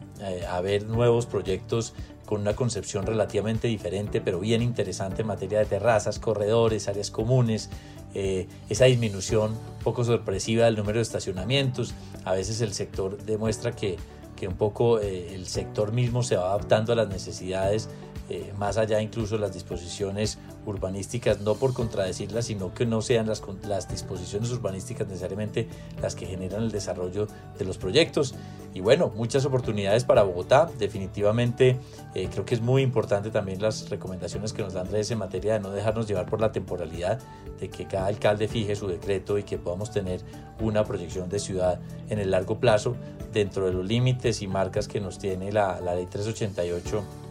a 0.48 0.60
ver 0.60 0.86
nuevos 0.86 1.26
proyectos 1.26 1.94
con 2.26 2.42
una 2.42 2.54
concepción 2.54 3.06
relativamente 3.06 3.66
diferente, 3.66 4.20
pero 4.20 4.38
bien 4.38 4.62
interesante 4.62 5.22
en 5.22 5.28
materia 5.28 5.58
de 5.58 5.64
terrazas, 5.64 6.18
corredores, 6.18 6.86
áreas 6.88 7.10
comunes, 7.10 7.70
esa 8.14 8.84
disminución 8.84 9.58
poco 9.82 10.04
sorpresiva 10.04 10.66
del 10.66 10.76
número 10.76 10.98
de 10.98 11.02
estacionamientos. 11.02 11.94
A 12.24 12.32
veces 12.32 12.60
el 12.60 12.72
sector 12.72 13.16
demuestra 13.24 13.72
que 13.72 13.96
que 14.34 14.48
un 14.48 14.56
poco 14.56 15.00
eh, 15.00 15.34
el 15.34 15.46
sector 15.46 15.92
mismo 15.92 16.22
se 16.22 16.36
va 16.36 16.46
adaptando 16.46 16.92
a 16.92 16.96
las 16.96 17.08
necesidades, 17.08 17.88
eh, 18.30 18.52
más 18.58 18.78
allá 18.78 19.02
incluso 19.02 19.36
las 19.36 19.52
disposiciones 19.52 20.38
urbanísticas, 20.66 21.40
no 21.40 21.56
por 21.56 21.74
contradecirlas, 21.74 22.46
sino 22.46 22.72
que 22.72 22.86
no 22.86 23.02
sean 23.02 23.26
las, 23.26 23.42
las 23.66 23.88
disposiciones 23.88 24.50
urbanísticas 24.50 25.06
necesariamente 25.06 25.68
las 26.00 26.14
que 26.14 26.26
generan 26.26 26.62
el 26.62 26.72
desarrollo 26.72 27.28
de 27.58 27.64
los 27.64 27.76
proyectos. 27.76 28.34
Y 28.72 28.80
bueno, 28.80 29.12
muchas 29.14 29.44
oportunidades 29.44 30.04
para 30.04 30.22
Bogotá. 30.22 30.70
Definitivamente 30.78 31.78
eh, 32.14 32.28
creo 32.32 32.44
que 32.44 32.54
es 32.54 32.60
muy 32.60 32.82
importante 32.82 33.30
también 33.30 33.60
las 33.60 33.90
recomendaciones 33.90 34.52
que 34.52 34.62
nos 34.62 34.72
da 34.72 34.80
Andrés 34.80 35.10
en 35.10 35.18
materia 35.18 35.54
de 35.54 35.60
no 35.60 35.70
dejarnos 35.70 36.08
llevar 36.08 36.26
por 36.26 36.40
la 36.40 36.50
temporalidad, 36.50 37.20
de 37.60 37.68
que 37.68 37.86
cada 37.86 38.06
alcalde 38.06 38.48
fije 38.48 38.74
su 38.74 38.88
decreto 38.88 39.38
y 39.38 39.42
que 39.42 39.58
podamos 39.58 39.90
tener 39.90 40.22
una 40.60 40.84
proyección 40.84 41.28
de 41.28 41.38
ciudad 41.38 41.78
en 42.08 42.18
el 42.18 42.30
largo 42.30 42.58
plazo 42.58 42.96
dentro 43.32 43.66
de 43.66 43.72
los 43.72 43.84
límites 43.84 44.42
y 44.42 44.48
marcas 44.48 44.88
que 44.88 45.00
nos 45.00 45.18
tiene 45.18 45.52
la, 45.52 45.80
la 45.80 45.94
ley 45.94 46.06
388 46.06 47.23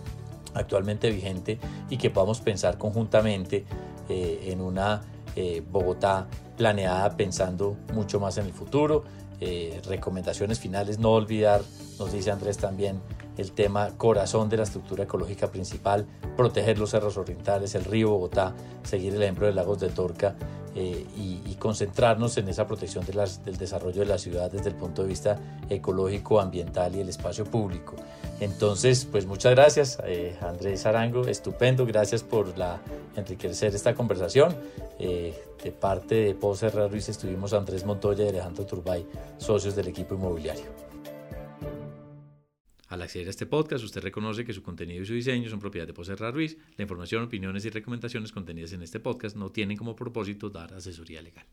actualmente 0.53 1.09
vigente 1.09 1.59
y 1.89 1.97
que 1.97 2.09
podamos 2.09 2.41
pensar 2.41 2.77
conjuntamente 2.77 3.65
eh, 4.09 4.49
en 4.51 4.61
una 4.61 5.01
eh, 5.35 5.63
Bogotá 5.69 6.27
planeada 6.57 7.15
pensando 7.17 7.75
mucho 7.93 8.19
más 8.19 8.37
en 8.37 8.45
el 8.45 8.53
futuro. 8.53 9.03
Eh, 9.39 9.81
recomendaciones 9.85 10.59
finales, 10.59 10.99
no 10.99 11.11
olvidar, 11.11 11.61
nos 11.99 12.13
dice 12.13 12.31
Andrés 12.31 12.57
también, 12.57 13.01
el 13.37 13.51
tema 13.51 13.89
corazón 13.97 14.47
de 14.47 14.57
la 14.57 14.63
estructura 14.63 15.03
ecológica 15.03 15.47
principal, 15.47 16.05
proteger 16.37 16.77
los 16.77 16.91
cerros 16.91 17.17
orientales, 17.17 17.75
el 17.75 17.83
río 17.83 18.11
Bogotá, 18.11 18.53
seguir 18.83 19.15
el 19.15 19.23
ejemplo 19.23 19.47
de 19.47 19.53
Lagos 19.53 19.79
de 19.79 19.89
Torca 19.89 20.35
eh, 20.75 21.05
y, 21.15 21.55
concentrarnos 21.63 22.35
en 22.37 22.49
esa 22.49 22.67
protección 22.67 23.05
del 23.05 23.57
desarrollo 23.57 24.01
de 24.01 24.05
la 24.05 24.17
ciudad 24.17 24.51
desde 24.51 24.67
el 24.67 24.75
punto 24.75 25.03
de 25.03 25.07
vista 25.07 25.39
ecológico, 25.69 26.41
ambiental 26.41 26.93
y 26.93 26.99
el 26.99 27.07
espacio 27.07 27.45
público. 27.45 27.95
Entonces, 28.41 29.07
pues 29.09 29.25
muchas 29.25 29.53
gracias, 29.53 29.97
eh, 30.03 30.35
Andrés 30.41 30.85
Arango, 30.85 31.25
estupendo, 31.25 31.85
gracias 31.85 32.21
por 32.21 32.53
enriquecer 33.15 33.73
esta 33.73 33.93
conversación. 33.95 34.53
Eh, 34.99 35.33
de 35.63 35.71
parte 35.71 36.15
de 36.15 36.35
Pose 36.35 36.69
Ruiz 36.69 37.07
estuvimos 37.07 37.53
Andrés 37.53 37.85
Montoya 37.85 38.25
y 38.25 38.29
Alejandro 38.29 38.65
Turbay, 38.65 39.07
socios 39.37 39.77
del 39.77 39.87
equipo 39.87 40.15
inmobiliario. 40.15 40.82
Al 42.93 43.01
acceder 43.01 43.25
a 43.25 43.31
este 43.31 43.47
podcast, 43.47 43.83
usted 43.83 44.03
reconoce 44.03 44.45
que 44.45 44.53
su 44.53 44.61
contenido 44.61 45.01
y 45.01 45.05
su 45.07 45.15
diseño 45.15 45.49
son 45.49 45.59
propiedad 45.59 45.87
de 45.87 45.95
Poserra 45.95 46.29
Ruiz. 46.29 46.59
La 46.77 46.83
información, 46.83 47.23
opiniones 47.23 47.65
y 47.65 47.71
recomendaciones 47.71 48.31
contenidas 48.31 48.71
en 48.73 48.83
este 48.83 48.99
podcast 48.99 49.35
no 49.35 49.51
tienen 49.51 49.77
como 49.77 49.95
propósito 49.95 50.51
dar 50.51 50.75
asesoría 50.75 51.19
legal. 51.23 51.47